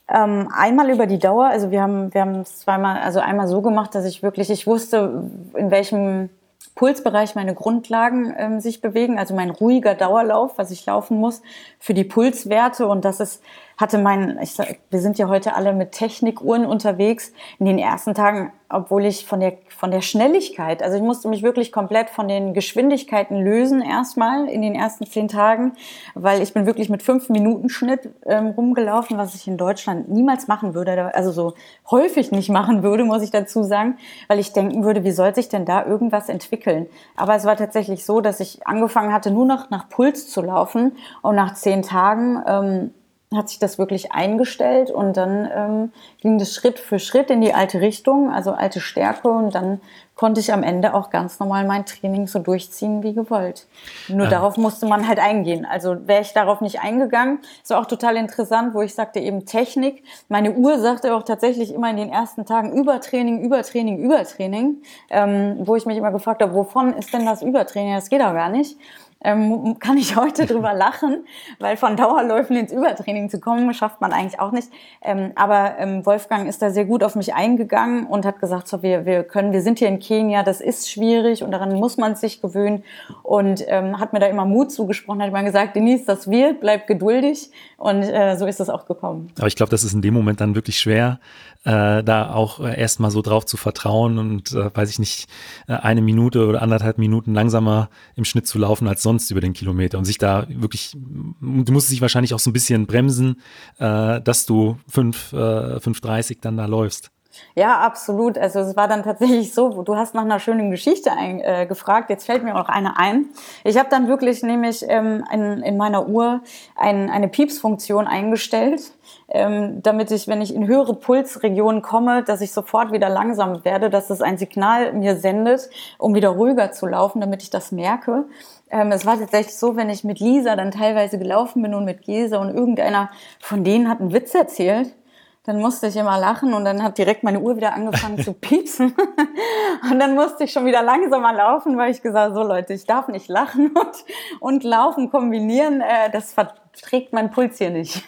Ähm, 0.09 0.49
einmal 0.55 0.91
über 0.91 1.07
die 1.07 1.19
Dauer, 1.19 1.47
also 1.47 1.71
wir 1.71 1.81
haben 1.81 2.13
wir 2.13 2.43
es 2.43 2.61
zweimal, 2.61 3.01
also 3.01 3.21
einmal 3.21 3.49
so 3.49 3.63
gemacht, 3.63 3.95
dass 3.95 4.05
ich 4.05 4.23
wirklich, 4.23 4.51
ich 4.51 4.67
wusste, 4.67 5.31
in 5.55 5.71
welchem 5.71 6.29
Pulsbereich 6.75 7.35
meine 7.35 7.55
Grundlagen 7.55 8.33
ähm, 8.37 8.61
sich 8.61 8.81
bewegen, 8.81 9.19
also 9.19 9.35
mein 9.35 9.51
ruhiger 9.51 9.95
Dauerlauf, 9.95 10.59
was 10.59 10.71
ich 10.71 10.85
laufen 10.87 11.19
muss, 11.19 11.43
für 11.79 11.95
die 11.95 12.05
Pulswerte 12.05 12.87
und 12.87 13.05
das 13.05 13.21
ist 13.21 13.43
hatte 13.77 13.99
mein, 13.99 14.39
ich 14.43 14.53
sag, 14.53 14.79
wir 14.91 15.01
sind 15.01 15.19
ja 15.19 15.29
heute 15.29 15.55
alle 15.55 15.73
mit 15.73 15.93
Technikuhren 15.93 16.67
unterwegs. 16.67 17.33
In 17.59 17.67
den 17.67 17.79
ersten 17.79 18.15
Tagen, 18.15 18.53
obwohl 18.69 19.05
ich 19.05 19.27
von 19.27 19.41
der, 19.41 19.59
von 19.69 19.91
der 19.91 20.01
Schnelligkeit, 20.01 20.83
also 20.83 20.97
ich 20.97 21.03
musste 21.03 21.29
mich 21.29 21.43
wirklich 21.43 21.73
komplett 21.73 22.11
von 22.11 22.29
den 22.29 22.55
Geschwindigkeiten 22.55 23.37
lösen 23.37 23.83
erstmal 23.83 24.49
in 24.49 24.63
den 24.63 24.75
ersten 24.75 25.07
zehn 25.07 25.29
Tagen, 25.29 25.73
weil 26.15 26.43
ich 26.43 26.55
bin 26.55 26.67
wirklich 26.67 26.89
mit 26.89 27.03
fünf 27.03 27.29
Minuten 27.29 27.69
Schnitt 27.69 28.11
ähm, 28.25 28.49
rumgelaufen, 28.49 29.19
was 29.19 29.35
ich 29.35 29.47
in 29.47 29.57
Deutschland 29.57 30.09
niemals 30.09 30.49
machen 30.49 30.75
würde, 30.75 31.15
also 31.15 31.33
so 31.33 31.55
häufig 31.91 32.31
nicht 32.31 32.51
machen 32.51 32.83
würde, 32.83 33.05
muss 33.05 33.23
ich 33.23 33.31
dazu 33.31 33.63
sagen, 33.63 33.99
weil 34.29 34.39
ich 34.39 34.53
denken 34.53 34.85
würde, 34.85 35.05
wie 35.05 35.13
soll 35.13 35.35
sich 35.35 35.49
denn 35.49 35.65
da 35.65 35.85
irgendwas 35.85 36.29
entwickeln? 36.29 36.87
Aber 37.17 37.35
es 37.35 37.45
war 37.45 37.57
tatsächlich 37.57 38.05
so, 38.05 38.21
dass 38.21 38.41
ich 38.41 38.67
angefangen 38.67 39.13
hatte, 39.13 39.31
nur 39.31 39.47
noch 39.47 39.71
nach 39.71 39.89
Puls 39.89 40.29
zu 40.29 40.41
laufen 40.41 40.93
und 41.21 41.35
nach 41.35 41.55
zehn 41.55 41.83
Tagen 41.83 42.43
ähm, 42.47 42.95
hat 43.37 43.49
sich 43.49 43.59
das 43.59 43.79
wirklich 43.79 44.13
eingestellt 44.13 44.91
und 44.91 45.17
dann 45.17 45.49
ähm, 45.55 45.93
ging 46.21 46.39
das 46.39 46.55
Schritt 46.55 46.79
für 46.79 46.99
Schritt 46.99 47.31
in 47.31 47.41
die 47.41 47.55
alte 47.55 47.81
Richtung, 47.81 48.31
also 48.31 48.53
alte 48.53 48.81
Stärke 48.81 49.29
und 49.29 49.55
dann 49.55 49.81
konnte 50.15 50.41
ich 50.41 50.53
am 50.53 50.63
Ende 50.63 50.95
auch 50.95 51.11
ganz 51.11 51.41
normal 51.41 51.65
mein 51.65 51.87
Training 51.87 52.27
so 52.27 52.39
durchziehen 52.39 53.03
wie 53.03 53.15
gewollt. 53.15 53.67
Nur 54.09 54.27
ähm. 54.27 54.31
darauf 54.31 54.57
musste 54.57 54.87
man 54.87 55.09
halt 55.09 55.19
eingehen. 55.19 55.65
Also 55.65 56.07
wäre 56.07 56.23
ich 56.23 56.33
darauf 56.33 56.61
nicht 56.61 56.81
eingegangen, 56.81 57.41
ist 57.63 57.73
auch 57.73 57.87
total 57.87 58.17
interessant, 58.17 58.75
wo 58.75 58.83
ich 58.83 58.95
sagte 58.95 59.21
eben 59.21 59.47
Technik. 59.47 60.05
Meine 60.29 60.53
Uhr 60.53 60.79
sagte 60.79 61.15
auch 61.15 61.23
tatsächlich 61.23 61.75
immer 61.75 61.91
in 61.91 61.97
den 61.97 62.11
ersten 62.11 62.45
Tagen 62.45 62.73
Übertraining, 62.73 63.43
Übertraining, 63.43 63.99
Übertraining, 63.99 64.83
ähm, 65.11 65.57
wo 65.61 65.77
ich 65.77 65.87
mich 65.87 65.97
immer 65.97 66.13
gefragt 66.13 66.43
habe, 66.43 66.55
wovon 66.55 66.93
ist 66.95 67.13
denn 67.13 67.27
das 67.27 67.43
Übertraining? 67.43 67.95
Das 67.95 68.09
geht 68.09 68.21
doch 68.21 68.35
gar 68.35 68.49
nicht. 68.49 68.77
Ähm, 69.25 69.79
kann 69.79 69.97
ich 69.97 70.17
heute 70.17 70.47
drüber 70.47 70.73
lachen, 70.75 71.25
weil 71.59 71.77
von 71.77 71.97
Dauerläufen 71.97 72.57
ins 72.57 72.73
Übertraining 72.73 73.31
zu 73.31 73.41
kommen, 73.41 73.73
schafft 73.75 74.01
man 74.01 74.13
eigentlich 74.13 74.41
auch 74.41 74.53
nicht. 74.53 74.69
Ähm, 75.03 75.33
aber 75.35 75.79
ähm, 75.79 76.05
Wolfgang 76.07 76.49
ist 76.49 76.63
da 76.63 76.71
sehr 76.71 76.85
gut 76.85 77.05
auf 77.05 77.15
mich 77.15 77.35
eingegangen 77.35 78.07
und 78.07 78.25
hat 78.25 78.41
gesagt, 78.41 78.69
so, 78.69 78.83
wir, 78.83 79.07
wir 79.07 79.25
können, 79.25 79.53
wir 79.53 79.63
sind 79.63 79.79
hier 79.79 79.89
in 79.89 79.99
Kenia, 79.99 80.43
das 80.43 80.61
ist 80.61 80.91
schwierig 80.91 81.43
und 81.43 81.51
daran 81.51 81.75
muss 81.75 81.97
man 81.97 82.17
sich 82.17 82.41
gewöhnen 82.41 82.85
und 83.23 83.65
ähm, 83.69 83.99
hat 83.99 84.13
mir 84.13 84.21
da 84.21 84.27
immer 84.27 84.45
Mut 84.45 84.73
zugesprochen, 84.73 85.23
hat 85.23 85.29
immer 85.29 85.45
gesagt, 85.45 85.77
Denise, 85.77 86.05
das 86.07 86.29
wird, 86.31 86.61
bleib 86.61 86.87
geduldig 86.87 87.51
und 87.77 88.03
äh, 88.03 88.37
so 88.37 88.47
ist 88.47 88.61
es 88.61 88.69
auch 88.69 88.87
gekommen. 88.87 89.31
Aber 89.39 89.47
ich 89.47 89.57
glaube, 89.57 89.71
das 89.71 89.85
ist 89.85 89.93
in 89.93 90.03
dem 90.03 90.15
Moment 90.15 90.41
dann 90.41 90.55
wirklich 90.55 90.79
schwer, 90.79 91.21
äh, 91.65 92.03
da 92.03 92.33
auch 92.35 92.61
äh, 92.61 92.79
erstmal 92.79 93.11
so 93.11 93.23
drauf 93.23 93.47
zu 93.47 93.57
vertrauen 93.57 94.19
und, 94.19 94.53
äh, 94.53 94.75
weiß 94.75 94.91
ich 94.91 94.99
nicht, 94.99 95.29
äh, 95.69 95.75
eine 95.75 96.03
Minute 96.03 96.47
oder 96.47 96.63
anderthalb 96.63 96.99
Minuten 96.99 97.35
langsamer 97.35 97.89
im 98.17 98.25
Schnitt 98.25 98.47
zu 98.47 98.59
laufen 98.59 98.89
als 98.89 99.03
sonst 99.03 99.12
über 99.31 99.41
den 99.41 99.53
Kilometer 99.53 99.99
und 99.99 100.05
sich 100.05 100.19
da 100.19 100.47
wirklich, 100.49 100.93
du 100.95 101.73
musst 101.73 101.91
dich 101.91 102.01
wahrscheinlich 102.01 102.35
auch 102.35 102.39
so 102.39 102.51
ein 102.51 102.53
bisschen 102.53 102.87
bremsen, 102.87 103.41
äh, 103.79 104.21
dass 104.21 104.47
du 104.47 104.79
5, 104.89 105.33
äh, 105.33 105.37
5,30 105.37 106.39
dann 106.41 106.57
da 106.57 106.67
läufst. 106.67 107.11
Ja, 107.55 107.81
absolut. 107.81 108.39
Also 108.39 108.61
es 108.61 108.77
war 108.77 108.89
dann 108.89 109.03
tatsächlich 109.03 109.55
so, 109.55 109.83
du 109.83 109.97
hast 109.97 110.15
nach 110.15 110.23
einer 110.23 110.39
schönen 110.39 110.71
Geschichte 110.71 111.13
ein, 111.13 111.41
äh, 111.41 111.67
gefragt, 111.67 112.11
jetzt 112.11 112.27
fällt 112.27 112.45
mir 112.45 112.57
auch 112.57 112.69
eine 112.69 112.99
ein. 112.99 113.27
Ich 113.65 113.79
habe 113.79 113.89
dann 113.91 114.09
wirklich 114.09 114.43
nämlich 114.43 114.85
ähm, 114.89 115.25
in, 115.33 115.63
in 115.63 115.77
meiner 115.77 116.09
Uhr 116.09 116.43
ein, 116.77 117.11
eine 117.11 117.29
Piepsfunktion 117.29 118.07
eingestellt, 118.07 118.93
ähm, 119.29 119.83
damit 119.83 120.11
ich, 120.11 120.29
wenn 120.29 120.43
ich 120.43 120.55
in 120.55 120.67
höhere 120.67 120.95
Pulsregionen 120.95 121.83
komme, 121.83 122.23
dass 122.23 122.41
ich 122.41 122.53
sofort 122.53 122.93
wieder 122.93 123.09
langsam 123.09 123.65
werde, 123.65 123.91
dass 123.91 124.11
es 124.11 124.21
ein 124.21 124.39
Signal 124.39 124.93
mir 124.93 125.17
sendet, 125.17 125.71
um 125.99 126.15
wieder 126.15 126.31
ruhiger 126.31 126.73
zu 126.73 126.87
laufen, 126.87 127.21
damit 127.21 127.43
ich 127.43 127.51
das 127.51 127.73
merke. 127.73 128.27
Ähm, 128.73 128.91
es 128.91 129.05
war 129.05 129.19
tatsächlich 129.19 129.55
so, 129.55 129.77
wenn 129.77 129.91
ich 129.91 130.03
mit 130.03 130.19
Lisa 130.19 130.57
dann 130.57 130.71
teilweise 130.71 131.19
gelaufen 131.19 131.63
bin 131.63 131.75
und 131.75 131.85
mit 131.85 132.03
Gesa 132.03 132.39
und 132.39 132.49
irgendeiner 132.49 133.11
von 133.39 133.63
denen 133.65 133.89
hat 133.89 134.01
einen 134.01 134.15
Witz 134.15 134.35
erzählt, 134.35 134.95
dann 135.45 135.59
musste 135.59 135.89
ich 135.89 135.97
immer 135.97 136.19
lachen 136.21 136.55
und 136.55 136.65
dann 136.65 136.83
hat 136.85 136.99
direkt 136.99 137.25
meine 137.25 137.41
Uhr 137.41 137.57
wieder 137.57 137.75
angefangen 137.75 138.23
zu 138.23 138.33
piepsen. 138.33 138.95
und 139.91 139.99
dann 139.99 140.15
musste 140.15 140.45
ich 140.45 140.53
schon 140.53 140.67
wieder 140.67 140.83
langsamer 140.83 141.33
laufen, 141.33 141.77
weil 141.77 141.91
ich 141.91 142.01
gesagt 142.01 142.35
so 142.35 142.43
Leute, 142.45 142.75
ich 142.75 142.85
darf 142.85 143.09
nicht 143.09 143.29
lachen 143.29 143.71
und, 143.75 144.05
und 144.39 144.65
laufen 144.65 145.11
kombinieren. 145.11 145.81
Äh, 145.81 146.11
das 146.13 146.33
verträgt 146.33 147.13
mein 147.13 147.33
Puls 147.33 147.59
hier 147.59 147.71
nicht. 147.71 148.05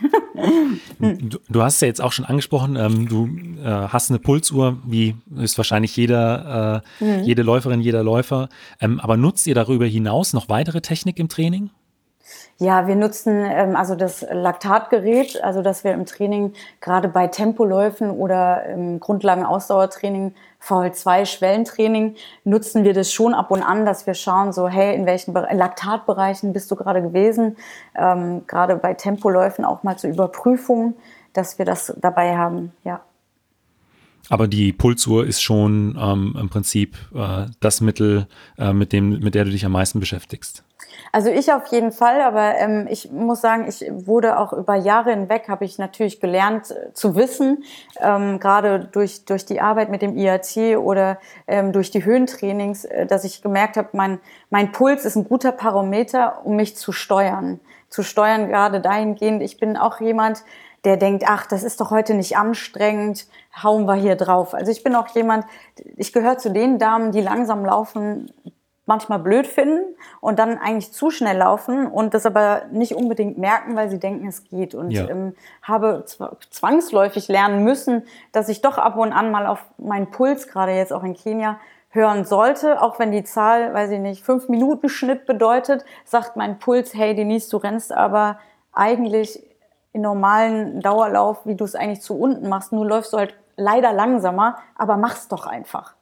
du, 1.00 1.38
du, 1.48 1.62
hast 1.62 1.82
ja 1.82 1.88
jetzt 1.88 2.00
auch 2.00 2.12
schon 2.12 2.24
angesprochen, 2.24 2.76
ähm, 2.76 3.08
du 3.08 3.28
äh, 3.60 3.88
hast 3.88 4.10
eine 4.10 4.20
Pulsuhr, 4.20 4.78
wie 4.84 5.16
ist 5.36 5.58
wahrscheinlich 5.58 5.96
jeder, 5.96 6.82
äh, 7.00 7.04
mhm. 7.04 7.24
jede 7.24 7.42
Läuferin, 7.42 7.80
jeder 7.80 8.04
Läufer. 8.04 8.48
Ähm, 8.80 9.00
aber 9.00 9.16
nutzt 9.16 9.48
ihr 9.48 9.56
darüber 9.56 9.86
hinaus 9.86 10.34
noch 10.34 10.48
weitere 10.48 10.82
Technik 10.82 11.18
im 11.18 11.28
Training? 11.28 11.70
Ja, 12.58 12.86
wir 12.86 12.94
nutzen 12.94 13.44
ähm, 13.44 13.74
also 13.74 13.96
das 13.96 14.24
Laktatgerät, 14.30 15.42
also 15.42 15.60
dass 15.60 15.82
wir 15.82 15.92
im 15.92 16.06
Training 16.06 16.52
gerade 16.80 17.08
bei 17.08 17.26
Tempoläufen 17.26 18.10
oder 18.10 18.64
im 18.66 19.00
Grundlagen-Ausdauertraining, 19.00 20.34
VL2 20.62 21.26
Schwellentraining, 21.26 22.14
nutzen 22.44 22.84
wir 22.84 22.94
das 22.94 23.12
schon 23.12 23.34
ab 23.34 23.50
und 23.50 23.62
an, 23.62 23.84
dass 23.84 24.06
wir 24.06 24.14
schauen, 24.14 24.52
so 24.52 24.68
hey, 24.68 24.94
in 24.94 25.04
welchen 25.04 25.34
Laktatbereichen 25.34 26.52
bist 26.52 26.70
du 26.70 26.76
gerade 26.76 27.02
gewesen, 27.02 27.56
ähm, 27.96 28.46
gerade 28.46 28.76
bei 28.76 28.94
Tempoläufen 28.94 29.64
auch 29.64 29.82
mal 29.82 29.98
zur 29.98 30.10
Überprüfung, 30.10 30.94
dass 31.32 31.58
wir 31.58 31.64
das 31.64 31.92
dabei 32.00 32.36
haben, 32.36 32.72
ja. 32.84 33.00
Aber 34.30 34.48
die 34.48 34.72
Pulsuhr 34.72 35.26
ist 35.26 35.42
schon 35.42 35.98
ähm, 36.00 36.34
im 36.38 36.48
Prinzip 36.48 36.96
äh, 37.14 37.46
das 37.60 37.80
Mittel, 37.80 38.26
äh, 38.56 38.72
mit 38.72 38.92
dem, 38.92 39.18
mit 39.18 39.34
der 39.34 39.44
du 39.44 39.50
dich 39.50 39.66
am 39.66 39.72
meisten 39.72 40.00
beschäftigst. 40.00 40.63
Also 41.14 41.30
ich 41.30 41.52
auf 41.52 41.68
jeden 41.68 41.92
Fall, 41.92 42.20
aber 42.20 42.56
ähm, 42.56 42.88
ich 42.90 43.12
muss 43.12 43.40
sagen, 43.40 43.66
ich 43.68 43.88
wurde 43.88 44.36
auch 44.36 44.52
über 44.52 44.74
Jahre 44.74 45.10
hinweg, 45.10 45.44
habe 45.46 45.64
ich 45.64 45.78
natürlich 45.78 46.18
gelernt 46.18 46.72
äh, 46.72 46.92
zu 46.92 47.14
wissen, 47.14 47.62
ähm, 48.00 48.40
gerade 48.40 48.80
durch, 48.80 49.24
durch 49.24 49.46
die 49.46 49.60
Arbeit 49.60 49.90
mit 49.90 50.02
dem 50.02 50.16
IAT 50.16 50.76
oder 50.76 51.20
ähm, 51.46 51.70
durch 51.70 51.92
die 51.92 52.04
Höhentrainings, 52.04 52.84
äh, 52.86 53.06
dass 53.06 53.22
ich 53.22 53.42
gemerkt 53.42 53.76
habe, 53.76 53.90
mein, 53.92 54.18
mein 54.50 54.72
Puls 54.72 55.04
ist 55.04 55.14
ein 55.14 55.28
guter 55.28 55.52
Parameter, 55.52 56.44
um 56.44 56.56
mich 56.56 56.76
zu 56.76 56.90
steuern. 56.90 57.60
Zu 57.90 58.02
steuern 58.02 58.48
gerade 58.48 58.80
dahingehend, 58.80 59.40
ich 59.40 59.60
bin 59.60 59.76
auch 59.76 60.00
jemand, 60.00 60.42
der 60.84 60.96
denkt, 60.96 61.26
ach, 61.28 61.46
das 61.46 61.62
ist 61.62 61.80
doch 61.80 61.92
heute 61.92 62.14
nicht 62.14 62.36
anstrengend, 62.36 63.28
hauen 63.62 63.86
wir 63.86 63.94
hier 63.94 64.16
drauf. 64.16 64.52
Also 64.52 64.72
ich 64.72 64.82
bin 64.82 64.96
auch 64.96 65.06
jemand, 65.14 65.46
ich 65.94 66.12
gehöre 66.12 66.38
zu 66.38 66.50
den 66.50 66.80
Damen, 66.80 67.12
die 67.12 67.20
langsam 67.20 67.64
laufen, 67.64 68.32
manchmal 68.86 69.18
blöd 69.18 69.46
finden 69.46 69.96
und 70.20 70.38
dann 70.38 70.58
eigentlich 70.58 70.92
zu 70.92 71.10
schnell 71.10 71.38
laufen 71.38 71.86
und 71.86 72.14
das 72.14 72.26
aber 72.26 72.62
nicht 72.70 72.94
unbedingt 72.94 73.38
merken, 73.38 73.76
weil 73.76 73.88
sie 73.88 73.98
denken, 73.98 74.26
es 74.28 74.44
geht. 74.44 74.74
Und 74.74 74.90
ja. 74.90 75.08
ähm, 75.08 75.34
habe 75.62 76.04
zwangsläufig 76.50 77.28
lernen 77.28 77.64
müssen, 77.64 78.02
dass 78.32 78.48
ich 78.48 78.60
doch 78.60 78.78
ab 78.78 78.96
und 78.96 79.12
an 79.12 79.30
mal 79.30 79.46
auf 79.46 79.64
meinen 79.78 80.10
Puls, 80.10 80.48
gerade 80.48 80.72
jetzt 80.72 80.92
auch 80.92 81.02
in 81.02 81.14
Kenia, 81.14 81.58
hören 81.90 82.24
sollte, 82.24 82.82
auch 82.82 82.98
wenn 82.98 83.12
die 83.12 83.22
Zahl, 83.22 83.72
weiß 83.72 83.92
ich 83.92 84.00
nicht, 84.00 84.24
fünf 84.24 84.48
Minuten 84.48 84.88
Schnitt 84.88 85.26
bedeutet, 85.26 85.84
sagt 86.04 86.36
mein 86.36 86.58
Puls, 86.58 86.92
hey 86.92 87.14
Denise, 87.14 87.48
du 87.48 87.56
rennst 87.58 87.92
aber 87.92 88.38
eigentlich 88.72 89.40
in 89.92 90.02
normalen 90.02 90.80
Dauerlauf, 90.80 91.46
wie 91.46 91.54
du 91.54 91.64
es 91.64 91.76
eigentlich 91.76 92.02
zu 92.02 92.18
unten 92.18 92.48
machst, 92.48 92.72
nur 92.72 92.84
läufst 92.84 93.12
du 93.12 93.18
halt 93.18 93.34
leider 93.56 93.92
langsamer, 93.92 94.56
aber 94.76 94.96
mach's 94.96 95.28
doch 95.28 95.46
einfach. 95.46 95.94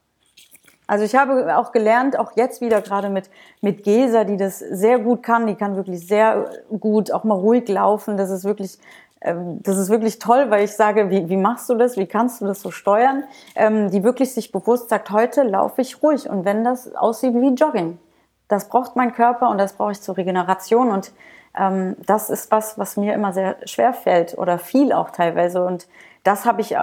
Also 0.87 1.05
ich 1.05 1.15
habe 1.15 1.57
auch 1.57 1.73
gelernt, 1.73 2.19
auch 2.19 2.33
jetzt 2.37 2.61
wieder 2.61 2.83
gerade 2.83 3.09
mit, 3.09 3.31
mit 3.61 3.85
Gesa, 3.85 4.25
die 4.25 4.37
das 4.37 4.59
sehr 4.59 4.99
gut 4.99 5.23
kann, 5.23 5.47
die 5.47 5.55
kann 5.55 5.77
wirklich 5.77 6.07
sehr 6.07 6.51
gut 6.79 7.13
auch 7.13 7.25
mal 7.25 7.35
ruhig 7.35 7.69
laufen. 7.69 8.17
Das 8.17 8.31
ist 8.31 8.45
wirklich, 8.45 8.79
ähm, 9.21 9.63
das 9.63 9.79
ist 9.79 9.91
wirklich 9.91 10.19
toll, 10.19 10.51
weil 10.51 10.65
ich 10.65 10.73
sage, 10.73 11.09
wie, 11.09 11.29
wie 11.29 11.37
machst 11.37 11.69
du 11.71 11.77
das? 11.77 11.97
Wie 11.97 12.07
kannst 12.07 12.41
du 12.41 12.47
das 12.47 12.61
so 12.61 12.71
steuern? 12.71 13.25
Ähm, 13.55 13.91
die 13.91 14.03
wirklich 14.03 14.35
sich 14.35 14.51
bewusst 14.51 14.89
sagt, 14.89 15.11
heute 15.11 15.45
laufe 15.45 15.81
ich 15.81 16.03
ruhig. 16.03 16.29
Und 16.29 16.45
wenn 16.45 16.65
das 16.65 16.95
aussieht 16.95 17.35
wie 17.35 17.55
Jogging, 17.55 17.99
das 18.49 18.69
braucht 18.69 18.97
mein 18.97 19.15
Körper 19.15 19.49
und 19.51 19.59
das 19.59 19.75
brauche 19.75 19.93
ich 19.93 20.01
zur 20.01 20.17
Regeneration. 20.17 20.91
Und 20.91 21.13
ähm, 21.57 21.97
das 22.07 22.29
ist 22.29 22.51
was, 22.51 22.77
was 22.77 22.97
mir 22.97 23.15
immer 23.15 23.33
sehr 23.33 23.57
schwer 23.67 23.95
fällt 23.95 24.37
oder 24.37 24.59
viel 24.59 24.93
auch 24.93 25.11
teilweise. 25.11 25.65
Und 25.65 25.87
das 26.25 26.45
habe 26.45 26.61
ich 26.61 26.73
äh, 26.73 26.79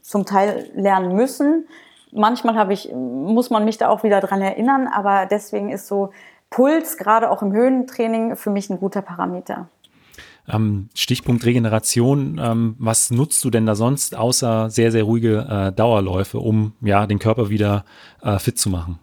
zum 0.00 0.24
Teil 0.24 0.70
lernen 0.74 1.14
müssen 1.14 1.68
manchmal 2.14 2.56
habe 2.56 2.72
ich, 2.72 2.92
muss 2.92 3.50
man 3.50 3.64
mich 3.64 3.78
da 3.78 3.88
auch 3.88 4.02
wieder 4.02 4.20
dran 4.20 4.40
erinnern, 4.40 4.88
aber 4.88 5.26
deswegen 5.26 5.70
ist 5.70 5.86
so 5.86 6.10
Puls, 6.50 6.96
gerade 6.96 7.30
auch 7.30 7.42
im 7.42 7.52
Höhentraining, 7.52 8.36
für 8.36 8.50
mich 8.50 8.70
ein 8.70 8.78
guter 8.78 9.02
Parameter. 9.02 9.68
Ähm, 10.48 10.88
Stichpunkt 10.94 11.44
Regeneration, 11.44 12.40
ähm, 12.42 12.76
was 12.78 13.10
nutzt 13.10 13.42
du 13.44 13.50
denn 13.50 13.66
da 13.66 13.74
sonst 13.74 14.16
außer 14.16 14.70
sehr, 14.70 14.92
sehr 14.92 15.04
ruhige 15.04 15.46
äh, 15.50 15.72
Dauerläufe, 15.72 16.38
um 16.38 16.74
ja 16.80 17.06
den 17.06 17.18
Körper 17.18 17.48
wieder 17.48 17.84
äh, 18.22 18.38
fit 18.38 18.58
zu 18.58 18.68
machen? 18.68 18.98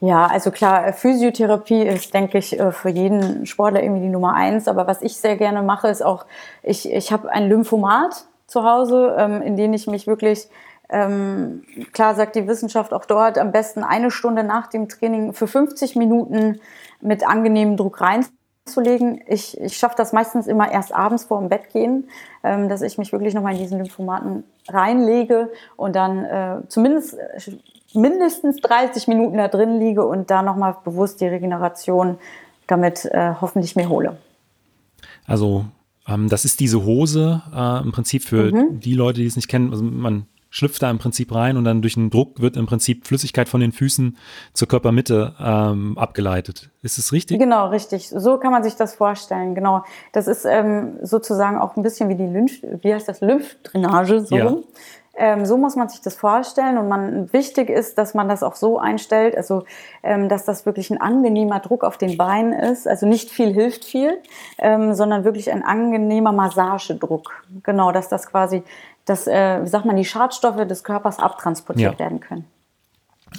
Ja, 0.00 0.26
also 0.26 0.50
klar, 0.50 0.92
Physiotherapie 0.92 1.82
ist, 1.82 2.14
denke 2.14 2.38
ich, 2.38 2.58
äh, 2.58 2.70
für 2.72 2.88
jeden 2.88 3.46
Sportler 3.46 3.82
irgendwie 3.82 4.02
die 4.02 4.08
Nummer 4.08 4.34
eins. 4.34 4.68
Aber 4.68 4.86
was 4.86 5.02
ich 5.02 5.16
sehr 5.16 5.36
gerne 5.36 5.62
mache, 5.62 5.88
ist 5.88 6.04
auch, 6.04 6.26
ich, 6.62 6.90
ich 6.92 7.12
habe 7.12 7.30
ein 7.30 7.48
Lymphomat 7.48 8.26
zu 8.46 8.64
Hause, 8.64 9.16
ähm, 9.18 9.42
in 9.42 9.56
dem 9.56 9.72
ich 9.72 9.86
mich 9.86 10.06
wirklich 10.06 10.48
ähm, 10.90 11.62
klar 11.92 12.14
sagt 12.14 12.36
die 12.36 12.46
Wissenschaft 12.46 12.92
auch 12.92 13.04
dort, 13.04 13.38
am 13.38 13.52
besten 13.52 13.84
eine 13.84 14.10
Stunde 14.10 14.42
nach 14.42 14.68
dem 14.68 14.88
Training 14.88 15.32
für 15.34 15.46
50 15.46 15.96
Minuten 15.96 16.60
mit 17.00 17.26
angenehmem 17.26 17.76
Druck 17.76 18.00
reinzulegen. 18.00 19.20
Ich, 19.26 19.60
ich 19.60 19.76
schaffe 19.76 19.96
das 19.96 20.12
meistens 20.12 20.46
immer 20.46 20.70
erst 20.70 20.94
abends 20.94 21.24
vor 21.24 21.40
dem 21.40 21.50
Bett 21.50 21.70
gehen, 21.72 22.08
ähm, 22.42 22.68
dass 22.68 22.80
ich 22.80 22.96
mich 22.96 23.12
wirklich 23.12 23.34
nochmal 23.34 23.52
in 23.52 23.58
diesen 23.58 23.78
Lymphomaten 23.78 24.44
reinlege 24.68 25.50
und 25.76 25.94
dann 25.94 26.24
äh, 26.24 26.56
zumindest 26.68 27.14
äh, 27.14 27.52
mindestens 27.92 28.56
30 28.56 29.08
Minuten 29.08 29.36
da 29.36 29.48
drin 29.48 29.78
liege 29.78 30.06
und 30.06 30.30
da 30.30 30.42
nochmal 30.42 30.76
bewusst 30.84 31.20
die 31.20 31.26
Regeneration 31.26 32.18
damit 32.66 33.04
äh, 33.06 33.34
hoffentlich 33.40 33.76
mir 33.76 33.88
hole. 33.88 34.16
Also 35.26 35.66
ähm, 36.06 36.28
das 36.28 36.44
ist 36.44 36.60
diese 36.60 36.84
Hose 36.84 37.42
äh, 37.54 37.82
im 37.82 37.92
Prinzip 37.92 38.22
für 38.22 38.52
mhm. 38.52 38.80
die 38.80 38.94
Leute, 38.94 39.20
die 39.20 39.26
es 39.26 39.36
nicht 39.36 39.48
kennen. 39.48 39.70
Also 39.70 39.84
man 39.84 40.26
schlüpft 40.50 40.82
da 40.82 40.90
im 40.90 40.98
Prinzip 40.98 41.34
rein 41.34 41.56
und 41.56 41.64
dann 41.64 41.82
durch 41.82 41.94
den 41.94 42.10
Druck 42.10 42.40
wird 42.40 42.56
im 42.56 42.66
Prinzip 42.66 43.06
Flüssigkeit 43.06 43.48
von 43.48 43.60
den 43.60 43.72
Füßen 43.72 44.16
zur 44.52 44.68
Körpermitte 44.68 45.34
ähm, 45.40 45.98
abgeleitet. 45.98 46.70
Ist 46.82 46.98
es 46.98 47.12
richtig? 47.12 47.38
Genau, 47.38 47.68
richtig. 47.68 48.08
So 48.08 48.38
kann 48.38 48.52
man 48.52 48.62
sich 48.62 48.76
das 48.76 48.94
vorstellen. 48.94 49.54
Genau. 49.54 49.84
Das 50.12 50.26
ist 50.26 50.44
ähm, 50.44 50.98
sozusagen 51.02 51.58
auch 51.58 51.76
ein 51.76 51.82
bisschen 51.82 52.08
wie 52.08 52.14
die 52.14 52.26
Lymph, 52.26 52.62
wie 52.82 52.94
heißt 52.94 53.08
das, 53.08 53.20
Lymphdrainage 53.20 54.20
so 54.20 54.36
ja. 54.36 54.56
Ähm, 55.20 55.44
so 55.46 55.56
muss 55.56 55.74
man 55.74 55.88
sich 55.88 56.00
das 56.00 56.14
vorstellen 56.14 56.78
und 56.78 56.88
man, 56.88 57.32
wichtig 57.32 57.68
ist, 57.70 57.98
dass 57.98 58.14
man 58.14 58.28
das 58.28 58.44
auch 58.44 58.54
so 58.54 58.78
einstellt, 58.78 59.36
also 59.36 59.64
ähm, 60.04 60.28
dass 60.28 60.44
das 60.44 60.64
wirklich 60.64 60.92
ein 60.92 61.00
angenehmer 61.00 61.58
Druck 61.58 61.82
auf 61.82 61.98
den 61.98 62.16
Beinen 62.16 62.52
ist. 62.52 62.86
Also 62.86 63.04
nicht 63.04 63.28
viel 63.28 63.52
hilft 63.52 63.84
viel, 63.84 64.22
ähm, 64.58 64.94
sondern 64.94 65.24
wirklich 65.24 65.50
ein 65.50 65.64
angenehmer 65.64 66.30
Massagedruck. 66.30 67.44
Genau, 67.64 67.90
dass 67.90 68.08
das 68.08 68.28
quasi 68.28 68.62
dass, 69.08 69.26
äh, 69.26 69.62
wie 69.62 69.68
sagt 69.68 69.84
man, 69.84 69.96
die 69.96 70.04
Schadstoffe 70.04 70.66
des 70.66 70.84
Körpers 70.84 71.18
abtransportiert 71.18 71.94
ja. 71.94 71.98
werden 71.98 72.20
können. 72.20 72.44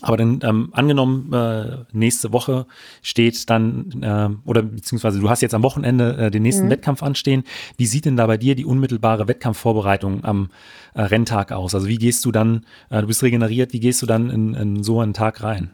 Aber 0.01 0.17
dann 0.17 0.39
ähm, 0.43 0.69
angenommen, 0.71 1.33
äh, 1.33 1.83
nächste 1.91 2.31
Woche 2.31 2.67
steht 3.01 3.49
dann, 3.49 3.89
äh, 4.01 4.47
oder 4.47 4.61
beziehungsweise 4.61 5.19
du 5.19 5.29
hast 5.29 5.41
jetzt 5.41 5.55
am 5.55 5.63
Wochenende 5.63 6.15
äh, 6.17 6.31
den 6.31 6.43
nächsten 6.43 6.65
mhm. 6.65 6.69
Wettkampf 6.69 7.01
anstehen. 7.01 7.43
Wie 7.77 7.85
sieht 7.85 8.05
denn 8.05 8.15
da 8.15 8.27
bei 8.27 8.37
dir 8.37 8.55
die 8.55 8.65
unmittelbare 8.65 9.27
Wettkampfvorbereitung 9.27 10.23
am 10.23 10.49
äh, 10.93 11.01
Renntag 11.01 11.51
aus? 11.51 11.73
Also 11.73 11.87
wie 11.87 11.97
gehst 11.97 12.23
du 12.25 12.31
dann, 12.31 12.65
äh, 12.89 13.01
du 13.01 13.07
bist 13.07 13.23
regeneriert, 13.23 13.73
wie 13.73 13.79
gehst 13.79 14.01
du 14.01 14.05
dann 14.05 14.29
in, 14.29 14.53
in 14.53 14.83
so 14.83 14.99
einen 14.99 15.13
Tag 15.13 15.41
rein? 15.43 15.71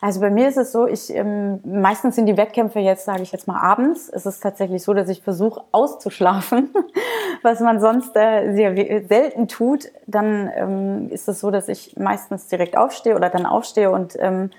Also 0.00 0.20
bei 0.20 0.30
mir 0.30 0.48
ist 0.48 0.56
es 0.56 0.70
so, 0.70 0.86
ich 0.86 1.12
ähm, 1.12 1.60
meistens 1.64 2.14
sind 2.14 2.26
die 2.26 2.36
Wettkämpfe 2.36 2.78
jetzt, 2.78 3.04
sage 3.04 3.22
ich 3.22 3.32
jetzt 3.32 3.48
mal 3.48 3.60
abends. 3.60 4.08
Es 4.08 4.26
ist 4.26 4.40
tatsächlich 4.40 4.84
so, 4.84 4.94
dass 4.94 5.08
ich 5.08 5.22
versuche 5.22 5.62
auszuschlafen, 5.72 6.70
was 7.42 7.58
man 7.60 7.80
sonst 7.80 8.14
äh, 8.14 8.52
sehr 8.54 8.76
selten 9.08 9.48
tut. 9.48 9.90
Dann 10.06 10.50
ähm, 10.54 11.08
ist 11.10 11.28
es 11.28 11.40
so, 11.40 11.50
dass 11.50 11.68
ich 11.68 11.96
meistens 11.96 12.46
direkt 12.46 12.76
aufstehe 12.76 13.16
oder 13.16 13.28
dann 13.28 13.44
aufstehe 13.44 13.90
und 13.90 14.16
ähm, 14.20 14.50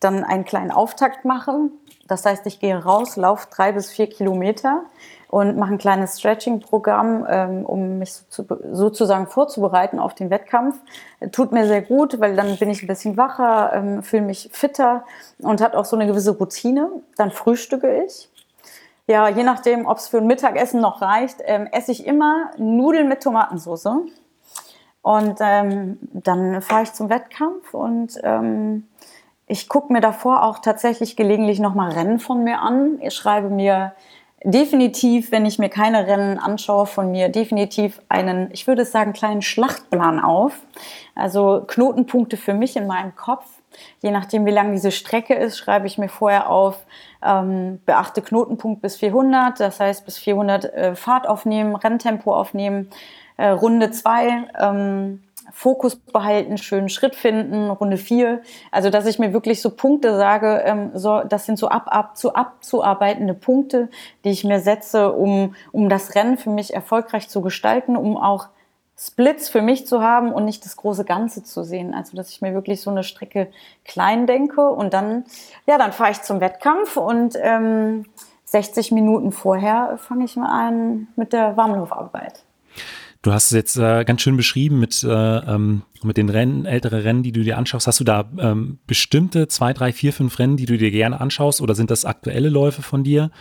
dann 0.00 0.24
einen 0.24 0.44
kleinen 0.44 0.70
Auftakt 0.70 1.24
mache. 1.24 1.70
Das 2.06 2.24
heißt, 2.24 2.46
ich 2.46 2.60
gehe 2.60 2.76
raus, 2.76 3.16
laufe 3.16 3.48
drei 3.50 3.72
bis 3.72 3.90
vier 3.90 4.08
Kilometer 4.08 4.82
und 5.28 5.56
mache 5.56 5.72
ein 5.72 5.78
kleines 5.78 6.18
Stretching-Programm, 6.18 7.26
ähm, 7.28 7.66
um 7.66 7.98
mich 7.98 8.12
so, 8.28 8.44
sozusagen 8.72 9.26
vorzubereiten 9.26 9.98
auf 9.98 10.14
den 10.14 10.30
Wettkampf. 10.30 10.78
Tut 11.32 11.50
mir 11.50 11.66
sehr 11.66 11.82
gut, 11.82 12.20
weil 12.20 12.36
dann 12.36 12.56
bin 12.58 12.70
ich 12.70 12.82
ein 12.82 12.86
bisschen 12.86 13.16
wacher, 13.16 13.72
ähm, 13.74 14.02
fühle 14.02 14.22
mich 14.22 14.50
fitter 14.52 15.04
und 15.38 15.60
hat 15.60 15.74
auch 15.74 15.84
so 15.84 15.96
eine 15.96 16.06
gewisse 16.06 16.38
Routine. 16.38 16.90
Dann 17.16 17.30
frühstücke 17.30 18.04
ich. 18.04 18.30
Ja, 19.08 19.28
je 19.28 19.42
nachdem, 19.42 19.86
ob 19.86 19.98
es 19.98 20.08
für 20.08 20.18
ein 20.18 20.26
Mittagessen 20.26 20.80
noch 20.80 21.00
reicht, 21.00 21.38
ähm, 21.44 21.68
esse 21.72 21.92
ich 21.92 22.06
immer 22.06 22.50
Nudeln 22.56 23.08
mit 23.08 23.22
Tomatensauce. 23.22 23.88
Und 25.02 25.38
dann 25.38 26.62
fahre 26.62 26.82
ich 26.82 26.92
zum 26.92 27.08
Wettkampf 27.08 27.72
und 27.74 28.20
ich 29.46 29.68
gucke 29.68 29.92
mir 29.92 30.00
davor 30.00 30.42
auch 30.42 30.58
tatsächlich 30.58 31.16
gelegentlich 31.16 31.60
nochmal 31.60 31.92
Rennen 31.92 32.18
von 32.18 32.42
mir 32.42 32.60
an. 32.60 32.98
Ich 33.00 33.14
schreibe 33.14 33.48
mir 33.48 33.92
definitiv, 34.42 35.32
wenn 35.32 35.46
ich 35.46 35.58
mir 35.58 35.68
keine 35.68 36.06
Rennen 36.06 36.38
anschaue, 36.38 36.86
von 36.86 37.10
mir 37.10 37.28
definitiv 37.28 38.00
einen, 38.08 38.50
ich 38.52 38.66
würde 38.66 38.84
sagen, 38.84 39.12
kleinen 39.12 39.42
Schlachtplan 39.42 40.20
auf. 40.20 40.52
Also 41.14 41.64
Knotenpunkte 41.66 42.36
für 42.36 42.54
mich 42.54 42.76
in 42.76 42.86
meinem 42.86 43.14
Kopf. 43.14 43.44
Je 44.02 44.10
nachdem, 44.10 44.46
wie 44.46 44.52
lang 44.52 44.72
diese 44.72 44.90
Strecke 44.90 45.34
ist, 45.34 45.58
schreibe 45.58 45.86
ich 45.86 45.98
mir 45.98 46.08
vorher 46.08 46.48
auf, 46.48 46.84
ähm, 47.22 47.80
beachte 47.84 48.22
Knotenpunkt 48.22 48.80
bis 48.80 48.96
400, 48.96 49.60
das 49.60 49.80
heißt 49.80 50.04
bis 50.04 50.18
400 50.18 50.64
äh, 50.64 50.96
Fahrt 50.96 51.28
aufnehmen, 51.28 51.76
Renntempo 51.76 52.34
aufnehmen, 52.34 52.88
äh, 53.36 53.48
Runde 53.48 53.90
2, 53.90 54.44
ähm, 54.58 55.22
Fokus 55.52 55.96
behalten, 55.96 56.58
schönen 56.58 56.88
Schritt 56.88 57.14
finden, 57.14 57.70
Runde 57.70 57.96
vier. 57.96 58.42
Also, 58.70 58.90
dass 58.90 59.06
ich 59.06 59.18
mir 59.18 59.32
wirklich 59.32 59.62
so 59.62 59.70
Punkte 59.70 60.16
sage, 60.16 60.62
ähm, 60.64 60.90
so, 60.94 61.22
das 61.22 61.46
sind 61.46 61.58
so 61.58 61.68
ab, 61.68 61.86
ab 61.86 62.16
zu 62.16 62.34
abzuarbeitende 62.34 63.34
Punkte, 63.34 63.88
die 64.24 64.30
ich 64.30 64.44
mir 64.44 64.60
setze, 64.60 65.12
um, 65.12 65.54
um 65.72 65.88
das 65.88 66.14
Rennen 66.14 66.36
für 66.36 66.50
mich 66.50 66.74
erfolgreich 66.74 67.28
zu 67.28 67.40
gestalten, 67.40 67.96
um 67.96 68.16
auch 68.16 68.48
Splits 68.98 69.50
für 69.50 69.60
mich 69.60 69.86
zu 69.86 70.02
haben 70.02 70.32
und 70.32 70.46
nicht 70.46 70.64
das 70.64 70.76
große 70.76 71.04
Ganze 71.04 71.42
zu 71.42 71.62
sehen. 71.62 71.94
Also, 71.94 72.16
dass 72.16 72.30
ich 72.30 72.40
mir 72.40 72.54
wirklich 72.54 72.80
so 72.80 72.90
eine 72.90 73.04
Strecke 73.04 73.48
klein 73.84 74.26
denke 74.26 74.68
und 74.70 74.94
dann, 74.94 75.24
ja, 75.66 75.78
dann 75.78 75.92
fahre 75.92 76.12
ich 76.12 76.22
zum 76.22 76.40
Wettkampf 76.40 76.96
und 76.96 77.36
ähm, 77.40 78.06
60 78.46 78.92
Minuten 78.92 79.32
vorher 79.32 79.98
fange 79.98 80.24
ich 80.24 80.36
mal 80.36 80.48
an 80.48 81.08
mit 81.16 81.32
der 81.32 81.56
Warmlaufarbeit. 81.56 82.45
Du 83.26 83.32
hast 83.32 83.46
es 83.46 83.50
jetzt 83.50 83.76
äh, 83.76 84.04
ganz 84.04 84.22
schön 84.22 84.36
beschrieben 84.36 84.78
mit, 84.78 85.02
äh, 85.02 85.08
ähm, 85.08 85.82
mit 86.04 86.16
den 86.16 86.28
Rennen, 86.28 86.64
ältere 86.64 87.02
Rennen, 87.02 87.24
die 87.24 87.32
du 87.32 87.42
dir 87.42 87.58
anschaust. 87.58 87.88
Hast 87.88 87.98
du 87.98 88.04
da 88.04 88.30
ähm, 88.38 88.78
bestimmte 88.86 89.48
zwei, 89.48 89.72
drei, 89.72 89.92
vier, 89.92 90.12
fünf 90.12 90.38
Rennen, 90.38 90.56
die 90.56 90.64
du 90.64 90.78
dir 90.78 90.92
gerne 90.92 91.20
anschaust 91.20 91.60
oder 91.60 91.74
sind 91.74 91.90
das 91.90 92.04
aktuelle 92.04 92.50
Läufe 92.50 92.82
von 92.82 93.02
dir? 93.02 93.32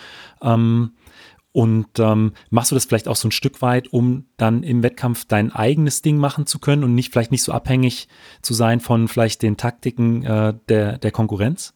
Ähm, 0.42 0.94
und 1.52 2.00
ähm, 2.00 2.34
machst 2.50 2.72
du 2.72 2.76
das 2.76 2.86
vielleicht 2.86 3.08
auch 3.08 3.16
so 3.16 3.28
ein 3.28 3.32
Stück 3.32 3.62
weit, 3.62 3.94
um 3.94 4.26
dann 4.38 4.64
im 4.64 4.82
Wettkampf 4.82 5.26
dein 5.26 5.54
eigenes 5.54 6.02
Ding 6.02 6.18
machen 6.18 6.48
zu 6.48 6.58
können 6.58 6.84
und 6.84 6.96
nicht 6.96 7.14
vielleicht 7.14 7.32
nicht 7.32 7.44
so 7.44 7.52
abhängig 7.52 8.08
zu 8.42 8.56
sein 8.56 8.80
von 8.80 9.08
vielleicht 9.08 9.44
den 9.44 9.56
Taktiken 9.56 10.24
äh, 10.24 10.56
der, 10.68 10.98
der 10.98 11.12
Konkurrenz? 11.12 11.76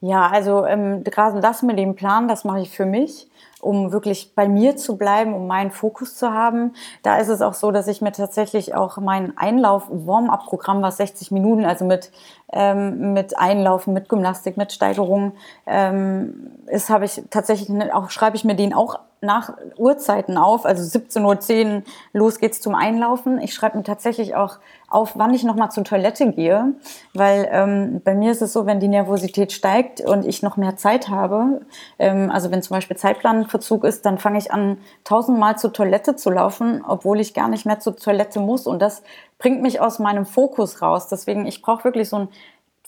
Ja, 0.00 0.26
also 0.26 0.66
ähm, 0.66 1.04
gerade 1.04 1.40
das 1.40 1.62
mit 1.62 1.78
dem 1.78 1.94
Plan, 1.94 2.26
das 2.26 2.42
mache 2.42 2.62
ich 2.62 2.70
für 2.70 2.86
mich 2.86 3.28
um 3.60 3.92
wirklich 3.92 4.34
bei 4.34 4.48
mir 4.48 4.76
zu 4.76 4.96
bleiben, 4.96 5.34
um 5.34 5.46
meinen 5.46 5.70
Fokus 5.70 6.16
zu 6.16 6.32
haben. 6.32 6.74
Da 7.02 7.18
ist 7.18 7.28
es 7.28 7.42
auch 7.42 7.54
so, 7.54 7.70
dass 7.70 7.88
ich 7.88 8.00
mir 8.00 8.12
tatsächlich 8.12 8.74
auch 8.74 8.98
mein 8.98 9.36
Einlauf-Warm-up-Programm, 9.36 10.82
was 10.82 10.96
60 10.98 11.30
Minuten, 11.30 11.64
also 11.64 11.84
mit, 11.84 12.10
ähm, 12.52 13.12
mit 13.12 13.38
Einlaufen, 13.38 13.94
mit 13.94 14.08
Gymnastik, 14.08 14.56
mit 14.56 14.72
Steigerung 14.72 15.32
ähm, 15.66 16.52
ist, 16.66 16.90
habe 16.90 17.04
ich 17.04 17.22
tatsächlich 17.30 17.70
auch, 17.92 18.10
schreibe 18.10 18.36
ich 18.36 18.44
mir 18.44 18.56
den 18.56 18.74
auch 18.74 18.98
nach 19.22 19.54
Uhrzeiten 19.76 20.38
auf, 20.38 20.64
also 20.64 20.82
17.10 20.82 21.76
Uhr 21.76 21.82
los 22.12 22.38
geht's 22.38 22.60
zum 22.60 22.74
Einlaufen. 22.74 23.40
Ich 23.40 23.52
schreibe 23.52 23.76
mir 23.76 23.84
tatsächlich 23.84 24.34
auch 24.34 24.58
auf, 24.88 25.12
wann 25.16 25.34
ich 25.34 25.44
nochmal 25.44 25.70
zur 25.70 25.84
Toilette 25.84 26.32
gehe, 26.32 26.72
weil 27.14 27.48
ähm, 27.52 28.00
bei 28.02 28.14
mir 28.14 28.32
ist 28.32 28.42
es 28.42 28.52
so, 28.52 28.66
wenn 28.66 28.80
die 28.80 28.88
Nervosität 28.88 29.52
steigt 29.52 30.00
und 30.00 30.24
ich 30.24 30.42
noch 30.42 30.56
mehr 30.56 30.76
Zeit 30.76 31.08
habe, 31.08 31.60
ähm, 31.98 32.30
also 32.30 32.50
wenn 32.50 32.62
zum 32.62 32.76
Beispiel 32.76 32.96
Zeitplanverzug 32.96 33.84
ist, 33.84 34.06
dann 34.06 34.18
fange 34.18 34.38
ich 34.38 34.52
an, 34.52 34.78
tausendmal 35.04 35.58
zur 35.58 35.72
Toilette 35.72 36.16
zu 36.16 36.30
laufen, 36.30 36.82
obwohl 36.86 37.20
ich 37.20 37.34
gar 37.34 37.48
nicht 37.48 37.66
mehr 37.66 37.78
zur 37.78 37.96
Toilette 37.96 38.40
muss 38.40 38.66
und 38.66 38.80
das 38.80 39.02
bringt 39.38 39.62
mich 39.62 39.80
aus 39.80 39.98
meinem 39.98 40.26
Fokus 40.26 40.82
raus. 40.82 41.08
Deswegen, 41.08 41.46
ich 41.46 41.62
brauche 41.62 41.84
wirklich 41.84 42.08
so 42.08 42.16
ein 42.16 42.28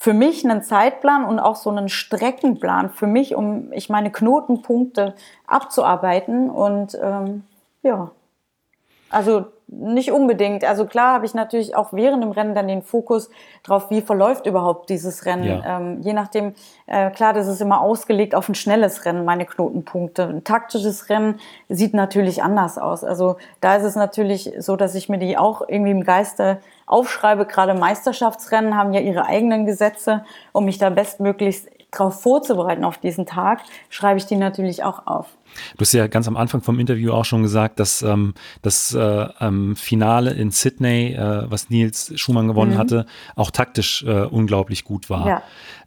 für 0.02 0.14
mich 0.14 0.44
einen 0.44 0.64
Zeitplan 0.64 1.24
und 1.24 1.38
auch 1.38 1.54
so 1.54 1.70
einen 1.70 1.88
Streckenplan 1.88 2.90
für 2.90 3.06
mich, 3.06 3.36
um 3.36 3.72
ich 3.72 3.88
meine 3.88 4.10
Knotenpunkte 4.10 5.14
abzuarbeiten. 5.46 6.50
Und 6.50 6.98
ähm, 7.00 7.44
ja, 7.84 8.10
also 9.10 9.44
nicht 9.72 10.12
unbedingt. 10.12 10.64
Also 10.64 10.84
klar 10.84 11.14
habe 11.14 11.26
ich 11.26 11.34
natürlich 11.34 11.74
auch 11.74 11.92
während 11.92 12.22
dem 12.22 12.30
Rennen 12.30 12.54
dann 12.54 12.68
den 12.68 12.82
Fokus 12.82 13.30
drauf, 13.62 13.90
wie 13.90 14.02
verläuft 14.02 14.46
überhaupt 14.46 14.90
dieses 14.90 15.24
Rennen. 15.24 15.44
Ja. 15.44 15.78
Ähm, 15.78 16.00
je 16.02 16.12
nachdem, 16.12 16.54
äh, 16.86 17.10
klar, 17.10 17.32
das 17.32 17.46
ist 17.46 17.60
immer 17.60 17.80
ausgelegt 17.80 18.34
auf 18.34 18.48
ein 18.48 18.54
schnelles 18.54 19.04
Rennen, 19.04 19.24
meine 19.24 19.46
Knotenpunkte. 19.46 20.24
Ein 20.24 20.44
taktisches 20.44 21.08
Rennen 21.08 21.40
sieht 21.68 21.94
natürlich 21.94 22.42
anders 22.42 22.78
aus. 22.78 23.02
Also 23.02 23.36
da 23.60 23.76
ist 23.76 23.84
es 23.84 23.96
natürlich 23.96 24.52
so, 24.58 24.76
dass 24.76 24.94
ich 24.94 25.08
mir 25.08 25.18
die 25.18 25.38
auch 25.38 25.62
irgendwie 25.66 25.92
im 25.92 26.04
Geiste 26.04 26.58
aufschreibe. 26.86 27.46
Gerade 27.46 27.74
Meisterschaftsrennen 27.74 28.76
haben 28.76 28.92
ja 28.92 29.00
ihre 29.00 29.26
eigenen 29.26 29.64
Gesetze, 29.64 30.24
um 30.52 30.66
mich 30.66 30.78
da 30.78 30.90
bestmöglichst 30.90 31.68
darauf 31.92 32.20
vorzubereiten 32.20 32.84
auf 32.84 32.98
diesen 32.98 33.26
Tag, 33.26 33.60
schreibe 33.88 34.18
ich 34.18 34.26
die 34.26 34.36
natürlich 34.36 34.82
auch 34.82 35.06
auf. 35.06 35.26
Du 35.76 35.82
hast 35.82 35.92
ja 35.92 36.06
ganz 36.06 36.26
am 36.28 36.36
Anfang 36.36 36.62
vom 36.62 36.78
Interview 36.78 37.12
auch 37.12 37.26
schon 37.26 37.42
gesagt, 37.42 37.78
dass 37.78 38.00
ähm, 38.02 38.32
das 38.62 38.94
äh, 38.94 39.28
ähm, 39.40 39.76
Finale 39.76 40.30
in 40.30 40.50
Sydney, 40.50 41.12
äh, 41.12 41.50
was 41.50 41.68
Nils 41.68 42.12
Schumann 42.18 42.48
gewonnen 42.48 42.74
mhm. 42.74 42.78
hatte, 42.78 43.06
auch 43.36 43.50
taktisch 43.50 44.02
äh, 44.04 44.22
unglaublich 44.24 44.84
gut 44.84 45.10
war. 45.10 45.28
Ja. 45.28 45.42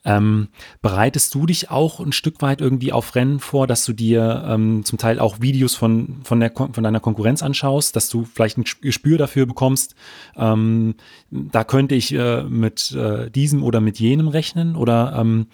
Ähm, 0.05 0.49
bereitest 0.81 1.33
du 1.33 1.45
dich 1.45 1.71
auch 1.71 1.99
ein 1.99 2.11
Stück 2.11 2.41
weit 2.41 2.61
irgendwie 2.61 2.93
auf 2.93 3.15
Rennen 3.15 3.39
vor, 3.39 3.67
dass 3.67 3.85
du 3.85 3.93
dir 3.93 4.45
ähm, 4.47 4.85
zum 4.85 4.99
Teil 4.99 5.19
auch 5.19 5.41
Videos 5.41 5.75
von, 5.75 6.17
von, 6.23 6.39
der, 6.39 6.51
von 6.51 6.83
deiner 6.83 6.99
Konkurrenz 6.99 7.41
anschaust, 7.41 7.95
dass 7.95 8.09
du 8.09 8.23
vielleicht 8.23 8.57
ein 8.57 8.65
Gespür 8.81 9.17
dafür 9.17 9.45
bekommst, 9.45 9.95
ähm, 10.37 10.95
da 11.31 11.63
könnte 11.63 11.95
ich 11.95 12.13
äh, 12.13 12.43
mit 12.43 12.91
äh, 12.91 13.29
diesem 13.31 13.63
oder 13.63 13.81
mit 13.81 13.99
jenem 13.99 14.27
rechnen? 14.27 14.75
Oder 14.75 15.15
ähm, 15.17 15.47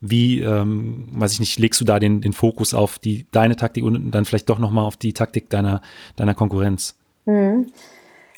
wie, 0.00 0.40
ähm, 0.40 1.08
weiß 1.12 1.32
ich 1.32 1.40
nicht, 1.40 1.58
legst 1.58 1.80
du 1.80 1.84
da 1.84 1.98
den, 1.98 2.20
den 2.20 2.32
Fokus 2.32 2.74
auf 2.74 2.98
die, 2.98 3.26
deine 3.32 3.56
Taktik 3.56 3.84
und 3.84 4.10
dann 4.12 4.24
vielleicht 4.24 4.48
doch 4.48 4.58
nochmal 4.58 4.84
auf 4.84 4.96
die 4.96 5.12
Taktik 5.12 5.50
deiner, 5.50 5.82
deiner 6.16 6.34
Konkurrenz? 6.34 6.96
Mhm. 7.26 7.66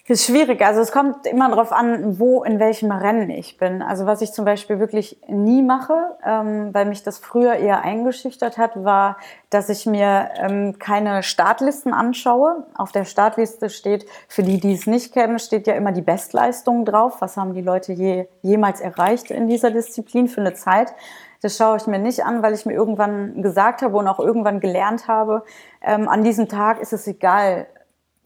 Das 0.09 0.21
ist 0.21 0.27
schwierig. 0.27 0.65
Also 0.65 0.81
es 0.81 0.91
kommt 0.91 1.27
immer 1.27 1.51
darauf 1.51 1.71
an, 1.71 2.19
wo, 2.19 2.43
in 2.43 2.59
welchem 2.59 2.91
Rennen 2.91 3.29
ich 3.29 3.59
bin. 3.59 3.83
Also 3.83 4.07
was 4.07 4.23
ich 4.23 4.33
zum 4.33 4.47
Beispiel 4.47 4.81
wirklich 4.81 5.21
nie 5.29 5.61
mache, 5.61 6.17
ähm, 6.25 6.73
weil 6.73 6.87
mich 6.87 7.03
das 7.03 7.19
früher 7.19 7.57
eher 7.57 7.83
eingeschüchtert 7.83 8.57
hat, 8.57 8.83
war, 8.83 9.19
dass 9.51 9.69
ich 9.69 9.85
mir 9.85 10.31
ähm, 10.37 10.79
keine 10.79 11.23
Startlisten 11.23 11.93
anschaue. 11.93 12.65
Auf 12.75 12.91
der 12.91 13.05
Startliste 13.05 13.69
steht, 13.69 14.07
für 14.29 14.43
die, 14.43 14.59
die 14.59 14.73
es 14.73 14.87
nicht 14.87 15.13
kennen, 15.13 15.39
steht 15.39 15.67
ja 15.67 15.75
immer 15.75 15.93
die 15.93 16.01
Bestleistung 16.01 16.87
drauf. 16.87 17.21
Was 17.21 17.37
haben 17.37 17.53
die 17.53 17.61
Leute 17.61 17.93
je, 17.93 18.29
jemals 18.41 18.81
erreicht 18.81 19.31
in 19.31 19.47
dieser 19.47 19.71
Disziplin 19.71 20.29
für 20.29 20.41
eine 20.41 20.55
Zeit? 20.55 20.95
Das 21.43 21.59
schaue 21.59 21.77
ich 21.77 21.87
mir 21.87 21.99
nicht 21.99 22.25
an, 22.25 22.43
weil 22.43 22.55
ich 22.55 22.65
mir 22.65 22.73
irgendwann 22.73 23.43
gesagt 23.43 23.83
habe 23.83 23.99
und 23.99 24.09
auch 24.09 24.21
irgendwann 24.21 24.61
gelernt 24.61 25.07
habe, 25.07 25.45
ähm, 25.83 26.09
an 26.09 26.25
diesem 26.25 26.49
Tag 26.49 26.81
ist 26.81 26.95
es 26.95 27.07
egal, 27.07 27.67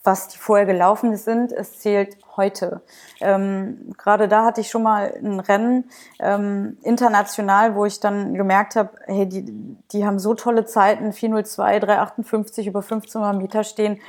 was 0.05 0.29
die 0.29 0.39
vorher 0.39 0.67
gelaufen 0.67 1.17
sind. 1.17 1.53
Es 1.53 1.79
zählt 1.79 2.17
heute. 2.37 2.81
Ähm, 3.21 3.93
Gerade 3.97 4.27
da 4.29 4.45
hatte 4.45 4.61
ich 4.61 4.71
schon 4.71 4.83
mal 4.83 5.15
ein 5.23 5.41
Rennen 5.41 5.91
ähm, 6.19 6.79
international, 6.83 7.75
wo 7.75 7.85
ich 7.85 8.01
dann 8.01 8.35
gemerkt 8.35 8.77
habe, 8.77 8.91
hey, 9.07 9.29
die, 9.29 9.45
die 9.93 10.05
haben 10.05 10.19
so 10.19 10.35
tolle 10.35 10.65
Zeiten, 10.65 11.13
402, 11.13 11.81
358 11.81 12.67
über 12.67 12.81
1500 12.81 13.37
Meter 13.37 13.65
stehen. 13.65 14.01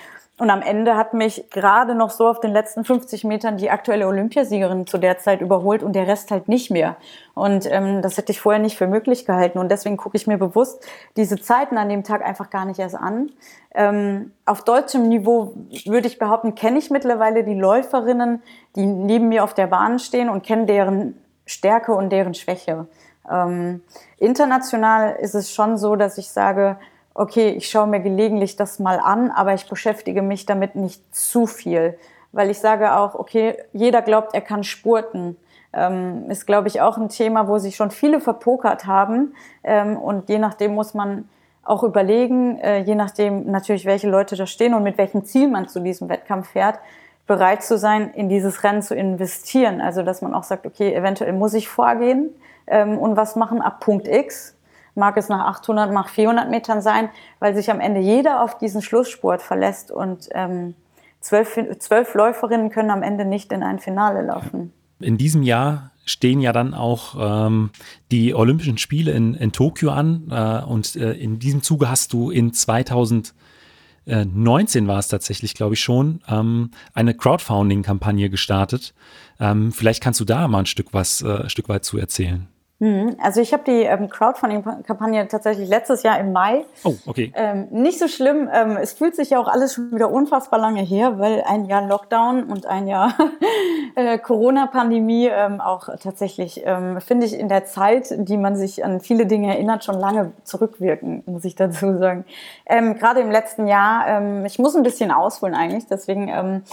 Und 0.43 0.49
am 0.49 0.61
Ende 0.61 0.97
hat 0.97 1.13
mich 1.13 1.49
gerade 1.51 1.95
noch 1.95 2.09
so 2.09 2.27
auf 2.27 2.41
den 2.41 2.51
letzten 2.51 2.83
50 2.83 3.23
Metern 3.23 3.55
die 3.55 3.69
aktuelle 3.69 4.05
Olympiasiegerin 4.07 4.85
zu 4.85 4.97
der 4.97 5.17
Zeit 5.17 5.39
überholt 5.39 5.83
und 5.83 5.93
der 5.93 6.05
Rest 6.05 6.31
halt 6.31 6.49
nicht 6.49 6.69
mehr. 6.69 6.97
Und 7.33 7.65
ähm, 7.71 8.01
das 8.01 8.17
hätte 8.17 8.33
ich 8.33 8.41
vorher 8.41 8.61
nicht 8.61 8.77
für 8.77 8.87
möglich 8.87 9.25
gehalten. 9.25 9.57
Und 9.57 9.71
deswegen 9.71 9.95
gucke 9.95 10.17
ich 10.17 10.27
mir 10.27 10.37
bewusst 10.37 10.85
diese 11.15 11.39
Zeiten 11.39 11.77
an 11.77 11.87
dem 11.87 12.03
Tag 12.03 12.25
einfach 12.25 12.49
gar 12.49 12.65
nicht 12.65 12.77
erst 12.77 12.95
an. 12.95 13.31
Ähm, 13.73 14.33
auf 14.45 14.65
deutschem 14.65 15.07
Niveau 15.07 15.53
würde 15.85 16.07
ich 16.07 16.19
behaupten, 16.19 16.55
kenne 16.55 16.77
ich 16.77 16.89
mittlerweile 16.89 17.45
die 17.45 17.55
Läuferinnen, 17.55 18.43
die 18.75 18.85
neben 18.85 19.29
mir 19.29 19.45
auf 19.45 19.53
der 19.53 19.67
Bahn 19.67 19.97
stehen 19.97 20.27
und 20.27 20.43
kenne 20.43 20.65
deren 20.65 21.17
Stärke 21.45 21.93
und 21.93 22.09
deren 22.09 22.33
Schwäche. 22.33 22.87
Ähm, 23.31 23.81
international 24.17 25.15
ist 25.21 25.35
es 25.35 25.53
schon 25.53 25.77
so, 25.77 25.95
dass 25.95 26.17
ich 26.17 26.27
sage, 26.27 26.75
okay, 27.15 27.49
ich 27.49 27.69
schaue 27.69 27.87
mir 27.87 27.99
gelegentlich 27.99 28.55
das 28.55 28.79
mal 28.79 28.99
an, 28.99 29.31
aber 29.31 29.53
ich 29.53 29.67
beschäftige 29.67 30.21
mich 30.21 30.45
damit 30.45 30.75
nicht 30.75 31.15
zu 31.15 31.45
viel, 31.45 31.97
weil 32.31 32.49
ich 32.49 32.59
sage 32.59 32.95
auch, 32.95 33.15
okay, 33.15 33.57
jeder 33.73 34.01
glaubt, 34.01 34.33
er 34.33 34.41
kann 34.41 34.63
spurten. 34.63 35.37
Ähm, 35.75 36.29
ist, 36.29 36.45
glaube 36.45 36.67
ich, 36.67 36.81
auch 36.81 36.97
ein 36.97 37.09
Thema, 37.09 37.47
wo 37.47 37.57
sich 37.57 37.75
schon 37.75 37.89
viele 37.89 38.19
verpokert 38.19 38.85
haben. 38.85 39.33
Ähm, 39.63 39.97
und 39.97 40.29
je 40.29 40.37
nachdem 40.37 40.75
muss 40.75 40.93
man 40.93 41.27
auch 41.63 41.83
überlegen, 41.83 42.59
äh, 42.59 42.79
je 42.79 42.93
nachdem 42.95 43.49
natürlich, 43.49 43.85
welche 43.85 44.09
Leute 44.09 44.35
da 44.35 44.45
stehen 44.45 44.73
und 44.73 44.83
mit 44.83 44.97
welchem 44.97 45.25
Ziel 45.25 45.47
man 45.47 45.67
zu 45.67 45.79
diesem 45.79 46.09
Wettkampf 46.09 46.49
fährt, 46.49 46.79
bereit 47.25 47.63
zu 47.63 47.77
sein, 47.77 48.11
in 48.13 48.29
dieses 48.29 48.63
Rennen 48.63 48.81
zu 48.81 48.95
investieren. 48.95 49.81
Also, 49.81 50.03
dass 50.03 50.21
man 50.21 50.33
auch 50.33 50.43
sagt, 50.43 50.65
okay, 50.65 50.93
eventuell 50.93 51.33
muss 51.33 51.53
ich 51.53 51.67
vorgehen 51.67 52.29
ähm, 52.67 52.97
und 52.97 53.15
was 53.15 53.35
machen 53.35 53.61
ab 53.61 53.79
Punkt 53.79 54.07
X 54.07 54.55
mag 54.95 55.17
es 55.17 55.29
nach 55.29 55.45
800, 55.45 55.91
nach 55.91 56.09
400 56.09 56.49
Metern 56.49 56.81
sein, 56.81 57.09
weil 57.39 57.55
sich 57.55 57.71
am 57.71 57.79
Ende 57.79 57.99
jeder 57.99 58.43
auf 58.43 58.57
diesen 58.57 58.81
Schlussspurt 58.81 59.41
verlässt 59.41 59.91
und 59.91 60.29
ähm, 60.31 60.75
zwölf, 61.19 61.57
zwölf 61.79 62.13
Läuferinnen 62.13 62.69
können 62.69 62.91
am 62.91 63.03
Ende 63.03 63.25
nicht 63.25 63.51
in 63.51 63.63
ein 63.63 63.79
Finale 63.79 64.21
laufen. 64.21 64.71
In 64.99 65.17
diesem 65.17 65.43
Jahr 65.43 65.91
stehen 66.05 66.41
ja 66.41 66.53
dann 66.53 66.73
auch 66.73 67.47
ähm, 67.47 67.71
die 68.11 68.35
Olympischen 68.35 68.77
Spiele 68.77 69.13
in, 69.13 69.35
in 69.35 69.51
Tokio 69.51 69.91
an 69.91 70.27
äh, 70.29 70.61
und 70.63 70.95
äh, 70.95 71.13
in 71.13 71.39
diesem 71.39 71.63
Zuge 71.63 71.89
hast 71.89 72.13
du 72.13 72.29
in 72.29 72.53
2019 72.53 74.87
war 74.87 74.99
es 74.99 75.07
tatsächlich, 75.07 75.55
glaube 75.55 75.75
ich 75.75 75.81
schon, 75.81 76.21
ähm, 76.27 76.71
eine 76.93 77.13
Crowdfunding-Kampagne 77.13 78.29
gestartet. 78.29 78.93
Ähm, 79.39 79.71
vielleicht 79.71 80.03
kannst 80.03 80.19
du 80.19 80.25
da 80.25 80.47
mal 80.47 80.59
ein 80.59 80.65
Stück 80.65 80.87
was, 80.91 81.21
äh, 81.21 81.43
ein 81.43 81.49
Stück 81.49 81.69
weit 81.69 81.85
zu 81.85 81.97
erzählen. 81.97 82.47
Mhm. 82.83 83.15
Also 83.21 83.39
ich 83.39 83.53
habe 83.53 83.63
die 83.63 83.83
ähm, 83.83 84.09
Crowdfunding-Kampagne 84.09 85.29
tatsächlich 85.29 85.69
letztes 85.69 86.03
Jahr 86.03 86.19
im 86.19 86.33
Mai. 86.33 86.65
Oh, 86.83 86.95
okay. 87.05 87.31
Ähm, 87.33 87.69
nicht 87.71 87.97
so 87.97 88.09
schlimm. 88.09 88.49
Ähm, 88.53 88.75
es 88.75 88.91
fühlt 88.91 89.15
sich 89.15 89.29
ja 89.29 89.39
auch 89.39 89.47
alles 89.47 89.75
schon 89.75 89.93
wieder 89.93 90.11
unfassbar 90.11 90.59
lange 90.59 90.81
her, 90.81 91.17
weil 91.17 91.45
ein 91.47 91.63
Jahr 91.63 91.87
Lockdown 91.87 92.43
und 92.43 92.65
ein 92.65 92.87
Jahr 92.87 93.13
äh, 93.95 94.17
Corona-Pandemie 94.17 95.29
ähm, 95.31 95.61
auch 95.61 95.87
tatsächlich, 95.97 96.61
ähm, 96.65 96.99
finde 96.99 97.25
ich, 97.25 97.39
in 97.39 97.47
der 97.47 97.63
Zeit, 97.63 98.13
die 98.17 98.35
man 98.35 98.57
sich 98.57 98.83
an 98.83 98.99
viele 98.99 99.27
Dinge 99.27 99.53
erinnert, 99.55 99.85
schon 99.85 99.97
lange 99.97 100.33
zurückwirken, 100.43 101.23
muss 101.25 101.45
ich 101.45 101.55
dazu 101.55 101.97
sagen. 101.97 102.25
Ähm, 102.65 102.95
Gerade 102.95 103.21
im 103.21 103.31
letzten 103.31 103.65
Jahr, 103.67 104.43
ich 104.45 104.59
muss 104.59 104.75
ein 104.75 104.83
bisschen 104.83 105.11
ausholen 105.11 105.55
eigentlich, 105.55 105.87
deswegen 105.87 106.63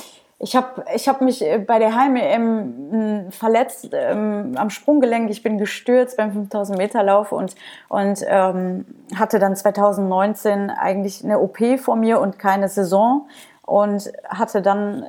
ich 0.42 0.56
habe 0.56 0.84
ich 0.94 1.06
hab 1.06 1.20
mich 1.20 1.42
äh, 1.42 1.58
bei 1.58 1.78
der 1.78 1.94
Heim-EM 1.94 3.30
verletzt 3.30 3.90
ähm, 3.92 4.54
am 4.56 4.70
Sprunggelenk. 4.70 5.30
Ich 5.30 5.42
bin 5.42 5.58
gestürzt 5.58 6.16
beim 6.16 6.32
5000 6.32 6.78
Meter 6.78 7.02
Lauf 7.02 7.30
und, 7.30 7.54
und 7.88 8.24
ähm, 8.26 8.86
hatte 9.14 9.38
dann 9.38 9.54
2019 9.54 10.70
eigentlich 10.70 11.22
eine 11.22 11.38
OP 11.40 11.58
vor 11.78 11.96
mir 11.96 12.20
und 12.20 12.38
keine 12.38 12.68
Saison 12.68 13.28
und 13.66 14.10
hatte 14.24 14.62
dann 14.62 15.02
äh, 15.02 15.06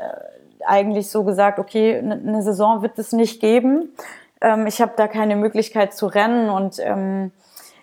eigentlich 0.65 1.09
so 1.09 1.23
gesagt, 1.23 1.59
okay, 1.59 1.97
eine 1.97 2.43
Saison 2.43 2.81
wird 2.81 2.99
es 2.99 3.13
nicht 3.13 3.39
geben. 3.39 3.95
Ähm, 4.41 4.67
ich 4.67 4.81
habe 4.81 4.91
da 4.97 5.07
keine 5.07 5.37
Möglichkeit 5.37 5.93
zu 5.93 6.07
rennen 6.07 6.49
und 6.49 6.77
ähm, 6.79 7.31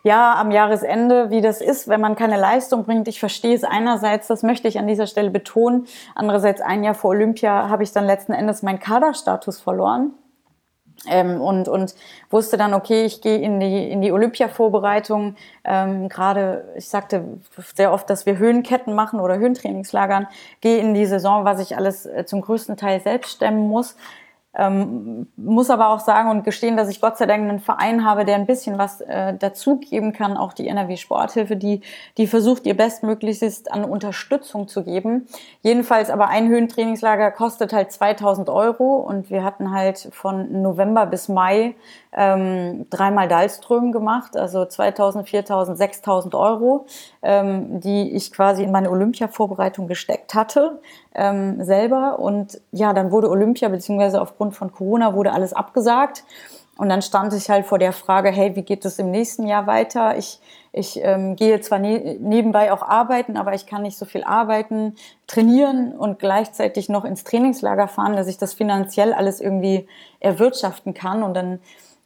ja, 0.02 0.34
am 0.36 0.50
Jahresende, 0.50 1.30
wie 1.30 1.40
das 1.40 1.60
ist, 1.60 1.88
wenn 1.88 2.00
man 2.00 2.16
keine 2.16 2.38
Leistung 2.38 2.84
bringt. 2.84 3.08
Ich 3.08 3.20
verstehe 3.20 3.54
es 3.54 3.64
einerseits, 3.64 4.28
das 4.28 4.42
möchte 4.42 4.68
ich 4.68 4.78
an 4.78 4.86
dieser 4.86 5.06
Stelle 5.06 5.30
betonen. 5.30 5.86
Andererseits, 6.14 6.60
ein 6.60 6.84
Jahr 6.84 6.94
vor 6.94 7.10
Olympia 7.10 7.68
habe 7.68 7.82
ich 7.82 7.92
dann 7.92 8.06
letzten 8.06 8.32
Endes 8.32 8.62
meinen 8.62 8.78
Kaderstatus 8.80 9.60
verloren. 9.60 10.12
Ähm, 11.06 11.40
und, 11.40 11.68
und 11.68 11.94
wusste 12.28 12.56
dann, 12.56 12.74
okay, 12.74 13.04
ich 13.04 13.20
gehe 13.20 13.38
in 13.38 13.60
die, 13.60 13.88
in 13.88 14.02
die 14.02 14.10
Olympia-Vorbereitung. 14.10 15.36
Ähm, 15.64 16.08
Gerade, 16.08 16.72
ich 16.76 16.88
sagte 16.88 17.38
sehr 17.74 17.92
oft, 17.92 18.10
dass 18.10 18.26
wir 18.26 18.38
Höhenketten 18.38 18.94
machen 18.94 19.20
oder 19.20 19.38
Höhentrainingslagern. 19.38 20.26
Gehe 20.60 20.78
in 20.78 20.94
die 20.94 21.06
Saison, 21.06 21.44
was 21.44 21.60
ich 21.60 21.76
alles 21.76 22.04
äh, 22.06 22.24
zum 22.26 22.40
größten 22.40 22.76
Teil 22.76 23.00
selbst 23.00 23.30
stemmen 23.32 23.68
muss. 23.68 23.96
Ähm, 24.54 25.26
muss 25.36 25.68
aber 25.68 25.90
auch 25.90 26.00
sagen 26.00 26.30
und 26.30 26.42
gestehen, 26.42 26.76
dass 26.78 26.88
ich 26.88 27.02
Gott 27.02 27.18
sei 27.18 27.26
Dank 27.26 27.46
einen 27.46 27.60
Verein 27.60 28.04
habe, 28.04 28.24
der 28.24 28.36
ein 28.36 28.46
bisschen 28.46 28.78
was 28.78 29.02
äh, 29.02 29.34
dazugeben 29.34 30.14
kann, 30.14 30.38
auch 30.38 30.54
die 30.54 30.68
NRW 30.68 30.96
Sporthilfe, 30.96 31.54
die, 31.54 31.82
die 32.16 32.26
versucht, 32.26 32.64
ihr 32.66 32.76
Bestmöglichstes 32.76 33.66
an 33.66 33.84
Unterstützung 33.84 34.66
zu 34.66 34.84
geben. 34.84 35.28
Jedenfalls 35.60 36.08
aber 36.08 36.28
ein 36.28 36.48
Höhentrainingslager 36.48 37.30
kostet 37.30 37.74
halt 37.74 37.92
2000 37.92 38.48
Euro 38.48 38.96
und 38.96 39.28
wir 39.28 39.44
hatten 39.44 39.70
halt 39.70 40.08
von 40.12 40.62
November 40.62 41.04
bis 41.04 41.28
Mai 41.28 41.74
ähm, 42.12 42.86
dreimal 42.88 43.28
Dalström 43.28 43.92
gemacht, 43.92 44.36
also 44.36 44.64
2000, 44.64 45.28
4000, 45.28 45.76
6000 45.76 46.34
Euro, 46.34 46.86
ähm, 47.22 47.80
die 47.80 48.12
ich 48.12 48.32
quasi 48.32 48.64
in 48.64 48.72
meine 48.72 48.90
Olympia-Vorbereitung 48.90 49.88
gesteckt 49.88 50.34
hatte 50.34 50.80
ähm, 51.14 51.62
selber. 51.62 52.18
Und 52.18 52.60
ja, 52.72 52.92
dann 52.92 53.10
wurde 53.10 53.28
Olympia, 53.28 53.68
beziehungsweise 53.68 54.20
aufgrund 54.38 54.54
von 54.54 54.72
Corona, 54.72 55.14
wurde 55.14 55.32
alles 55.32 55.52
abgesagt. 55.52 56.22
Und 56.76 56.88
dann 56.88 57.02
stand 57.02 57.32
ich 57.32 57.50
halt 57.50 57.66
vor 57.66 57.80
der 57.80 57.92
Frage, 57.92 58.30
hey, 58.30 58.54
wie 58.54 58.62
geht 58.62 58.84
es 58.84 59.00
im 59.00 59.10
nächsten 59.10 59.48
Jahr 59.48 59.66
weiter? 59.66 60.16
Ich, 60.16 60.38
ich 60.72 61.00
ähm, 61.02 61.34
gehe 61.34 61.60
zwar 61.60 61.80
ne 61.80 62.16
nebenbei 62.20 62.72
auch 62.72 62.82
arbeiten, 62.82 63.36
aber 63.36 63.52
ich 63.54 63.66
kann 63.66 63.82
nicht 63.82 63.98
so 63.98 64.04
viel 64.04 64.22
arbeiten, 64.22 64.94
trainieren 65.26 65.92
und 65.92 66.20
gleichzeitig 66.20 66.88
noch 66.88 67.04
ins 67.04 67.24
Trainingslager 67.24 67.88
fahren, 67.88 68.14
dass 68.14 68.28
ich 68.28 68.38
das 68.38 68.54
finanziell 68.54 69.12
alles 69.12 69.40
irgendwie 69.40 69.88
erwirtschaften 70.20 70.94
kann. 70.94 71.24
Und 71.24 71.34
dann 71.34 71.58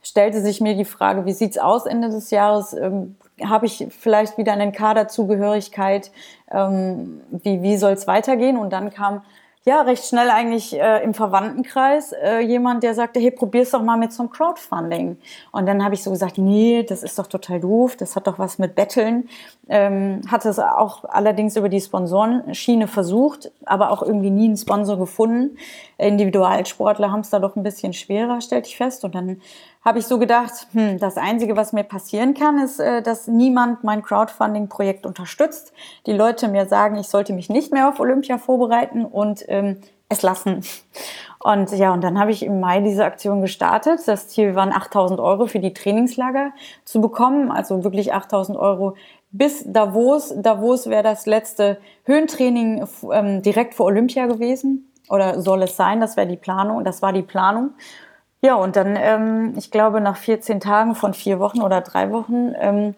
stellte 0.02 0.40
sich 0.40 0.62
mir 0.62 0.74
die 0.74 0.86
Frage, 0.86 1.26
wie 1.26 1.34
sieht's 1.34 1.58
aus 1.58 1.84
Ende 1.84 2.08
des 2.08 2.30
Jahres? 2.30 2.72
Ähm, 2.72 3.16
habe 3.44 3.66
ich 3.66 3.88
vielleicht 3.90 4.38
wieder 4.38 4.54
eine 4.54 4.72
Kaderzugehörigkeit, 4.72 6.10
ähm, 6.50 7.20
wie, 7.30 7.60
wie 7.60 7.76
soll 7.76 7.92
es 7.92 8.06
weitergehen? 8.06 8.56
Und 8.56 8.72
dann 8.72 8.88
kam 8.88 9.20
ja 9.64 9.82
recht 9.82 10.04
schnell 10.04 10.30
eigentlich 10.30 10.78
äh, 10.78 11.02
im 11.02 11.14
Verwandtenkreis 11.14 12.12
äh, 12.12 12.40
jemand, 12.40 12.82
der 12.82 12.94
sagte, 12.94 13.20
hey, 13.20 13.30
probier's 13.30 13.70
doch 13.70 13.82
mal 13.82 13.96
mit 13.96 14.12
so 14.12 14.22
einem 14.22 14.30
Crowdfunding. 14.30 15.18
Und 15.52 15.66
dann 15.66 15.84
habe 15.84 15.94
ich 15.94 16.02
so 16.02 16.10
gesagt, 16.10 16.38
nee, 16.38 16.82
das 16.82 17.02
ist 17.02 17.18
doch 17.18 17.26
total 17.26 17.60
doof, 17.60 17.96
das 17.96 18.16
hat 18.16 18.26
doch 18.26 18.38
was 18.38 18.58
mit 18.58 18.74
Betteln. 18.74 19.28
Ähm, 19.68 20.22
hatte 20.28 20.48
es 20.48 20.58
auch 20.58 21.04
allerdings 21.04 21.56
über 21.56 21.68
die 21.68 21.80
Sponsorenschiene 21.80 22.88
versucht, 22.88 23.52
aber 23.64 23.92
auch 23.92 24.02
irgendwie 24.02 24.30
nie 24.30 24.46
einen 24.46 24.56
Sponsor 24.56 24.98
gefunden. 24.98 25.56
Individualsportler 25.98 27.12
haben 27.12 27.20
es 27.20 27.30
da 27.30 27.38
doch 27.38 27.54
ein 27.54 27.62
bisschen 27.62 27.92
schwerer, 27.92 28.40
stellte 28.40 28.68
ich 28.68 28.76
fest. 28.76 29.04
Und 29.04 29.14
dann 29.14 29.40
habe 29.84 30.00
ich 30.00 30.06
so 30.06 30.18
gedacht, 30.18 30.66
hm, 30.72 30.98
das 30.98 31.16
Einzige, 31.16 31.56
was 31.56 31.72
mir 31.72 31.84
passieren 31.84 32.34
kann, 32.34 32.58
ist, 32.58 32.80
äh, 32.80 33.02
dass 33.02 33.28
niemand 33.28 33.84
mein 33.84 34.02
Crowdfunding-Projekt 34.02 35.06
unterstützt. 35.06 35.72
Die 36.06 36.12
Leute 36.12 36.48
mir 36.48 36.66
sagen, 36.66 36.96
ich 36.96 37.06
sollte 37.06 37.32
mich 37.32 37.48
nicht 37.48 37.72
mehr 37.72 37.88
auf 37.88 38.00
Olympia 38.00 38.38
vorbereiten 38.38 39.04
und 39.04 39.44
ähm, 39.46 39.78
es 40.08 40.22
lassen. 40.22 40.62
Und 41.38 41.72
ja, 41.72 41.92
und 41.92 42.04
dann 42.04 42.20
habe 42.20 42.30
ich 42.30 42.44
im 42.44 42.60
Mai 42.60 42.80
diese 42.80 43.04
Aktion 43.04 43.40
gestartet. 43.40 44.00
Das 44.06 44.28
Ziel 44.28 44.54
waren 44.54 44.72
8000 44.72 45.18
Euro 45.18 45.46
für 45.46 45.58
die 45.58 45.74
Trainingslager 45.74 46.52
zu 46.84 47.00
bekommen, 47.00 47.50
also 47.50 47.82
wirklich 47.82 48.14
8000 48.14 48.56
Euro 48.56 48.94
bis 49.32 49.64
Davos. 49.66 50.32
Davos 50.36 50.88
wäre 50.88 51.02
das 51.02 51.26
letzte 51.26 51.78
Höhentraining 52.04 52.86
ähm, 53.12 53.42
direkt 53.42 53.74
vor 53.74 53.86
Olympia 53.86 54.26
gewesen 54.26 54.92
oder 55.08 55.40
soll 55.40 55.62
es 55.62 55.76
sein? 55.76 56.00
Das 56.00 56.16
wäre 56.16 56.26
die 56.26 56.36
Planung. 56.36 56.84
Das 56.84 57.02
war 57.02 57.12
die 57.12 57.22
Planung. 57.22 57.70
Ja, 58.42 58.56
und 58.56 58.76
dann, 58.76 58.96
ähm, 58.96 59.54
ich 59.56 59.70
glaube, 59.70 60.00
nach 60.00 60.16
14 60.16 60.60
Tagen 60.60 60.94
von 60.94 61.14
vier 61.14 61.38
Wochen 61.38 61.62
oder 61.62 61.80
drei 61.80 62.10
Wochen 62.10 62.52
ähm, 62.58 62.94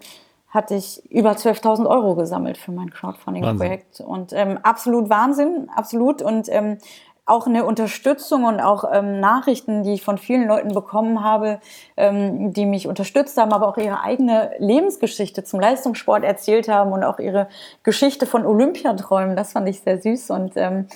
hatte 0.48 0.74
ich 0.74 1.02
über 1.10 1.32
12.000 1.32 1.86
Euro 1.86 2.14
gesammelt 2.14 2.56
für 2.56 2.72
mein 2.72 2.90
Crowdfunding-Projekt. 2.90 4.00
Und 4.00 4.32
ähm, 4.32 4.58
absolut 4.62 5.10
Wahnsinn, 5.10 5.68
absolut. 5.74 6.22
Und 6.22 6.48
ähm, 6.48 6.78
auch 7.26 7.46
eine 7.46 7.64
Unterstützung 7.64 8.44
und 8.44 8.60
auch 8.60 8.84
ähm, 8.92 9.18
Nachrichten, 9.18 9.82
die 9.82 9.94
ich 9.94 10.02
von 10.02 10.18
vielen 10.18 10.46
Leuten 10.46 10.74
bekommen 10.74 11.24
habe, 11.24 11.60
ähm, 11.96 12.52
die 12.52 12.66
mich 12.66 12.86
unterstützt 12.86 13.38
haben, 13.38 13.52
aber 13.52 13.68
auch 13.68 13.78
ihre 13.78 14.02
eigene 14.02 14.50
Lebensgeschichte 14.58 15.42
zum 15.42 15.60
Leistungssport 15.60 16.22
erzählt 16.22 16.68
haben 16.68 16.92
und 16.92 17.02
auch 17.02 17.18
ihre 17.18 17.48
Geschichte 17.82 18.26
von 18.26 18.44
Olympiaträumen. 18.44 19.36
Das 19.36 19.52
fand 19.52 19.68
ich 19.68 19.80
sehr 19.80 20.00
süß 20.00 20.30
und 20.30 20.52
ähm, 20.56 20.86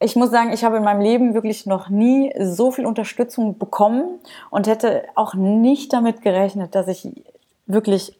ich 0.00 0.16
muss 0.16 0.30
sagen, 0.30 0.52
ich 0.52 0.64
habe 0.64 0.76
in 0.76 0.84
meinem 0.84 1.00
Leben 1.00 1.34
wirklich 1.34 1.66
noch 1.66 1.88
nie 1.88 2.32
so 2.38 2.70
viel 2.70 2.84
Unterstützung 2.84 3.58
bekommen 3.58 4.20
und 4.50 4.66
hätte 4.66 5.04
auch 5.14 5.34
nicht 5.34 5.92
damit 5.92 6.22
gerechnet, 6.22 6.74
dass 6.74 6.88
ich 6.88 7.24
wirklich 7.66 8.18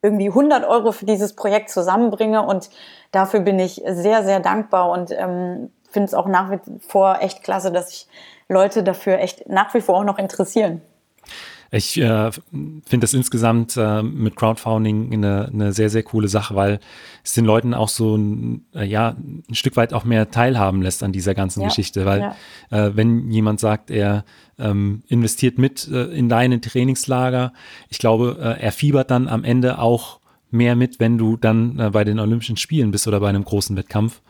irgendwie 0.00 0.28
100 0.28 0.64
Euro 0.66 0.90
für 0.90 1.06
dieses 1.06 1.36
Projekt 1.36 1.70
zusammenbringe 1.70 2.44
und 2.44 2.70
dafür 3.12 3.40
bin 3.40 3.58
ich 3.58 3.82
sehr, 3.86 4.24
sehr 4.24 4.40
dankbar 4.40 4.90
und 4.90 5.12
ähm, 5.12 5.70
finde 5.92 6.06
es 6.06 6.14
auch 6.14 6.26
nach 6.26 6.50
wie 6.50 6.58
vor 6.80 7.18
echt 7.20 7.42
klasse, 7.42 7.72
dass 7.72 7.90
sich 7.90 8.08
Leute 8.48 8.82
dafür 8.82 9.18
echt 9.18 9.48
nach 9.48 9.72
wie 9.74 9.80
vor 9.80 9.96
auch 9.96 10.04
noch 10.04 10.18
interessieren. 10.18 10.82
Ich 11.74 11.98
äh, 11.98 12.30
finde 12.30 12.98
das 13.00 13.14
insgesamt 13.14 13.78
äh, 13.78 14.02
mit 14.02 14.36
Crowdfunding 14.36 15.10
eine, 15.10 15.48
eine 15.50 15.72
sehr, 15.72 15.88
sehr 15.88 16.02
coole 16.02 16.28
Sache, 16.28 16.54
weil 16.54 16.80
es 17.24 17.32
den 17.32 17.46
Leuten 17.46 17.72
auch 17.72 17.88
so 17.88 18.14
ein, 18.14 18.66
äh, 18.74 18.84
ja, 18.84 19.16
ein 19.16 19.54
Stück 19.54 19.76
weit 19.76 19.94
auch 19.94 20.04
mehr 20.04 20.30
teilhaben 20.30 20.82
lässt 20.82 21.02
an 21.02 21.12
dieser 21.12 21.34
ganzen 21.34 21.62
ja, 21.62 21.68
Geschichte. 21.68 22.04
Weil 22.04 22.20
ja. 22.20 22.88
äh, 22.88 22.94
wenn 22.94 23.30
jemand 23.30 23.58
sagt, 23.58 23.90
er 23.90 24.26
ähm, 24.58 25.02
investiert 25.08 25.56
mit 25.56 25.88
äh, 25.88 26.04
in 26.08 26.28
deine 26.28 26.60
Trainingslager, 26.60 27.54
ich 27.88 27.98
glaube, 27.98 28.36
äh, 28.38 28.62
er 28.62 28.72
fiebert 28.72 29.10
dann 29.10 29.26
am 29.26 29.42
Ende 29.42 29.78
auch 29.78 30.20
mehr 30.50 30.76
mit, 30.76 31.00
wenn 31.00 31.16
du 31.16 31.38
dann 31.38 31.78
äh, 31.78 31.88
bei 31.90 32.04
den 32.04 32.20
Olympischen 32.20 32.58
Spielen 32.58 32.90
bist 32.90 33.08
oder 33.08 33.18
bei 33.20 33.30
einem 33.30 33.44
großen 33.44 33.74
Wettkampf. 33.78 34.20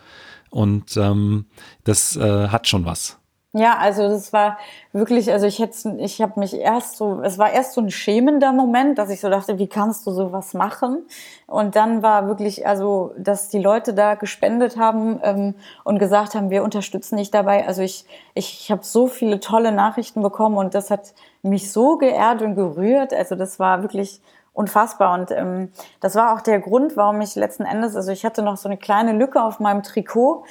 Und 0.53 0.97
ähm, 0.99 1.47
das 1.85 2.15
äh, 2.17 2.49
hat 2.49 2.69
schon 2.69 2.85
was. 2.85 3.19
Ja, 3.55 3.77
also 3.77 4.09
das 4.09 4.33
war 4.33 4.57
wirklich, 4.93 5.31
also 5.31 5.47
ich 5.47 5.59
hätte, 5.59 5.97
ich 5.99 6.23
habe 6.23 6.41
mich 6.41 6.55
erst 6.55 6.97
so, 6.97 7.21
es 7.23 7.37
war 7.37 7.53
erst 7.53 7.75
so 7.75 7.83
ein 7.83 7.91
schämender 7.91 8.51
Moment, 8.51 8.97
dass 8.97 9.11
ich 9.11 9.21
so 9.21 9.29
dachte, 9.29 9.59
wie 9.59 9.67
kannst 9.67 10.07
du 10.07 10.11
sowas 10.11 10.55
machen? 10.55 11.07
Und 11.47 11.77
dann 11.77 12.03
war 12.03 12.29
wirklich, 12.29 12.67
also, 12.67 13.13
dass 13.19 13.51
die 13.51 13.59
Leute 13.59 13.93
da 13.93 14.15
gespendet 14.15 14.79
haben 14.79 15.21
ähm, 15.23 15.55
und 15.85 15.99
gesagt 15.99 16.35
haben, 16.35 16.49
wir 16.49 16.65
unterstützen 16.65 17.19
dich 17.19 17.31
dabei. 17.31 17.67
Also 17.67 17.83
ich, 17.83 18.07
ich, 18.35 18.63
ich 18.63 18.71
habe 18.71 18.85
so 18.85 19.07
viele 19.07 19.39
tolle 19.39 19.73
Nachrichten 19.73 20.23
bekommen 20.23 20.57
und 20.57 20.75
das 20.75 20.91
hat 20.91 21.13
mich 21.43 21.73
so 21.73 21.99
geehrt 21.99 22.41
und 22.41 22.55
gerührt. 22.55 23.13
Also 23.13 23.35
das 23.35 23.59
war 23.59 23.83
wirklich 23.83 24.23
unfassbar. 24.53 25.15
Und 25.19 25.31
ähm, 25.31 25.71
das 26.01 26.15
war 26.15 26.35
auch 26.35 26.41
der 26.41 26.61
Grund, 26.61 26.97
warum 26.97 27.21
ich 27.21 27.35
letzten 27.35 27.65
Endes, 27.65 27.97
also 27.97 28.13
ich 28.13 28.25
hatte 28.25 28.43
noch 28.43 28.57
so 28.57 28.69
eine 28.69 28.77
kleine 28.77 29.13
Lücke 29.13 29.43
auf 29.43 29.61
meinem 29.61 29.83
Trikot 29.83 30.45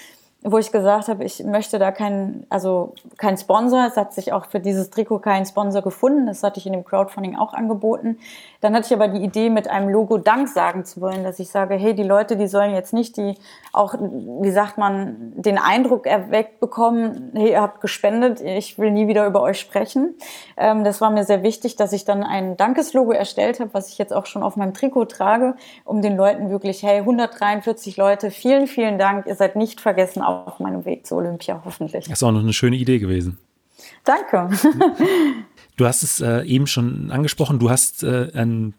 wo 0.43 0.57
ich 0.57 0.71
gesagt 0.71 1.07
habe, 1.07 1.23
ich 1.23 1.43
möchte 1.43 1.77
da 1.77 1.91
keinen, 1.91 2.47
also 2.49 2.95
kein 3.17 3.37
Sponsor. 3.37 3.85
Es 3.85 3.95
hat 3.95 4.13
sich 4.13 4.33
auch 4.33 4.45
für 4.45 4.59
dieses 4.59 4.89
Trikot 4.89 5.19
kein 5.19 5.45
Sponsor 5.45 5.83
gefunden. 5.83 6.25
Das 6.25 6.41
hatte 6.41 6.59
ich 6.59 6.65
in 6.65 6.73
dem 6.73 6.83
Crowdfunding 6.83 7.35
auch 7.35 7.53
angeboten. 7.53 8.17
Dann 8.59 8.75
hatte 8.75 8.87
ich 8.87 8.93
aber 8.93 9.07
die 9.07 9.23
Idee, 9.23 9.51
mit 9.51 9.67
einem 9.67 9.89
Logo 9.89 10.17
Dank 10.17 10.47
sagen 10.47 10.83
zu 10.83 10.99
wollen, 10.99 11.23
dass 11.23 11.37
ich 11.37 11.49
sage, 11.49 11.75
hey, 11.75 11.93
die 11.93 12.03
Leute, 12.03 12.37
die 12.37 12.47
sollen 12.47 12.73
jetzt 12.73 12.91
nicht 12.91 13.17
die 13.17 13.35
auch, 13.73 13.93
wie 13.93 14.51
sagt 14.51 14.77
man, 14.77 15.33
den 15.35 15.57
Eindruck 15.57 16.05
erweckt 16.05 16.59
bekommen, 16.59 17.31
hey, 17.35 17.51
ihr 17.51 17.61
habt 17.61 17.79
gespendet, 17.79 18.41
ich 18.41 18.77
will 18.77 18.91
nie 18.91 19.07
wieder 19.07 19.25
über 19.25 19.41
euch 19.41 19.59
sprechen. 19.59 20.15
Ähm, 20.57 20.83
das 20.83 21.01
war 21.01 21.09
mir 21.09 21.23
sehr 21.23 21.43
wichtig, 21.43 21.75
dass 21.75 21.93
ich 21.93 22.03
dann 22.03 22.23
ein 22.23 22.57
Dankeslogo 22.57 23.11
erstellt 23.11 23.59
habe, 23.59 23.73
was 23.73 23.89
ich 23.89 23.97
jetzt 23.97 24.13
auch 24.13 24.25
schon 24.25 24.43
auf 24.43 24.57
meinem 24.57 24.73
Trikot 24.73 25.05
trage, 25.05 25.55
um 25.85 26.01
den 26.01 26.17
Leuten 26.17 26.49
wirklich, 26.49 26.83
hey, 26.83 26.97
143 26.99 27.95
Leute, 27.95 28.31
vielen, 28.31 28.67
vielen 28.67 28.97
Dank, 28.97 29.25
ihr 29.27 29.35
seid 29.35 29.55
nicht 29.55 29.79
vergessen 29.79 30.21
auf 30.31 30.59
meinem 30.59 30.85
Weg 30.85 31.05
zu 31.05 31.15
Olympia, 31.15 31.61
hoffentlich. 31.63 32.05
Das 32.05 32.13
ist 32.13 32.23
auch 32.23 32.31
noch 32.31 32.41
eine 32.41 32.53
schöne 32.53 32.75
Idee 32.75 32.99
gewesen. 32.99 33.37
Danke. 34.03 34.49
Du 35.77 35.87
hast 35.87 36.03
es 36.03 36.21
äh, 36.21 36.43
eben 36.43 36.67
schon 36.67 37.09
angesprochen, 37.11 37.57
du 37.57 37.71
hast 37.71 38.03
äh, 38.03 38.29
ein, 38.35 38.75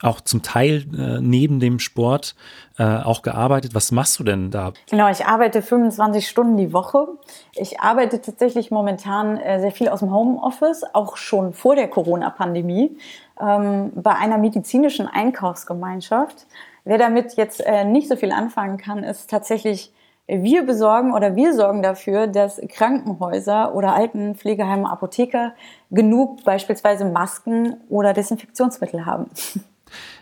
auch 0.00 0.22
zum 0.22 0.42
Teil 0.42 0.86
äh, 0.96 1.20
neben 1.20 1.60
dem 1.60 1.80
Sport 1.80 2.34
äh, 2.78 2.84
auch 2.84 3.20
gearbeitet. 3.20 3.74
Was 3.74 3.92
machst 3.92 4.18
du 4.18 4.24
denn 4.24 4.50
da? 4.50 4.72
Genau, 4.88 5.10
ich 5.10 5.26
arbeite 5.26 5.60
25 5.60 6.26
Stunden 6.26 6.56
die 6.56 6.72
Woche. 6.72 7.08
Ich 7.52 7.80
arbeite 7.80 8.22
tatsächlich 8.22 8.70
momentan 8.70 9.36
äh, 9.36 9.60
sehr 9.60 9.72
viel 9.72 9.88
aus 9.88 10.00
dem 10.00 10.14
Homeoffice, 10.14 10.84
auch 10.94 11.18
schon 11.18 11.52
vor 11.52 11.74
der 11.76 11.88
Corona-Pandemie, 11.88 12.96
ähm, 13.38 13.92
bei 13.94 14.14
einer 14.14 14.38
medizinischen 14.38 15.08
Einkaufsgemeinschaft. 15.08 16.46
Wer 16.84 16.96
damit 16.96 17.34
jetzt 17.36 17.60
äh, 17.60 17.84
nicht 17.84 18.08
so 18.08 18.16
viel 18.16 18.32
anfangen 18.32 18.78
kann, 18.78 19.02
ist 19.02 19.28
tatsächlich 19.28 19.92
wir 20.28 20.64
besorgen 20.64 21.12
oder 21.14 21.36
wir 21.36 21.54
sorgen 21.54 21.82
dafür, 21.82 22.26
dass 22.26 22.60
Krankenhäuser 22.68 23.74
oder 23.74 23.94
Altenpflegeheime, 23.94 24.90
Apotheker 24.90 25.54
genug 25.90 26.44
beispielsweise 26.44 27.04
Masken 27.04 27.76
oder 27.88 28.12
Desinfektionsmittel 28.12 29.06
haben. 29.06 29.30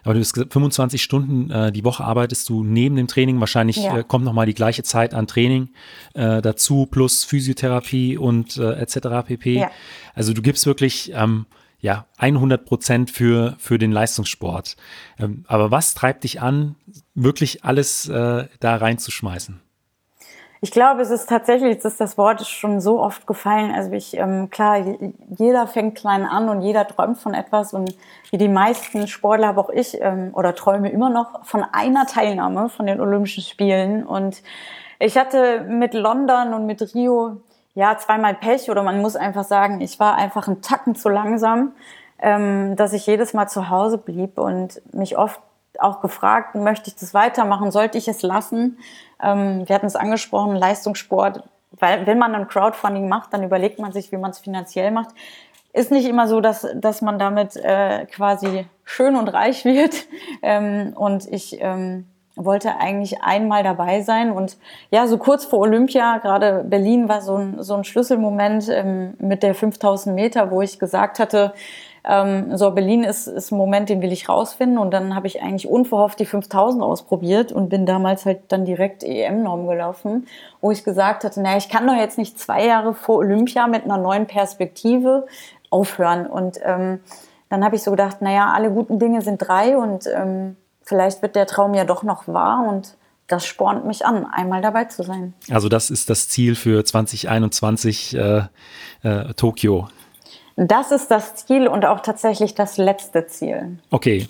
Aber 0.04 0.12
du 0.12 0.20
hast 0.20 0.34
gesagt, 0.34 0.52
25 0.52 1.02
Stunden 1.02 1.50
äh, 1.50 1.72
die 1.72 1.84
Woche 1.84 2.04
arbeitest 2.04 2.48
du 2.50 2.62
neben 2.62 2.96
dem 2.96 3.06
Training. 3.06 3.40
Wahrscheinlich 3.40 3.78
ja. 3.78 3.98
äh, 3.98 4.04
kommt 4.04 4.26
noch 4.26 4.34
mal 4.34 4.44
die 4.44 4.54
gleiche 4.54 4.82
Zeit 4.82 5.14
an 5.14 5.26
Training 5.26 5.70
äh, 6.12 6.42
dazu 6.42 6.86
plus 6.86 7.24
Physiotherapie 7.24 8.18
und 8.18 8.58
äh, 8.58 8.74
etc. 8.74 9.26
pp. 9.26 9.60
Ja. 9.60 9.70
Also 10.14 10.34
du 10.34 10.42
gibst 10.42 10.66
wirklich 10.66 11.12
ähm, 11.14 11.46
ja 11.80 12.06
100 12.18 12.66
Prozent 12.66 13.10
für 13.10 13.56
für 13.58 13.78
den 13.78 13.92
Leistungssport. 13.92 14.76
Ähm, 15.18 15.44
aber 15.48 15.70
was 15.70 15.94
treibt 15.94 16.24
dich 16.24 16.42
an, 16.42 16.76
wirklich 17.14 17.64
alles 17.64 18.06
äh, 18.06 18.46
da 18.60 18.76
reinzuschmeißen? 18.76 19.60
Ich 20.64 20.70
glaube, 20.70 21.02
es 21.02 21.10
ist 21.10 21.28
tatsächlich, 21.28 21.76
es 21.76 21.84
ist 21.84 22.00
das 22.00 22.16
Wort 22.16 22.40
schon 22.46 22.80
so 22.80 22.98
oft 22.98 23.26
gefallen. 23.26 23.70
Also 23.70 23.92
ich, 23.92 24.16
ähm, 24.16 24.48
klar, 24.48 24.82
jeder 25.36 25.66
fängt 25.66 25.94
klein 25.94 26.24
an 26.24 26.48
und 26.48 26.62
jeder 26.62 26.88
träumt 26.88 27.18
von 27.18 27.34
etwas. 27.34 27.74
Und 27.74 27.94
wie 28.30 28.38
die 28.38 28.48
meisten 28.48 29.06
Sportler 29.06 29.48
habe 29.48 29.60
auch 29.60 29.68
ich 29.68 30.00
ähm, 30.00 30.30
oder 30.32 30.54
träume 30.54 30.88
immer 30.88 31.10
noch 31.10 31.44
von 31.44 31.66
einer 31.70 32.06
Teilnahme 32.06 32.70
von 32.70 32.86
den 32.86 33.02
Olympischen 33.02 33.42
Spielen. 33.42 34.06
Und 34.06 34.42
ich 34.98 35.18
hatte 35.18 35.60
mit 35.68 35.92
London 35.92 36.54
und 36.54 36.64
mit 36.64 36.94
Rio 36.94 37.42
ja 37.74 37.98
zweimal 37.98 38.32
Pech. 38.32 38.70
Oder 38.70 38.82
man 38.82 39.02
muss 39.02 39.16
einfach 39.16 39.44
sagen, 39.44 39.82
ich 39.82 40.00
war 40.00 40.14
einfach 40.14 40.48
einen 40.48 40.62
Tacken 40.62 40.94
zu 40.94 41.10
langsam, 41.10 41.72
ähm, 42.18 42.74
dass 42.76 42.94
ich 42.94 43.06
jedes 43.06 43.34
Mal 43.34 43.48
zu 43.48 43.68
Hause 43.68 43.98
blieb 43.98 44.38
und 44.38 44.80
mich 44.94 45.18
oft 45.18 45.42
auch 45.80 46.00
gefragt, 46.00 46.54
möchte 46.54 46.88
ich 46.88 46.96
das 46.96 47.14
weitermachen, 47.14 47.70
sollte 47.70 47.98
ich 47.98 48.08
es 48.08 48.22
lassen? 48.22 48.78
Ähm, 49.22 49.68
wir 49.68 49.74
hatten 49.74 49.86
es 49.86 49.96
angesprochen, 49.96 50.56
Leistungssport, 50.56 51.44
weil 51.72 52.06
wenn 52.06 52.18
man 52.18 52.34
ein 52.34 52.48
Crowdfunding 52.48 53.08
macht, 53.08 53.32
dann 53.32 53.42
überlegt 53.42 53.78
man 53.78 53.92
sich, 53.92 54.12
wie 54.12 54.16
man 54.16 54.30
es 54.30 54.38
finanziell 54.38 54.90
macht. 54.90 55.10
Ist 55.72 55.90
nicht 55.90 56.06
immer 56.06 56.28
so, 56.28 56.40
dass, 56.40 56.66
dass 56.76 57.02
man 57.02 57.18
damit 57.18 57.56
äh, 57.56 58.06
quasi 58.06 58.66
schön 58.84 59.16
und 59.16 59.28
reich 59.28 59.64
wird. 59.64 60.06
Ähm, 60.42 60.92
und 60.94 61.26
ich 61.32 61.60
ähm, 61.60 62.06
wollte 62.36 62.76
eigentlich 62.78 63.22
einmal 63.22 63.62
dabei 63.62 64.02
sein. 64.02 64.32
Und 64.32 64.56
ja, 64.90 65.06
so 65.06 65.18
kurz 65.18 65.44
vor 65.44 65.60
Olympia, 65.60 66.18
gerade 66.18 66.64
Berlin 66.64 67.08
war 67.08 67.20
so 67.20 67.36
ein, 67.36 67.62
so 67.62 67.74
ein 67.74 67.84
Schlüsselmoment 67.84 68.68
ähm, 68.68 69.14
mit 69.18 69.42
der 69.42 69.54
5000 69.54 70.14
Meter, 70.14 70.50
wo 70.50 70.62
ich 70.62 70.78
gesagt 70.78 71.18
hatte, 71.18 71.54
ähm, 72.06 72.56
so, 72.56 72.70
Berlin 72.70 73.02
ist, 73.02 73.26
ist 73.26 73.50
ein 73.50 73.56
Moment, 73.56 73.88
den 73.88 74.02
will 74.02 74.12
ich 74.12 74.28
rausfinden. 74.28 74.78
Und 74.78 74.90
dann 74.92 75.14
habe 75.14 75.26
ich 75.26 75.42
eigentlich 75.42 75.66
unverhofft 75.66 76.20
die 76.20 76.26
5000 76.26 76.82
ausprobiert 76.82 77.50
und 77.50 77.70
bin 77.70 77.86
damals 77.86 78.26
halt 78.26 78.40
dann 78.48 78.64
direkt 78.64 79.02
EM-Norm 79.02 79.66
gelaufen, 79.66 80.26
wo 80.60 80.70
ich 80.70 80.84
gesagt 80.84 81.24
hatte, 81.24 81.40
naja, 81.40 81.56
ich 81.56 81.68
kann 81.68 81.86
doch 81.86 81.96
jetzt 81.96 82.18
nicht 82.18 82.38
zwei 82.38 82.66
Jahre 82.66 82.94
vor 82.94 83.16
Olympia 83.16 83.66
mit 83.66 83.84
einer 83.84 83.96
neuen 83.96 84.26
Perspektive 84.26 85.26
aufhören. 85.70 86.26
Und 86.26 86.58
ähm, 86.62 87.00
dann 87.48 87.64
habe 87.64 87.76
ich 87.76 87.82
so 87.82 87.90
gedacht, 87.90 88.20
naja, 88.20 88.52
alle 88.54 88.70
guten 88.70 88.98
Dinge 88.98 89.22
sind 89.22 89.38
drei 89.38 89.76
und 89.76 90.06
ähm, 90.14 90.56
vielleicht 90.82 91.22
wird 91.22 91.36
der 91.36 91.46
Traum 91.46 91.74
ja 91.74 91.84
doch 91.84 92.02
noch 92.02 92.28
wahr 92.28 92.66
und 92.68 92.96
das 93.26 93.46
spornt 93.46 93.86
mich 93.86 94.04
an, 94.04 94.26
einmal 94.26 94.60
dabei 94.60 94.84
zu 94.84 95.02
sein. 95.02 95.32
Also 95.50 95.70
das 95.70 95.88
ist 95.88 96.10
das 96.10 96.28
Ziel 96.28 96.54
für 96.54 96.84
2021 96.84 98.14
äh, 98.16 98.42
äh, 99.02 99.34
Tokio. 99.34 99.88
Das 100.56 100.92
ist 100.92 101.10
das 101.10 101.34
Ziel 101.34 101.66
und 101.66 101.84
auch 101.84 102.00
tatsächlich 102.00 102.54
das 102.54 102.76
letzte 102.76 103.26
Ziel. 103.26 103.78
Okay. 103.90 104.28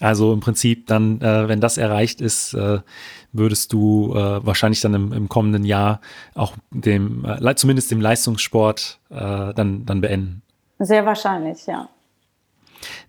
Also 0.00 0.32
im 0.32 0.40
Prinzip 0.40 0.88
dann, 0.88 1.20
äh, 1.20 1.48
wenn 1.48 1.60
das 1.60 1.78
erreicht 1.78 2.20
ist, 2.20 2.52
äh, 2.54 2.80
würdest 3.32 3.72
du 3.72 4.12
äh, 4.12 4.44
wahrscheinlich 4.44 4.80
dann 4.80 4.94
im, 4.94 5.12
im, 5.12 5.28
kommenden 5.28 5.64
Jahr 5.64 6.00
auch 6.34 6.54
dem, 6.70 7.24
äh, 7.24 7.54
zumindest 7.54 7.90
dem 7.92 8.00
Leistungssport 8.00 8.98
äh, 9.10 9.54
dann, 9.54 9.86
dann 9.86 10.00
beenden. 10.00 10.42
Sehr 10.80 11.06
wahrscheinlich, 11.06 11.64
ja. 11.66 11.88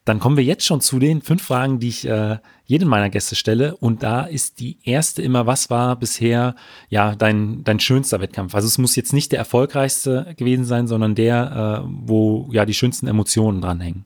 Dann 0.05 0.19
kommen 0.19 0.37
wir 0.37 0.43
jetzt 0.43 0.65
schon 0.65 0.81
zu 0.81 0.99
den 0.99 1.21
fünf 1.21 1.43
Fragen, 1.43 1.79
die 1.79 1.89
ich 1.89 2.07
äh, 2.07 2.37
jedem 2.65 2.89
meiner 2.89 3.09
Gäste 3.09 3.35
stelle. 3.35 3.75
Und 3.77 4.03
da 4.03 4.23
ist 4.23 4.59
die 4.59 4.77
erste 4.83 5.21
immer, 5.21 5.45
was 5.45 5.69
war 5.69 5.95
bisher 5.95 6.55
ja 6.89 7.15
dein, 7.15 7.63
dein 7.63 7.79
schönster 7.79 8.21
Wettkampf? 8.21 8.55
Also 8.55 8.67
es 8.67 8.77
muss 8.77 8.95
jetzt 8.95 9.13
nicht 9.13 9.31
der 9.31 9.39
erfolgreichste 9.39 10.33
gewesen 10.37 10.65
sein, 10.65 10.87
sondern 10.87 11.15
der, 11.15 11.83
äh, 11.83 11.87
wo 11.89 12.49
ja 12.51 12.65
die 12.65 12.73
schönsten 12.73 13.07
Emotionen 13.07 13.61
dranhängen. 13.61 14.05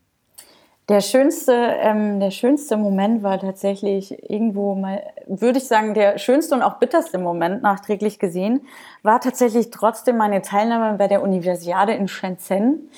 Der 0.90 1.02
schönste, 1.02 1.54
ähm, 1.54 2.20
der 2.20 2.32
schönste 2.32 2.76
Moment 2.76 3.22
war 3.22 3.40
tatsächlich 3.40 4.28
irgendwo 4.28 4.74
mal, 4.74 5.04
würde 5.28 5.60
ich 5.60 5.66
sagen, 5.66 5.94
der 5.94 6.18
schönste 6.18 6.56
und 6.56 6.64
auch 6.64 6.80
bitterste 6.80 7.20
Moment 7.20 7.62
nachträglich 7.62 8.18
gesehen, 8.18 8.62
war 9.04 9.22
tatsächlich 9.22 9.70
trotzdem 9.70 10.18
meine 10.18 10.42
Teilnahme 10.42 10.98
bei 10.98 11.08
der 11.08 11.22
Universiade 11.22 11.94
in 11.94 12.08
Shenzhen. 12.08 12.90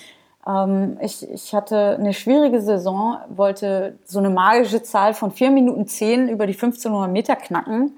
Ähm, 0.47 0.97
ich, 1.01 1.29
ich 1.29 1.53
hatte 1.53 1.97
eine 1.99 2.13
schwierige 2.13 2.61
Saison, 2.61 3.17
wollte 3.29 3.97
so 4.05 4.19
eine 4.19 4.29
magische 4.29 4.83
Zahl 4.83 5.13
von 5.13 5.31
4 5.31 5.51
Minuten 5.51 5.87
10 5.87 6.29
über 6.29 6.47
die 6.47 6.53
1500 6.53 7.11
Meter 7.11 7.35
knacken 7.35 7.97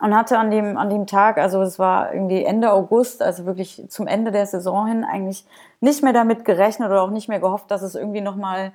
und 0.00 0.14
hatte 0.14 0.38
an 0.38 0.50
dem, 0.50 0.76
an 0.76 0.90
dem 0.90 1.06
Tag, 1.06 1.38
also 1.38 1.62
es 1.62 1.78
war 1.78 2.12
irgendwie 2.12 2.44
Ende 2.44 2.72
August, 2.72 3.22
also 3.22 3.46
wirklich 3.46 3.84
zum 3.88 4.06
Ende 4.06 4.32
der 4.32 4.46
Saison 4.46 4.86
hin, 4.86 5.04
eigentlich 5.04 5.46
nicht 5.80 6.02
mehr 6.02 6.12
damit 6.12 6.44
gerechnet 6.44 6.90
oder 6.90 7.02
auch 7.02 7.10
nicht 7.10 7.28
mehr 7.28 7.40
gehofft, 7.40 7.70
dass 7.70 7.82
es 7.82 7.94
irgendwie 7.94 8.20
nochmal 8.20 8.72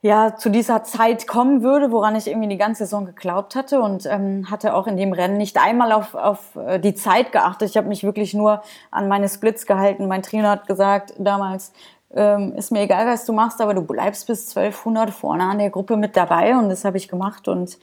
ja 0.00 0.34
zu 0.34 0.50
dieser 0.50 0.82
Zeit 0.82 1.28
kommen 1.28 1.62
würde, 1.62 1.92
woran 1.92 2.16
ich 2.16 2.26
irgendwie 2.26 2.48
die 2.48 2.58
ganze 2.58 2.84
Saison 2.84 3.06
geglaubt 3.06 3.54
hatte 3.54 3.80
und 3.80 4.04
ähm, 4.06 4.50
hatte 4.50 4.74
auch 4.74 4.88
in 4.88 4.96
dem 4.96 5.12
Rennen 5.12 5.36
nicht 5.36 5.58
einmal 5.64 5.92
auf, 5.92 6.16
auf 6.16 6.56
äh, 6.56 6.80
die 6.80 6.94
Zeit 6.94 7.30
geachtet. 7.30 7.70
Ich 7.70 7.76
habe 7.76 7.86
mich 7.86 8.02
wirklich 8.02 8.34
nur 8.34 8.62
an 8.90 9.06
meine 9.06 9.28
Splits 9.28 9.64
gehalten. 9.64 10.08
Mein 10.08 10.24
Trainer 10.24 10.50
hat 10.50 10.66
gesagt 10.66 11.14
damals, 11.18 11.72
ähm, 12.14 12.54
ist 12.56 12.70
mir 12.72 12.82
egal, 12.82 13.06
was 13.06 13.24
du 13.24 13.32
machst, 13.32 13.60
aber 13.60 13.74
du 13.74 13.82
bleibst 13.82 14.26
bis 14.26 14.56
1200 14.56 15.10
vorne 15.10 15.44
an 15.44 15.58
der 15.58 15.70
Gruppe 15.70 15.96
mit 15.96 16.16
dabei 16.16 16.56
und 16.56 16.68
das 16.68 16.84
habe 16.84 16.96
ich 16.96 17.08
gemacht 17.08 17.48
und 17.48 17.78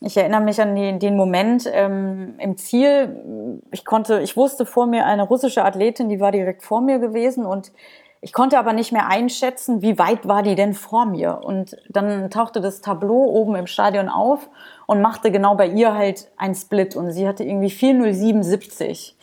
ich 0.00 0.16
erinnere 0.16 0.42
mich 0.42 0.60
an 0.60 0.76
den, 0.76 1.00
den 1.00 1.16
Moment 1.16 1.68
ähm, 1.72 2.34
im 2.38 2.56
Ziel. 2.56 3.60
Ich 3.72 3.84
konnte, 3.84 4.20
ich 4.20 4.36
wusste 4.36 4.64
vor 4.64 4.86
mir 4.86 5.06
eine 5.06 5.24
russische 5.24 5.64
Athletin, 5.64 6.08
die 6.08 6.20
war 6.20 6.30
direkt 6.30 6.62
vor 6.62 6.80
mir 6.80 7.00
gewesen 7.00 7.44
und 7.44 7.72
ich 8.20 8.32
konnte 8.32 8.58
aber 8.58 8.72
nicht 8.72 8.92
mehr 8.92 9.08
einschätzen, 9.08 9.80
wie 9.80 9.98
weit 9.98 10.26
war 10.26 10.42
die 10.42 10.56
denn 10.56 10.74
vor 10.74 11.06
mir. 11.06 11.40
Und 11.44 11.76
dann 11.88 12.30
tauchte 12.30 12.60
das 12.60 12.80
Tableau 12.80 13.24
oben 13.24 13.54
im 13.54 13.68
Stadion 13.68 14.08
auf 14.08 14.48
und 14.86 15.00
machte 15.00 15.30
genau 15.30 15.54
bei 15.54 15.68
ihr 15.68 15.94
halt 15.94 16.28
ein 16.36 16.54
Split. 16.54 16.96
Und 16.96 17.12
sie 17.12 17.28
hatte 17.28 17.44
irgendwie 17.44 17.70
40770. 17.70 19.16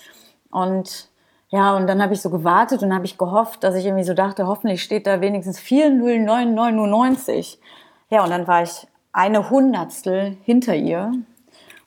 Und 0.49 1.09
ja, 1.55 1.73
und 1.73 1.87
dann 1.87 2.03
habe 2.03 2.13
ich 2.13 2.21
so 2.21 2.29
gewartet 2.29 2.83
und 2.83 2.93
habe 2.93 3.05
ich 3.05 3.17
gehofft, 3.17 3.63
dass 3.63 3.75
ich 3.75 3.85
irgendwie 3.85 4.03
so 4.03 4.13
dachte, 4.13 4.45
hoffentlich 4.45 4.83
steht 4.83 5.07
da 5.07 5.21
wenigstens 5.21 5.57
40999. 5.57 7.61
Ja, 8.09 8.25
und 8.25 8.29
dann 8.29 8.45
war 8.45 8.61
ich 8.61 8.85
eine 9.13 9.49
Hundertstel 9.49 10.35
hinter 10.43 10.75
ihr. 10.75 11.13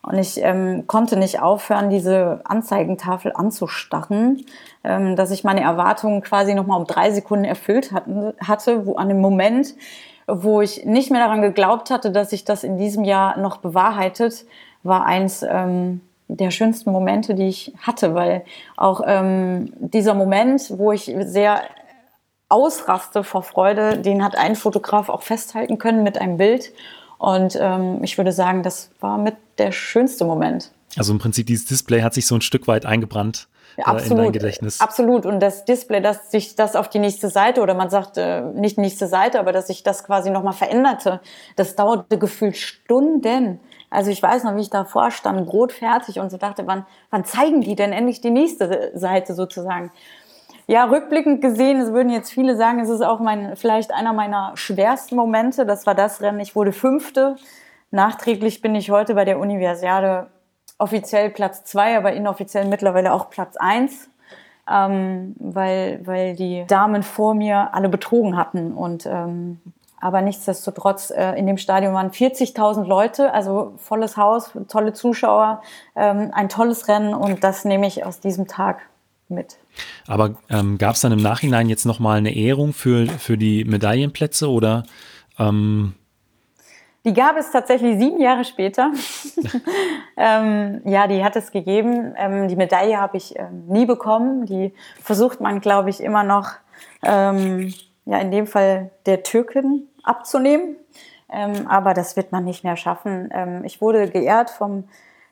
Und 0.00 0.16
ich 0.16 0.42
ähm, 0.42 0.86
konnte 0.86 1.18
nicht 1.18 1.42
aufhören, 1.42 1.90
diese 1.90 2.40
Anzeigentafel 2.44 3.32
anzustarren, 3.34 4.46
ähm, 4.84 5.16
dass 5.16 5.30
ich 5.30 5.44
meine 5.44 5.60
Erwartungen 5.60 6.22
quasi 6.22 6.54
nochmal 6.54 6.80
um 6.80 6.86
drei 6.86 7.10
Sekunden 7.10 7.44
erfüllt 7.44 7.92
hatten, 7.92 8.32
hatte, 8.42 8.86
wo 8.86 8.96
an 8.96 9.08
dem 9.08 9.20
Moment, 9.20 9.74
wo 10.26 10.62
ich 10.62 10.86
nicht 10.86 11.10
mehr 11.10 11.20
daran 11.20 11.42
geglaubt 11.42 11.90
hatte, 11.90 12.10
dass 12.10 12.30
sich 12.30 12.46
das 12.46 12.64
in 12.64 12.78
diesem 12.78 13.04
Jahr 13.04 13.36
noch 13.36 13.58
bewahrheitet, 13.58 14.46
war 14.82 15.04
eins 15.04 15.44
ähm, 15.46 16.00
der 16.28 16.50
schönsten 16.50 16.92
Momente, 16.92 17.34
die 17.34 17.48
ich 17.48 17.72
hatte, 17.80 18.14
weil 18.14 18.44
auch 18.76 19.00
ähm, 19.04 19.72
dieser 19.78 20.14
Moment, 20.14 20.78
wo 20.78 20.92
ich 20.92 21.12
sehr 21.20 21.62
ausraste 22.48 23.24
vor 23.24 23.42
Freude, 23.42 23.98
den 23.98 24.24
hat 24.24 24.36
ein 24.36 24.56
Fotograf 24.56 25.08
auch 25.08 25.22
festhalten 25.22 25.78
können 25.78 26.02
mit 26.02 26.20
einem 26.20 26.36
Bild. 26.36 26.72
Und 27.18 27.58
ähm, 27.60 28.02
ich 28.02 28.16
würde 28.16 28.32
sagen, 28.32 28.62
das 28.62 28.90
war 29.00 29.18
mit 29.18 29.36
der 29.58 29.72
schönste 29.72 30.24
Moment. 30.24 30.70
Also 30.97 31.12
im 31.12 31.18
Prinzip 31.18 31.47
dieses 31.47 31.66
Display 31.66 32.03
hat 32.03 32.14
sich 32.14 32.26
so 32.26 32.34
ein 32.34 32.41
Stück 32.41 32.66
weit 32.66 32.86
eingebrannt 32.86 33.49
ja, 33.78 33.84
absolut, 33.84 34.11
in 34.11 34.16
dein 34.16 34.32
Gedächtnis. 34.32 34.80
Absolut. 34.80 35.24
Und 35.24 35.41
das 35.41 35.64
Display, 35.64 36.01
dass 36.01 36.30
sich 36.30 36.57
das 36.57 36.74
auf 36.74 36.89
die 36.89 36.99
nächste 36.99 37.28
Seite 37.28 37.61
oder 37.61 37.74
man 37.74 37.91
sagt 37.91 38.16
äh, 38.16 38.43
nicht 38.43 38.76
nächste 38.76 39.07
Seite, 39.07 39.39
aber 39.39 39.53
dass 39.53 39.68
sich 39.68 39.84
das 39.84 40.03
quasi 40.03 40.30
nochmal 40.30 40.53
veränderte, 40.53 41.20
das 41.55 41.76
dauerte 41.76 42.18
gefühlt 42.18 42.57
Stunden. 42.57 43.61
Also 43.89 44.11
ich 44.11 44.22
weiß 44.22 44.45
noch, 44.45 44.57
wie 44.57 44.62
ich 44.62 44.70
davor 44.70 45.11
stand, 45.12 45.47
Brot 45.47 45.72
fertig 45.72 46.18
und 46.18 46.30
so 46.30 46.39
dachte, 46.39 46.66
wann, 46.66 46.86
wann 47.11 47.24
zeigen 47.24 47.61
die 47.61 47.76
denn 47.76 47.93
endlich 47.93 48.20
die 48.20 48.30
nächste 48.30 48.91
Seite 48.95 49.34
sozusagen? 49.34 49.93
Ja, 50.66 50.84
rückblickend 50.84 51.41
gesehen, 51.41 51.80
es 51.80 51.93
würden 51.93 52.11
jetzt 52.11 52.30
viele 52.30 52.57
sagen, 52.57 52.80
es 52.80 52.91
ist 52.91 53.01
auch 53.01 53.20
mein, 53.20 53.57
vielleicht 53.57 53.93
einer 53.93 54.12
meiner 54.12 54.53
schwersten 54.55 55.16
Momente. 55.16 55.64
Das 55.64 55.86
war 55.86 55.95
das 55.95 56.20
Rennen. 56.20 56.41
Ich 56.41 56.57
wurde 56.57 56.72
Fünfte. 56.72 57.36
Nachträglich 57.91 58.61
bin 58.61 58.74
ich 58.74 58.91
heute 58.91 59.14
bei 59.14 59.24
der 59.24 59.39
Universiade 59.39 60.26
offiziell 60.78 61.30
Platz 61.30 61.64
zwei, 61.64 61.96
aber 61.96 62.12
inoffiziell 62.12 62.66
mittlerweile 62.66 63.12
auch 63.12 63.30
Platz 63.30 63.56
eins, 63.56 64.08
ähm, 64.70 65.34
weil, 65.38 66.00
weil 66.04 66.36
die 66.36 66.64
Damen 66.66 67.02
vor 67.02 67.34
mir 67.34 67.74
alle 67.74 67.88
betrogen 67.88 68.36
hatten. 68.36 68.72
Und 68.72 69.06
ähm, 69.06 69.60
aber 70.00 70.22
nichtsdestotrotz, 70.22 71.10
äh, 71.10 71.32
in 71.32 71.46
dem 71.46 71.58
Stadion 71.58 71.92
waren 71.92 72.10
40.000 72.10 72.84
Leute, 72.84 73.32
also 73.34 73.74
volles 73.78 74.16
Haus, 74.16 74.52
tolle 74.68 74.92
Zuschauer, 74.92 75.62
ähm, 75.96 76.30
ein 76.32 76.48
tolles 76.48 76.86
Rennen 76.86 77.14
und 77.14 77.42
das 77.42 77.64
nehme 77.64 77.86
ich 77.86 78.06
aus 78.06 78.20
diesem 78.20 78.46
Tag 78.46 78.80
mit. 79.28 79.58
Aber 80.06 80.36
ähm, 80.50 80.78
gab 80.78 80.94
es 80.94 81.00
dann 81.00 81.12
im 81.12 81.20
Nachhinein 81.20 81.68
jetzt 81.68 81.84
nochmal 81.84 82.18
eine 82.18 82.34
Ehrung 82.34 82.72
für, 82.72 83.06
für 83.06 83.36
die 83.36 83.64
Medaillenplätze 83.64 84.48
oder? 84.48 84.84
Ähm 85.38 85.94
die 87.05 87.14
gab 87.14 87.36
es 87.36 87.51
tatsächlich 87.51 87.99
sieben 87.99 88.20
Jahre 88.20 88.44
später. 88.44 88.90
ähm, 90.16 90.82
ja, 90.84 91.07
die 91.07 91.24
hat 91.24 91.36
es 91.36 91.53
gegeben. 91.53 92.14
Ähm, 92.16 92.49
die 92.49 92.57
Medaille 92.57 93.01
habe 93.01 93.16
ich 93.16 93.38
ähm, 93.38 93.66
nie 93.66 93.86
bekommen. 93.86 94.46
Die 94.46 94.74
versucht 95.01 95.40
man, 95.40 95.61
glaube 95.61 95.90
ich, 95.90 96.03
immer 96.03 96.24
noch, 96.24 96.51
ähm, 97.05 97.72
ja, 98.05 98.18
in 98.18 98.30
dem 98.30 98.46
Fall 98.46 98.90
der 99.07 99.22
Türken 99.22 99.88
abzunehmen. 100.03 100.76
Ähm, 101.30 101.66
aber 101.68 101.94
das 101.94 102.16
wird 102.16 102.32
man 102.32 102.44
nicht 102.44 102.64
mehr 102.64 102.76
schaffen. 102.76 103.28
Ähm, 103.32 103.64
ich 103.64 103.80
wurde 103.80 104.09
geehrt 104.09 104.51
vom 104.51 104.84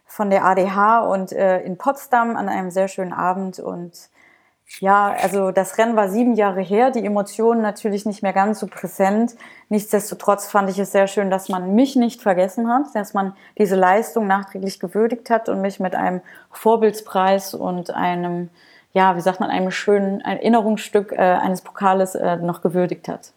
von 0.07 0.31
der 0.31 0.45
ADH 0.45 1.01
und 1.01 1.33
äh, 1.33 1.61
in 1.62 1.77
Potsdam 1.77 2.37
an 2.37 2.49
einem 2.49 2.71
sehr 2.71 2.89
schönen 2.89 3.12
Abend. 3.12 3.59
Und 3.59 4.09
ja, 4.81 5.14
also 5.23 5.53
das 5.53 5.79
Rennen 5.79 5.97
war 5.97 6.09
sieben 6.09 6.35
Jahre 6.35 6.61
her, 6.61 6.91
die 6.91 7.05
Emotionen 7.05 7.62
natürlich 7.62 8.05
nicht 8.05 8.23
mehr 8.23 8.33
ganz 8.33 8.61
so 8.61 8.67
präsent. 8.67 9.37
Nichtsdestotrotz 9.69 10.49
fand 10.49 10.69
ich 10.69 10.79
es 10.79 10.93
sehr 10.93 11.07
schön, 11.07 11.31
dass 11.31 11.49
man 11.49 11.75
mich 11.75 11.97
nicht 11.97 12.21
vergessen 12.21 12.69
hat, 12.69 12.87
dass 12.95 13.14
man 13.14 13.33
diese 13.59 13.77
Leistung 13.77 14.27
nachträglich 14.27 14.81
gewürdigt 14.81 15.31
hat 15.31 15.49
und 15.49 15.61
mich 15.61 15.81
mit 15.81 15.95
einem 15.95 16.21
Vorbildspreis 16.51 17.55
und 17.55 17.91
einem, 17.91 18.51
ja, 18.93 19.17
wie 19.17 19.21
sagt 19.21 19.41
man, 19.41 19.51
einem 19.51 19.71
schönen 19.71 20.21
Erinnerungsstück 20.21 21.12
äh, 21.12 21.17
eines 21.17 21.62
Pokales 21.62 22.14
äh, 22.14 22.37
noch 22.37 22.61
gewürdigt 22.61 23.09
hat. 23.09 23.33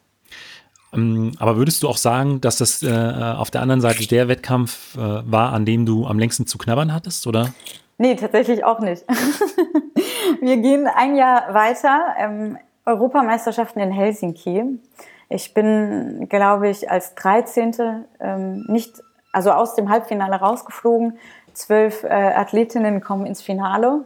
Ähm, 0.92 1.34
aber 1.38 1.58
würdest 1.58 1.84
du 1.84 1.88
auch 1.88 1.98
sagen, 1.98 2.42
dass 2.42 2.58
das 2.58 2.82
äh, 2.84 2.92
auf 2.92 3.52
der 3.52 3.62
anderen 3.62 3.82
Seite 3.82 4.08
der 4.08 4.28
Wettkampf 4.28 4.96
äh, 4.96 5.00
war, 5.00 5.54
an 5.54 5.66
dem 5.66 5.86
du 5.86 6.08
am 6.08 6.18
längsten 6.18 6.48
zu 6.48 6.58
knabbern 6.58 6.92
hattest, 6.92 7.28
oder? 7.28 7.54
Nee, 8.02 8.16
tatsächlich 8.16 8.64
auch 8.64 8.80
nicht. 8.80 9.06
Wir 10.41 10.56
gehen 10.58 10.88
ein 10.88 11.18
Jahr 11.18 11.54
weiter. 11.54 12.16
Ähm, 12.18 12.58
Europameisterschaften 12.86 13.82
in 13.82 13.91
Helsinki. 13.91 14.80
Ich 15.28 15.54
bin, 15.54 16.28
glaube 16.30 16.70
ich, 16.70 16.89
als 16.89 17.14
13. 17.16 18.06
Ähm, 18.22 18.64
nicht, 18.70 19.04
also 19.34 19.52
aus 19.52 19.76
dem 19.76 19.89
Halbfinale 19.89 20.38
rausgeflogen. 20.38 21.20
Zwölf 21.52 22.06
äh, 22.06 22.08
Athletinnen 22.08 23.02
kommen 23.02 23.26
ins 23.26 23.41
Finale. 23.41 24.06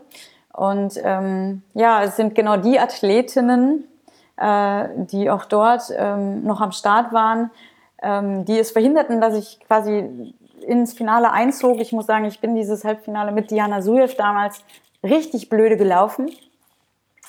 Und 0.52 1.00
ähm, 1.04 1.62
ja, 1.76 2.02
es 2.02 2.16
sind 2.16 2.34
genau 2.34 2.58
die 2.58 2.80
Athletinnen, 2.80 3.84
äh, 4.38 4.86
die 4.96 5.30
auch 5.30 5.46
dort 5.46 5.94
ähm, 5.96 6.44
noch 6.44 6.62
am 6.62 6.72
Start 6.72 7.14
waren, 7.14 7.52
ähm, 8.02 8.44
die 8.46 8.58
es 8.58 8.72
verhinderten, 8.72 9.22
dass 9.22 9.36
ich 9.36 9.60
quasi 9.68 10.34
ins 10.64 10.94
Finale 10.94 11.32
einzog. 11.32 11.80
Ich 11.80 11.92
muss 11.92 12.08
sagen, 12.08 12.26
ich 12.26 12.40
bin 12.40 12.56
dieses 12.56 12.84
Halbfinale 12.84 13.32
mit 13.32 13.52
Diana 13.52 13.82
Sujev 13.82 14.16
damals 14.16 14.64
richtig 15.04 15.50
blöde 15.50 15.78
gelaufen 15.78 16.32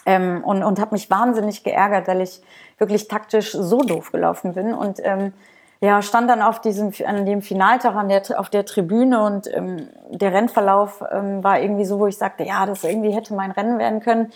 ähm, 0.06 0.42
und, 0.44 0.62
und 0.62 0.80
habe 0.80 0.94
mich 0.94 1.10
wahnsinnig 1.10 1.64
geärgert, 1.64 2.08
weil 2.08 2.20
ich 2.20 2.40
wirklich 2.78 3.08
taktisch 3.08 3.52
so 3.52 3.82
doof 3.82 4.12
gelaufen 4.12 4.54
bin 4.54 4.74
und 4.74 5.00
ähm, 5.02 5.32
ja, 5.80 6.00
stand 6.00 6.30
dann 6.30 6.40
auf 6.40 6.60
diesem, 6.60 6.92
an 7.04 7.26
dem 7.26 7.42
Finaltag 7.42 7.94
an 7.94 8.08
der, 8.08 8.22
auf 8.38 8.48
der 8.48 8.64
Tribüne 8.64 9.22
und 9.22 9.52
ähm, 9.52 9.88
der 10.08 10.32
Rennverlauf 10.32 11.02
ähm, 11.12 11.44
war 11.44 11.60
irgendwie 11.60 11.84
so, 11.84 11.98
wo 11.98 12.06
ich 12.06 12.16
sagte, 12.16 12.44
ja, 12.44 12.64
das 12.64 12.84
irgendwie 12.84 13.10
hätte 13.10 13.34
mein 13.34 13.50
Rennen 13.50 13.78
werden 13.78 14.00
können. 14.00 14.32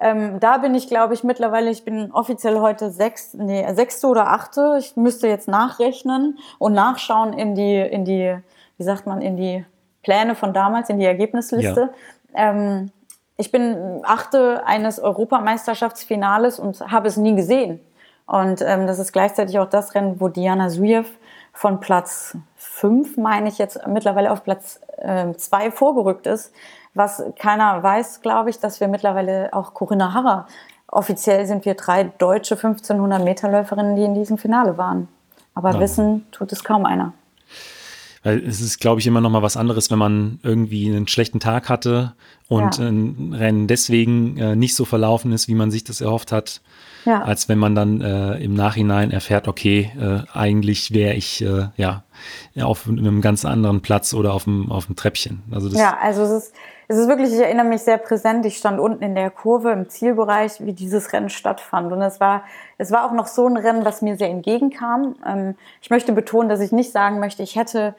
Ähm, 0.00 0.38
da 0.40 0.58
bin 0.58 0.74
ich, 0.74 0.86
glaube 0.86 1.14
ich, 1.14 1.24
mittlerweile, 1.24 1.70
ich 1.70 1.84
bin 1.84 2.12
offiziell 2.12 2.60
heute 2.60 2.90
sechs, 2.90 3.34
nee, 3.34 3.66
sechste 3.74 4.06
oder 4.06 4.28
achte. 4.28 4.76
Ich 4.78 4.96
müsste 4.96 5.26
jetzt 5.26 5.48
nachrechnen 5.48 6.38
und 6.58 6.72
nachschauen 6.72 7.32
in 7.32 7.54
die, 7.54 7.76
in 7.76 8.04
die, 8.04 8.36
wie 8.76 8.82
sagt 8.84 9.06
man, 9.06 9.20
in 9.20 9.36
die 9.36 9.64
Pläne 10.02 10.34
von 10.34 10.52
damals, 10.52 10.88
in 10.88 10.98
die 10.98 11.04
Ergebnisliste. 11.04 11.90
Ja. 12.34 12.50
Ähm, 12.50 12.92
ich 13.36 13.50
bin 13.52 14.00
achte 14.04 14.66
eines 14.66 15.00
Europameisterschaftsfinales 15.00 16.58
und 16.58 16.80
habe 16.80 17.08
es 17.08 17.16
nie 17.16 17.34
gesehen. 17.34 17.80
Und 18.26 18.62
ähm, 18.62 18.86
das 18.86 18.98
ist 18.98 19.12
gleichzeitig 19.12 19.58
auch 19.58 19.68
das 19.68 19.94
Rennen, 19.94 20.20
wo 20.20 20.28
Diana 20.28 20.70
Sujev 20.70 21.08
von 21.52 21.80
Platz 21.80 22.36
fünf, 22.56 23.16
meine 23.16 23.48
ich 23.48 23.58
jetzt, 23.58 23.86
mittlerweile 23.86 24.30
auf 24.30 24.44
Platz 24.44 24.80
äh, 24.98 25.32
zwei 25.34 25.70
vorgerückt 25.70 26.26
ist. 26.26 26.52
Was 26.98 27.22
keiner 27.38 27.80
weiß, 27.80 28.22
glaube 28.22 28.50
ich, 28.50 28.58
dass 28.58 28.80
wir 28.80 28.88
mittlerweile 28.88 29.50
auch 29.52 29.72
Corinna 29.72 30.14
Harrer, 30.14 30.48
offiziell 30.88 31.46
sind 31.46 31.64
wir 31.64 31.74
drei 31.74 32.02
deutsche 32.02 32.56
1500 32.56 33.22
Meter 33.22 33.48
Läuferinnen, 33.48 33.94
die 33.94 34.02
in 34.02 34.14
diesem 34.14 34.36
Finale 34.36 34.78
waren. 34.78 35.06
Aber 35.54 35.74
ja. 35.74 35.80
wissen 35.80 36.26
tut 36.32 36.50
es 36.50 36.64
kaum 36.64 36.84
einer. 36.84 37.12
Weil 38.24 38.38
es 38.44 38.60
ist, 38.60 38.80
glaube 38.80 39.00
ich, 39.00 39.06
immer 39.06 39.20
noch 39.20 39.30
mal 39.30 39.42
was 39.42 39.56
anderes, 39.56 39.92
wenn 39.92 39.98
man 39.98 40.40
irgendwie 40.42 40.88
einen 40.88 41.06
schlechten 41.06 41.38
Tag 41.38 41.68
hatte 41.68 42.14
und 42.48 42.78
ja. 42.78 42.88
ein 42.88 43.32
Rennen 43.32 43.68
deswegen 43.68 44.36
äh, 44.38 44.56
nicht 44.56 44.74
so 44.74 44.84
verlaufen 44.84 45.30
ist, 45.30 45.46
wie 45.46 45.54
man 45.54 45.70
sich 45.70 45.84
das 45.84 46.00
erhofft 46.00 46.32
hat, 46.32 46.60
ja. 47.04 47.22
als 47.22 47.48
wenn 47.48 47.58
man 47.58 47.76
dann 47.76 48.00
äh, 48.00 48.38
im 48.38 48.54
Nachhinein 48.54 49.12
erfährt, 49.12 49.46
okay, 49.46 49.92
äh, 50.00 50.36
eigentlich 50.36 50.92
wäre 50.92 51.14
ich 51.14 51.42
äh, 51.44 51.68
ja 51.76 52.02
auf 52.60 52.88
einem 52.88 53.20
ganz 53.20 53.44
anderen 53.44 53.82
Platz 53.82 54.14
oder 54.14 54.34
auf 54.34 54.44
dem, 54.44 54.72
auf 54.72 54.86
dem 54.86 54.96
Treppchen. 54.96 55.42
Also 55.52 55.68
das 55.68 55.78
ja, 55.78 55.96
also 56.00 56.22
es 56.22 56.30
ist, 56.30 56.54
es 56.90 56.96
ist 56.96 57.06
wirklich, 57.06 57.34
ich 57.34 57.40
erinnere 57.40 57.66
mich 57.66 57.82
sehr 57.82 57.98
präsent, 57.98 58.46
ich 58.46 58.56
stand 58.56 58.80
unten 58.80 59.04
in 59.04 59.14
der 59.14 59.28
Kurve 59.30 59.72
im 59.72 59.90
Zielbereich, 59.90 60.64
wie 60.64 60.72
dieses 60.72 61.12
Rennen 61.12 61.28
stattfand. 61.28 61.92
Und 61.92 62.00
es 62.00 62.18
war, 62.18 62.44
es 62.78 62.90
war 62.90 63.06
auch 63.06 63.12
noch 63.12 63.26
so 63.26 63.46
ein 63.46 63.58
Rennen, 63.58 63.84
was 63.84 64.00
mir 64.00 64.16
sehr 64.16 64.30
entgegenkam. 64.30 65.14
Ähm, 65.26 65.54
ich 65.82 65.90
möchte 65.90 66.12
betonen, 66.12 66.48
dass 66.48 66.60
ich 66.60 66.72
nicht 66.72 66.90
sagen 66.90 67.20
möchte, 67.20 67.42
ich 67.42 67.56
hätte, 67.56 67.94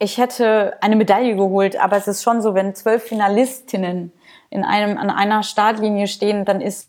ich 0.00 0.18
hätte 0.18 0.76
eine 0.80 0.96
Medaille 0.96 1.36
geholt, 1.36 1.78
aber 1.78 1.96
es 1.96 2.08
ist 2.08 2.24
schon 2.24 2.42
so, 2.42 2.54
wenn 2.54 2.74
zwölf 2.74 3.04
Finalistinnen 3.04 4.10
in 4.50 4.64
einem, 4.64 4.98
an 4.98 5.10
einer 5.10 5.44
Startlinie 5.44 6.08
stehen, 6.08 6.44
dann 6.44 6.60
ist 6.60 6.88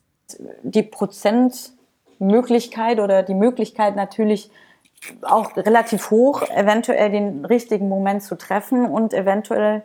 die 0.63 0.81
Prozentmöglichkeit 0.81 2.99
oder 2.99 3.21
die 3.21 3.35
Möglichkeit 3.35 3.95
natürlich 3.95 4.49
auch 5.21 5.55
relativ 5.55 6.09
hoch, 6.09 6.41
eventuell 6.49 7.11
den 7.11 7.45
richtigen 7.45 7.87
Moment 7.87 8.23
zu 8.23 8.35
treffen 8.35 8.85
und 8.85 9.13
eventuell 9.13 9.83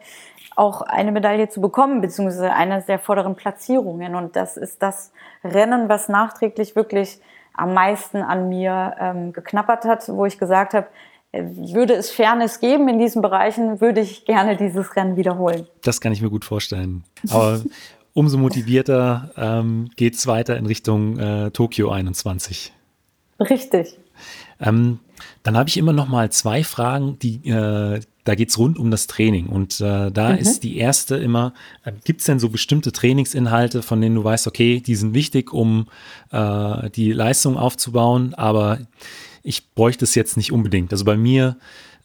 auch 0.60 0.82
eine 0.82 1.10
Medaille 1.10 1.48
zu 1.48 1.62
bekommen, 1.62 2.02
beziehungsweise 2.02 2.52
eine 2.52 2.82
der 2.82 2.98
vorderen 2.98 3.34
Platzierungen. 3.34 4.14
Und 4.14 4.36
das 4.36 4.58
ist 4.58 4.82
das 4.82 5.10
Rennen, 5.42 5.88
was 5.88 6.10
nachträglich 6.10 6.76
wirklich 6.76 7.18
am 7.54 7.72
meisten 7.72 8.18
an 8.18 8.50
mir 8.50 8.94
ähm, 9.00 9.32
geknappert 9.32 9.86
hat, 9.86 10.06
wo 10.08 10.26
ich 10.26 10.38
gesagt 10.38 10.74
habe, 10.74 10.86
äh, 11.32 11.44
würde 11.44 11.94
es 11.94 12.10
Fairness 12.10 12.60
geben 12.60 12.88
in 12.88 12.98
diesen 12.98 13.22
Bereichen, 13.22 13.80
würde 13.80 14.02
ich 14.02 14.26
gerne 14.26 14.54
dieses 14.54 14.94
Rennen 14.96 15.16
wiederholen. 15.16 15.66
Das 15.82 15.98
kann 16.02 16.12
ich 16.12 16.20
mir 16.20 16.28
gut 16.28 16.44
vorstellen. 16.44 17.04
Aber 17.30 17.62
umso 18.12 18.36
motivierter 18.36 19.30
ähm, 19.38 19.88
geht 19.96 20.14
es 20.14 20.26
weiter 20.26 20.58
in 20.58 20.66
Richtung 20.66 21.18
äh, 21.18 21.50
Tokio 21.52 21.90
21. 21.90 22.70
Richtig. 23.40 23.98
Ähm, 24.60 24.98
dann 25.42 25.56
habe 25.56 25.68
ich 25.68 25.76
immer 25.76 25.92
noch 25.92 26.08
mal 26.08 26.30
zwei 26.30 26.64
Fragen, 26.64 27.18
die 27.18 27.48
äh, 27.48 28.00
da 28.24 28.34
geht's 28.34 28.58
rund 28.58 28.78
um 28.78 28.90
das 28.90 29.06
Training. 29.06 29.46
Und 29.46 29.80
äh, 29.80 30.10
da 30.10 30.32
mhm. 30.32 30.38
ist 30.38 30.62
die 30.62 30.76
erste 30.76 31.16
immer, 31.16 31.54
äh, 31.84 31.92
gibt 32.04 32.20
es 32.20 32.26
denn 32.26 32.38
so 32.38 32.48
bestimmte 32.48 32.92
Trainingsinhalte, 32.92 33.82
von 33.82 34.00
denen 34.00 34.14
du 34.14 34.24
weißt, 34.24 34.46
okay, 34.46 34.80
die 34.80 34.94
sind 34.94 35.14
wichtig, 35.14 35.52
um 35.52 35.86
äh, 36.30 36.90
die 36.90 37.12
Leistung 37.12 37.56
aufzubauen, 37.56 38.34
aber 38.34 38.78
ich 39.42 39.70
bräuchte 39.74 40.04
es 40.04 40.14
jetzt 40.14 40.36
nicht 40.36 40.52
unbedingt. 40.52 40.92
Also 40.92 41.04
bei 41.04 41.16
mir 41.16 41.56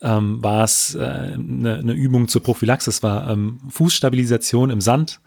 ähm, 0.01 0.41
war 0.41 0.63
es 0.63 0.95
eine 0.95 1.79
äh, 1.79 1.83
ne 1.83 1.93
Übung 1.93 2.27
zur 2.27 2.41
Prophylaxe, 2.43 2.89
es 2.89 3.03
war 3.03 3.29
ähm, 3.29 3.59
Fußstabilisation 3.69 4.69
im 4.69 4.81
Sand. 4.81 5.19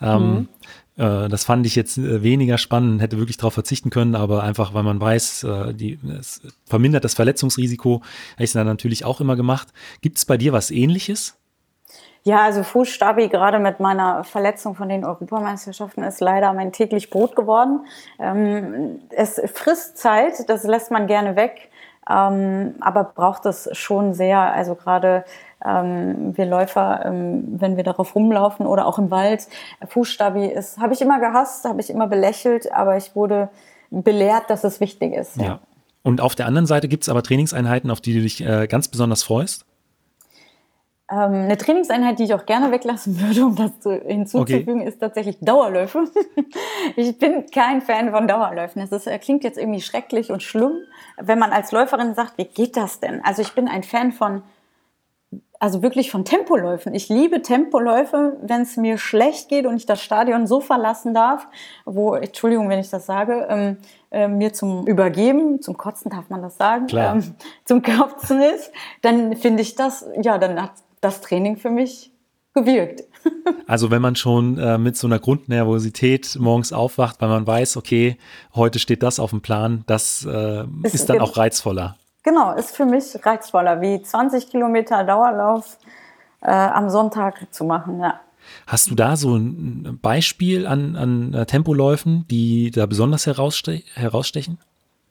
Ähm, 0.00 0.30
mhm. 0.30 0.48
Äh, 0.96 1.28
das 1.28 1.44
fand 1.44 1.66
ich 1.66 1.76
jetzt 1.76 1.98
äh, 1.98 2.22
weniger 2.22 2.58
spannend, 2.58 3.00
hätte 3.00 3.18
wirklich 3.18 3.36
darauf 3.36 3.54
verzichten 3.54 3.90
können, 3.90 4.14
aber 4.14 4.42
einfach, 4.42 4.74
weil 4.74 4.82
man 4.82 5.00
weiß, 5.00 5.44
äh, 5.44 5.74
die, 5.74 5.98
es 6.18 6.40
vermindert 6.64 7.04
das 7.04 7.14
Verletzungsrisiko, 7.14 8.02
habe 8.34 8.44
ich 8.44 8.50
es 8.50 8.52
dann 8.52 8.66
natürlich 8.66 9.04
auch 9.04 9.20
immer 9.20 9.36
gemacht. 9.36 9.68
Gibt 10.00 10.18
es 10.18 10.24
bei 10.24 10.36
dir 10.36 10.52
was 10.52 10.70
ähnliches? 10.70 11.36
Ja, 12.26 12.40
also 12.40 12.64
Fußstabi 12.64 13.28
gerade 13.28 13.60
mit 13.60 13.78
meiner 13.78 14.24
Verletzung 14.24 14.74
von 14.74 14.88
den 14.88 15.04
Europameisterschaften 15.04 16.02
ist 16.02 16.20
leider 16.20 16.52
mein 16.54 16.72
täglich 16.72 17.08
Brot 17.08 17.36
geworden. 17.36 17.86
Ähm, 18.18 18.98
es 19.10 19.40
frisst 19.54 19.98
Zeit, 19.98 20.48
das 20.48 20.64
lässt 20.64 20.90
man 20.90 21.06
gerne 21.06 21.36
weg, 21.36 21.70
ähm, 22.10 22.74
aber 22.80 23.04
braucht 23.04 23.46
es 23.46 23.68
schon 23.74 24.12
sehr. 24.12 24.40
Also 24.40 24.74
gerade 24.74 25.24
ähm, 25.64 26.36
wir 26.36 26.46
Läufer, 26.46 27.04
ähm, 27.04 27.44
wenn 27.60 27.76
wir 27.76 27.84
darauf 27.84 28.14
rumlaufen 28.14 28.66
oder 28.66 28.86
auch 28.86 28.98
im 28.98 29.10
Wald. 29.10 29.48
Fußstabi 29.86 30.46
ist, 30.46 30.78
habe 30.78 30.94
ich 30.94 31.00
immer 31.00 31.18
gehasst, 31.20 31.64
habe 31.64 31.80
ich 31.80 31.90
immer 31.90 32.06
belächelt, 32.06 32.72
aber 32.72 32.96
ich 32.96 33.16
wurde 33.16 33.48
belehrt, 33.90 34.50
dass 34.50 34.64
es 34.64 34.80
wichtig 34.80 35.14
ist. 35.14 35.36
Ja. 35.36 35.44
ja. 35.44 35.60
Und 36.02 36.20
auf 36.20 36.34
der 36.34 36.46
anderen 36.46 36.66
Seite 36.66 36.88
gibt 36.88 37.02
es 37.02 37.08
aber 37.08 37.22
Trainingseinheiten, 37.22 37.90
auf 37.90 38.00
die 38.00 38.14
du 38.14 38.20
dich 38.20 38.44
äh, 38.44 38.66
ganz 38.68 38.88
besonders 38.88 39.22
freust? 39.22 39.64
Ähm, 41.10 41.34
eine 41.34 41.56
Trainingseinheit, 41.56 42.18
die 42.18 42.24
ich 42.24 42.34
auch 42.34 42.46
gerne 42.46 42.72
weglassen 42.72 43.20
würde, 43.26 43.46
um 43.46 43.54
das 43.54 43.78
zu, 43.80 43.92
hinzuzufügen, 43.92 44.80
okay. 44.80 44.88
ist 44.88 45.00
tatsächlich 45.00 45.38
Dauerläufe. 45.40 46.04
ich 46.96 47.18
bin 47.18 47.46
kein 47.52 47.80
Fan 47.80 48.10
von 48.10 48.26
Dauerläufen. 48.26 48.86
Das 48.88 48.92
ist, 48.92 49.20
klingt 49.20 49.44
jetzt 49.44 49.58
irgendwie 49.58 49.80
schrecklich 49.80 50.30
und 50.30 50.42
schlimm, 50.42 50.72
wenn 51.20 51.38
man 51.38 51.52
als 51.52 51.72
Läuferin 51.72 52.14
sagt, 52.14 52.38
wie 52.38 52.44
geht 52.44 52.76
das 52.76 53.00
denn? 53.00 53.20
Also 53.24 53.42
ich 53.42 53.52
bin 53.52 53.68
ein 53.68 53.82
Fan 53.82 54.12
von 54.12 54.42
also 55.60 55.82
wirklich 55.82 56.10
von 56.10 56.24
Tempoläufen. 56.24 56.94
Ich 56.94 57.08
liebe 57.08 57.42
Tempoläufe, 57.42 58.36
wenn 58.42 58.62
es 58.62 58.76
mir 58.76 58.98
schlecht 58.98 59.48
geht 59.48 59.66
und 59.66 59.76
ich 59.76 59.86
das 59.86 60.02
Stadion 60.02 60.46
so 60.46 60.60
verlassen 60.60 61.14
darf, 61.14 61.46
wo, 61.84 62.14
Entschuldigung, 62.14 62.68
wenn 62.68 62.78
ich 62.78 62.90
das 62.90 63.06
sage, 63.06 63.46
ähm, 63.48 63.76
äh, 64.10 64.28
mir 64.28 64.52
zum 64.52 64.86
Übergeben, 64.86 65.62
zum 65.62 65.76
Kotzen 65.76 66.10
darf 66.10 66.28
man 66.28 66.42
das 66.42 66.56
sagen, 66.56 66.86
ähm, 66.92 67.34
zum 67.64 67.82
Kotzen 67.82 68.40
ist, 68.42 68.70
dann 69.02 69.36
finde 69.36 69.62
ich 69.62 69.74
das, 69.74 70.06
ja, 70.20 70.38
dann 70.38 70.60
hat 70.60 70.72
das 71.00 71.20
Training 71.20 71.56
für 71.56 71.70
mich 71.70 72.10
gewirkt. 72.54 73.04
Also 73.66 73.90
wenn 73.90 74.00
man 74.00 74.14
schon 74.14 74.58
äh, 74.58 74.78
mit 74.78 74.96
so 74.96 75.08
einer 75.08 75.18
Grundnervosität 75.18 76.36
morgens 76.38 76.72
aufwacht, 76.72 77.20
weil 77.20 77.28
man 77.28 77.44
weiß, 77.44 77.76
okay, 77.76 78.16
heute 78.54 78.78
steht 78.78 79.02
das 79.02 79.18
auf 79.18 79.30
dem 79.30 79.40
Plan, 79.40 79.82
das 79.88 80.24
äh, 80.24 80.64
ist, 80.84 80.94
ist 80.94 81.08
dann 81.08 81.20
auch 81.20 81.36
reizvoller. 81.36 81.96
Genau, 82.26 82.54
ist 82.54 82.76
für 82.76 82.86
mich 82.86 83.24
reizvoller, 83.24 83.80
wie 83.80 84.02
20 84.02 84.50
Kilometer 84.50 85.04
Dauerlauf 85.04 85.78
äh, 86.42 86.50
am 86.50 86.90
Sonntag 86.90 87.46
zu 87.54 87.64
machen, 87.64 88.00
ja. 88.00 88.18
Hast 88.66 88.90
du 88.90 88.96
da 88.96 89.14
so 89.14 89.36
ein 89.36 90.00
Beispiel 90.02 90.66
an, 90.66 90.96
an 90.96 91.34
äh, 91.34 91.46
Tempoläufen, 91.46 92.26
die 92.28 92.72
da 92.72 92.86
besonders 92.86 93.26
herausste 93.26 93.80
herausstechen? 93.94 94.58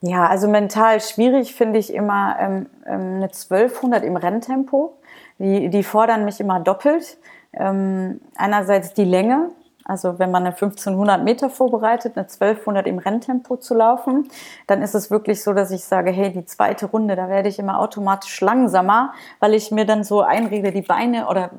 Ja, 0.01 0.27
also 0.27 0.49
mental 0.49 0.99
schwierig 0.99 1.55
finde 1.55 1.79
ich 1.79 1.93
immer 1.93 2.35
ähm, 2.37 2.65
ähm 2.85 3.15
eine 3.15 3.29
1200 3.29 4.03
im 4.03 4.17
Renntempo. 4.17 4.97
Die, 5.39 5.69
die 5.69 5.83
fordern 5.83 6.25
mich 6.25 6.41
immer 6.41 6.59
doppelt. 6.59 7.17
Ähm, 7.53 8.19
einerseits 8.35 8.93
die 8.93 9.05
Länge, 9.05 9.51
also 9.87 10.17
wenn 10.17 10.31
man 10.31 10.41
eine 10.41 10.55
1500 10.55 11.23
Meter 11.23 11.51
vorbereitet, 11.51 12.13
eine 12.17 12.25
1200 12.25 12.87
im 12.87 12.97
Renntempo 12.97 13.57
zu 13.57 13.75
laufen, 13.75 14.27
dann 14.65 14.81
ist 14.81 14.95
es 14.95 15.11
wirklich 15.11 15.43
so, 15.43 15.53
dass 15.53 15.69
ich 15.69 15.85
sage, 15.85 16.09
hey, 16.09 16.31
die 16.31 16.43
zweite 16.43 16.87
Runde, 16.87 17.15
da 17.15 17.29
werde 17.29 17.49
ich 17.49 17.59
immer 17.59 17.79
automatisch 17.79 18.41
langsamer, 18.41 19.13
weil 19.39 19.53
ich 19.53 19.69
mir 19.69 19.85
dann 19.85 20.03
so 20.03 20.21
einrede, 20.21 20.71
die 20.71 20.81
Beine 20.81 21.27
oder 21.27 21.51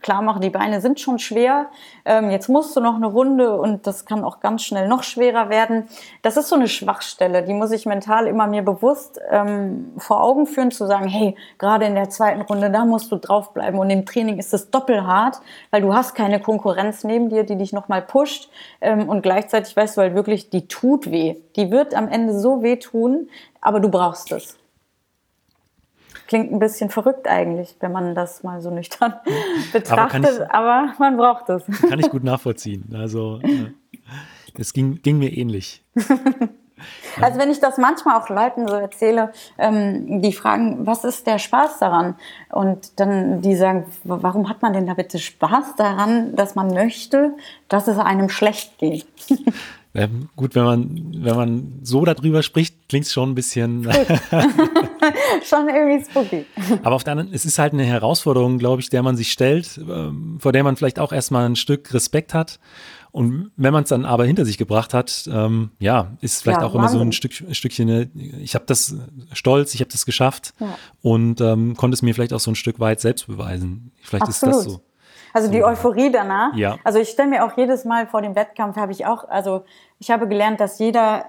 klar 0.00 0.22
mache, 0.22 0.40
die 0.40 0.48
Beine 0.48 0.80
sind 0.80 0.98
schon 0.98 1.18
schwer. 1.18 1.66
Ähm, 2.06 2.30
jetzt 2.30 2.48
musst 2.48 2.74
du 2.74 2.80
noch 2.80 2.94
eine 2.94 3.06
Runde 3.06 3.60
und 3.60 3.86
das 3.86 4.06
kann 4.06 4.24
auch 4.24 4.40
ganz 4.40 4.62
schnell 4.62 4.88
noch 4.88 5.02
schwerer 5.02 5.50
werden. 5.50 5.86
Das 6.22 6.38
ist 6.38 6.48
so 6.48 6.56
eine 6.56 6.68
Schwachstelle, 6.68 7.42
die 7.42 7.52
muss 7.52 7.70
ich 7.70 7.84
mental 7.84 8.26
immer 8.26 8.46
mir 8.46 8.62
bewusst 8.62 9.20
ähm, 9.30 9.92
vor 9.98 10.22
Augen 10.22 10.46
führen, 10.46 10.70
zu 10.70 10.86
sagen, 10.86 11.06
hey, 11.06 11.36
gerade 11.58 11.84
in 11.84 11.94
der 11.94 12.08
zweiten 12.08 12.40
Runde, 12.40 12.70
da 12.70 12.86
musst 12.86 13.12
du 13.12 13.16
draufbleiben 13.16 13.78
und 13.78 13.90
im 13.90 14.06
Training 14.06 14.38
ist 14.38 14.54
es 14.54 14.70
doppelhart, 14.70 15.42
weil 15.70 15.82
du 15.82 15.92
hast 15.92 16.14
keine 16.14 16.40
Konkurrenz 16.40 17.04
neben 17.04 17.28
dir, 17.28 17.44
die 17.44 17.56
dich 17.56 17.73
nochmal 17.74 18.02
pusht. 18.02 18.48
Ähm, 18.80 19.08
und 19.08 19.22
gleichzeitig 19.22 19.76
weißt 19.76 19.96
du 19.96 20.00
halt 20.00 20.14
wirklich, 20.14 20.50
die 20.50 20.66
tut 20.68 21.10
weh. 21.10 21.36
Die 21.56 21.70
wird 21.70 21.94
am 21.94 22.08
Ende 22.08 22.38
so 22.38 22.62
weh 22.62 22.76
tun, 22.76 23.28
aber 23.60 23.80
du 23.80 23.88
brauchst 23.88 24.32
es. 24.32 24.56
Klingt 26.26 26.50
ein 26.52 26.58
bisschen 26.58 26.88
verrückt 26.88 27.28
eigentlich, 27.28 27.76
wenn 27.80 27.92
man 27.92 28.14
das 28.14 28.42
mal 28.42 28.62
so 28.62 28.70
nüchtern 28.70 29.14
betrachtet, 29.72 30.24
aber, 30.24 30.44
ich, 30.44 30.50
aber 30.50 30.94
man 30.98 31.16
braucht 31.18 31.50
es. 31.50 31.64
Kann 31.86 31.98
ich 31.98 32.08
gut 32.08 32.24
nachvollziehen. 32.24 32.94
Also 32.96 33.40
äh, 33.42 33.72
es 34.58 34.72
ging, 34.72 35.02
ging 35.02 35.18
mir 35.18 35.36
ähnlich. 35.36 35.84
Also 37.20 37.38
wenn 37.38 37.50
ich 37.50 37.60
das 37.60 37.78
manchmal 37.78 38.20
auch 38.20 38.28
Leuten 38.28 38.66
so 38.66 38.74
erzähle, 38.74 39.32
ähm, 39.58 40.20
die 40.22 40.32
fragen, 40.32 40.86
was 40.86 41.04
ist 41.04 41.26
der 41.26 41.38
Spaß 41.38 41.78
daran? 41.78 42.16
Und 42.50 42.98
dann 42.98 43.42
die 43.42 43.54
sagen, 43.54 43.86
warum 44.02 44.48
hat 44.48 44.62
man 44.62 44.72
denn 44.72 44.86
da 44.86 44.94
bitte 44.94 45.18
Spaß 45.18 45.76
daran, 45.76 46.34
dass 46.34 46.54
man 46.54 46.68
möchte, 46.68 47.34
dass 47.68 47.86
es 47.88 47.98
einem 47.98 48.28
schlecht 48.28 48.78
geht? 48.78 49.06
Ja, 49.96 50.08
gut, 50.34 50.56
wenn 50.56 50.64
man, 50.64 51.14
wenn 51.18 51.36
man 51.36 51.78
so 51.84 52.04
darüber 52.04 52.42
spricht, 52.42 52.88
klingt 52.88 53.06
es 53.06 53.12
schon 53.12 53.30
ein 53.30 53.34
bisschen. 53.36 53.84
schon 55.44 55.68
irgendwie 55.68 56.04
spooky. 56.04 56.46
Aber 56.82 56.96
auf 56.96 57.04
der 57.04 57.12
anderen, 57.12 57.32
es 57.32 57.44
ist 57.44 57.60
halt 57.60 57.74
eine 57.74 57.84
Herausforderung, 57.84 58.58
glaube 58.58 58.82
ich, 58.82 58.90
der 58.90 59.04
man 59.04 59.16
sich 59.16 59.30
stellt, 59.30 59.78
ähm, 59.78 60.38
vor 60.40 60.50
der 60.50 60.64
man 60.64 60.74
vielleicht 60.76 60.98
auch 60.98 61.12
erstmal 61.12 61.46
ein 61.46 61.54
Stück 61.54 61.94
Respekt 61.94 62.34
hat. 62.34 62.58
Und 63.14 63.52
wenn 63.54 63.72
man 63.72 63.84
es 63.84 63.90
dann 63.90 64.04
aber 64.06 64.24
hinter 64.24 64.44
sich 64.44 64.58
gebracht 64.58 64.92
hat, 64.92 65.30
ähm, 65.32 65.70
ja, 65.78 66.08
ist 66.20 66.42
vielleicht 66.42 66.62
ja, 66.62 66.66
auch 66.66 66.74
immer 66.74 66.88
so 66.88 66.98
ein 66.98 67.12
Stück, 67.12 67.32
Stückchen, 67.32 67.86
ne, 67.86 68.10
ich 68.42 68.56
habe 68.56 68.64
das 68.66 68.96
stolz, 69.32 69.72
ich 69.72 69.80
habe 69.80 69.90
das 69.92 70.04
geschafft 70.04 70.52
ja. 70.58 70.76
und 71.00 71.40
ähm, 71.40 71.76
konnte 71.76 71.94
es 71.94 72.02
mir 72.02 72.12
vielleicht 72.12 72.32
auch 72.32 72.40
so 72.40 72.50
ein 72.50 72.56
Stück 72.56 72.80
weit 72.80 73.00
selbst 73.00 73.28
beweisen. 73.28 73.92
Vielleicht 74.02 74.24
Absolut. 74.24 74.56
ist 74.56 74.64
das 74.64 74.72
so. 74.72 74.80
Also 75.32 75.48
die 75.48 75.62
Euphorie 75.62 76.10
danach. 76.10 76.56
Ja. 76.56 76.76
Also 76.82 76.98
ich 76.98 77.08
stelle 77.08 77.28
mir 77.28 77.44
auch 77.44 77.56
jedes 77.56 77.84
Mal 77.84 78.08
vor 78.08 78.20
dem 78.20 78.34
Wettkampf 78.34 78.74
habe 78.74 78.90
ich 78.90 79.06
auch, 79.06 79.28
also 79.28 79.64
ich 80.00 80.10
habe 80.10 80.26
gelernt, 80.26 80.58
dass 80.58 80.80
jeder 80.80 81.26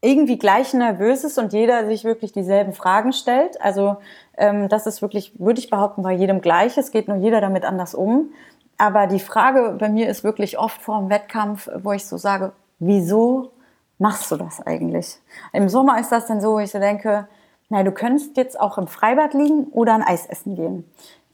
irgendwie 0.00 0.38
gleich 0.38 0.72
nervös 0.72 1.22
ist 1.22 1.36
und 1.36 1.52
jeder 1.52 1.86
sich 1.86 2.04
wirklich 2.04 2.32
dieselben 2.32 2.72
Fragen 2.72 3.12
stellt. 3.12 3.60
Also 3.60 3.98
ähm, 4.38 4.70
das 4.70 4.86
ist 4.86 5.02
wirklich, 5.02 5.38
würde 5.38 5.60
ich 5.60 5.68
behaupten, 5.68 6.02
bei 6.02 6.12
jedem 6.12 6.40
gleich. 6.40 6.78
Es 6.78 6.92
geht 6.92 7.08
nur 7.08 7.18
jeder 7.18 7.42
damit 7.42 7.66
anders 7.66 7.94
um. 7.94 8.30
Aber 8.78 9.06
die 9.06 9.20
Frage 9.20 9.76
bei 9.78 9.88
mir 9.88 10.08
ist 10.08 10.24
wirklich 10.24 10.58
oft 10.58 10.80
vor 10.80 10.98
dem 10.98 11.10
Wettkampf, 11.10 11.68
wo 11.82 11.92
ich 11.92 12.04
so 12.04 12.16
sage, 12.16 12.52
wieso 12.78 13.52
machst 13.98 14.30
du 14.30 14.36
das 14.36 14.60
eigentlich? 14.60 15.18
Im 15.52 15.68
Sommer 15.68 15.98
ist 16.00 16.12
das 16.12 16.26
dann 16.26 16.40
so, 16.40 16.52
wo 16.52 16.58
ich 16.58 16.70
so 16.70 16.78
denke, 16.78 17.28
na, 17.68 17.82
du 17.82 17.92
könntest 17.92 18.36
jetzt 18.36 18.58
auch 18.60 18.78
im 18.78 18.86
Freibad 18.86 19.34
liegen 19.34 19.64
oder 19.72 19.94
ein 19.94 20.02
Eis 20.02 20.26
essen 20.26 20.54
gehen. 20.54 20.84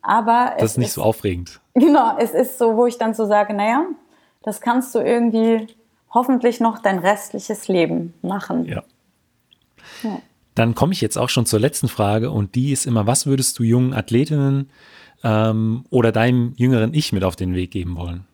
Aber 0.00 0.54
das 0.58 0.72
ist 0.72 0.78
nicht 0.78 0.88
ist, 0.88 0.94
so 0.94 1.02
aufregend. 1.02 1.60
Genau, 1.74 2.16
es 2.18 2.32
ist 2.32 2.58
so, 2.58 2.76
wo 2.76 2.86
ich 2.86 2.98
dann 2.98 3.14
so 3.14 3.26
sage, 3.26 3.54
naja, 3.54 3.86
das 4.42 4.60
kannst 4.60 4.94
du 4.94 4.98
irgendwie 4.98 5.68
hoffentlich 6.10 6.60
noch 6.60 6.78
dein 6.78 6.98
restliches 6.98 7.68
Leben 7.68 8.14
machen. 8.22 8.66
Ja. 8.66 8.82
ja. 10.02 10.18
Dann 10.54 10.74
komme 10.74 10.92
ich 10.92 11.00
jetzt 11.00 11.16
auch 11.16 11.28
schon 11.28 11.46
zur 11.46 11.60
letzten 11.60 11.88
Frage 11.88 12.30
und 12.30 12.54
die 12.54 12.72
ist 12.72 12.86
immer, 12.86 13.06
was 13.06 13.26
würdest 13.26 13.58
du 13.58 13.62
jungen 13.62 13.94
Athletinnen 13.94 14.70
ähm, 15.24 15.84
oder 15.90 16.12
deinem 16.12 16.54
jüngeren 16.56 16.94
Ich 16.94 17.12
mit 17.12 17.24
auf 17.24 17.36
den 17.36 17.54
Weg 17.54 17.70
geben 17.70 17.96
wollen? 17.96 18.26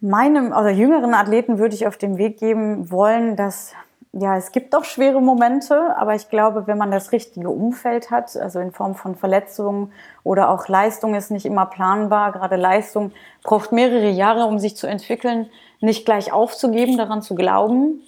Meinem 0.00 0.48
oder 0.48 0.70
jüngeren 0.70 1.14
Athleten 1.14 1.58
würde 1.58 1.74
ich 1.74 1.86
auf 1.86 1.96
den 1.96 2.18
Weg 2.18 2.38
geben 2.38 2.90
wollen, 2.90 3.36
dass 3.36 3.72
ja, 4.14 4.36
es 4.36 4.52
gibt 4.52 4.74
auch 4.74 4.84
schwere 4.84 5.22
Momente, 5.22 5.96
aber 5.96 6.14
ich 6.14 6.28
glaube, 6.28 6.66
wenn 6.66 6.76
man 6.76 6.90
das 6.90 7.12
richtige 7.12 7.48
Umfeld 7.48 8.10
hat, 8.10 8.36
also 8.36 8.60
in 8.60 8.70
Form 8.70 8.94
von 8.94 9.14
Verletzungen 9.14 9.90
oder 10.22 10.50
auch 10.50 10.68
Leistung 10.68 11.14
ist 11.14 11.30
nicht 11.30 11.46
immer 11.46 11.64
planbar, 11.64 12.32
gerade 12.32 12.56
Leistung 12.56 13.12
braucht 13.42 13.72
mehrere 13.72 14.10
Jahre, 14.10 14.44
um 14.44 14.58
sich 14.58 14.76
zu 14.76 14.86
entwickeln, 14.86 15.48
nicht 15.80 16.04
gleich 16.04 16.30
aufzugeben, 16.30 16.98
daran 16.98 17.22
zu 17.22 17.34
glauben, 17.34 18.02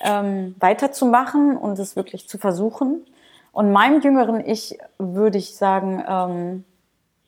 ähm, 0.00 0.54
weiterzumachen 0.58 1.58
und 1.58 1.78
es 1.78 1.94
wirklich 1.94 2.26
zu 2.26 2.38
versuchen. 2.38 3.04
Und 3.52 3.70
meinem 3.70 4.00
jüngeren 4.00 4.40
Ich 4.40 4.78
würde 4.98 5.36
ich 5.36 5.56
sagen, 5.56 6.02
ähm, 6.08 6.64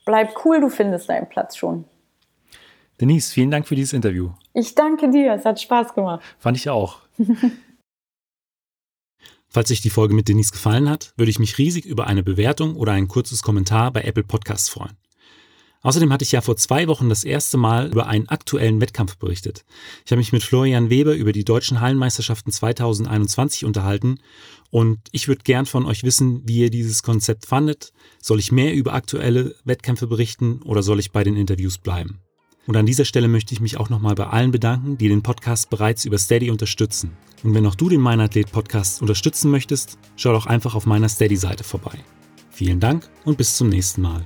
bleib 0.05 0.45
cool, 0.45 0.61
du 0.61 0.69
findest 0.69 1.09
deinen 1.09 1.29
Platz 1.29 1.57
schon. 1.57 1.85
Denise, 3.01 3.33
vielen 3.33 3.51
Dank 3.51 3.67
für 3.67 3.75
dieses 3.75 3.93
Interview. 3.95 4.31
Ich 4.55 4.75
danke 4.75 5.11
dir, 5.11 5.33
es 5.35 5.45
hat 5.45 5.61
Spaß 5.61 5.95
gemacht. 5.95 6.23
Fand 6.39 6.57
ich 6.57 6.71
auch. 6.71 7.01
Falls 9.49 9.71
euch 9.71 9.83
die 9.83 9.91
Folge 9.91 10.15
mit 10.15 10.29
Denise 10.29 10.53
gefallen 10.53 10.89
hat, 10.89 11.13
würde 11.17 11.31
ich 11.31 11.39
mich 11.39 11.59
riesig 11.59 11.85
über 11.85 12.07
eine 12.07 12.23
Bewertung 12.23 12.77
oder 12.77 12.93
ein 12.93 13.09
kurzes 13.09 13.43
Kommentar 13.43 13.93
bei 13.93 14.03
Apple 14.03 14.23
Podcasts 14.23 14.71
freuen. 14.71 14.97
Außerdem 15.83 16.13
hatte 16.13 16.25
ich 16.25 16.33
ja 16.33 16.41
vor 16.41 16.57
zwei 16.57 16.87
Wochen 16.87 17.09
das 17.09 17.25
erste 17.25 17.59
Mal 17.59 17.89
über 17.89 18.07
einen 18.07 18.29
aktuellen 18.29 18.81
Wettkampf 18.81 19.17
berichtet. 19.19 19.65
Ich 20.07 20.13
habe 20.13 20.19
mich 20.19 20.33
mit 20.33 20.45
Florian 20.45 20.91
Weber 20.91 21.15
über 21.15 21.33
die 21.33 21.45
deutschen 21.45 21.81
Hallenmeisterschaften 21.81 22.53
2021 22.53 23.65
unterhalten 23.65 24.19
und 24.71 25.01
ich 25.11 25.27
würde 25.27 25.43
gern 25.43 25.67
von 25.67 25.85
euch 25.85 26.05
wissen, 26.05 26.43
wie 26.47 26.61
ihr 26.61 26.71
dieses 26.71 27.03
Konzept 27.03 27.47
fandet. 27.47 27.93
Soll 28.21 28.39
ich 28.39 28.53
mehr 28.53 28.75
über 28.75 28.95
aktuelle 28.95 29.57
Wettkämpfe 29.65 30.07
berichten 30.07 30.63
oder 30.63 30.83
soll 30.83 31.01
ich 31.01 31.11
bei 31.11 31.25
den 31.25 31.37
Interviews 31.37 31.79
bleiben? 31.79 32.21
Und 32.67 32.77
an 32.77 32.87
dieser 32.87 33.05
Stelle 33.05 33.27
möchte 33.27 33.53
ich 33.53 33.61
mich 33.61 33.77
auch 33.77 33.91
nochmal 33.91 34.15
bei 34.15 34.29
allen 34.29 34.53
bedanken, 34.53 34.97
die 34.97 35.09
den 35.09 35.23
Podcast 35.23 35.69
bereits 35.69 36.05
über 36.05 36.17
Steady 36.17 36.51
unterstützen. 36.51 37.11
Und 37.43 37.55
wenn 37.55 37.67
auch 37.67 37.75
du 37.75 37.89
den 37.89 38.01
Meinathlet 38.01 38.53
Podcast 38.53 39.01
unterstützen 39.01 39.51
möchtest, 39.51 39.99
schau 40.15 40.33
doch 40.33 40.47
einfach 40.47 40.77
auf 40.77 40.87
meiner 40.87 41.09
Steady-Seite 41.09 41.65
vorbei. 41.65 41.99
Vielen 42.51 42.79
Dank 42.79 43.09
und 43.25 43.37
bis 43.37 43.57
zum 43.57 43.69
nächsten 43.69 44.03
Mal. 44.03 44.25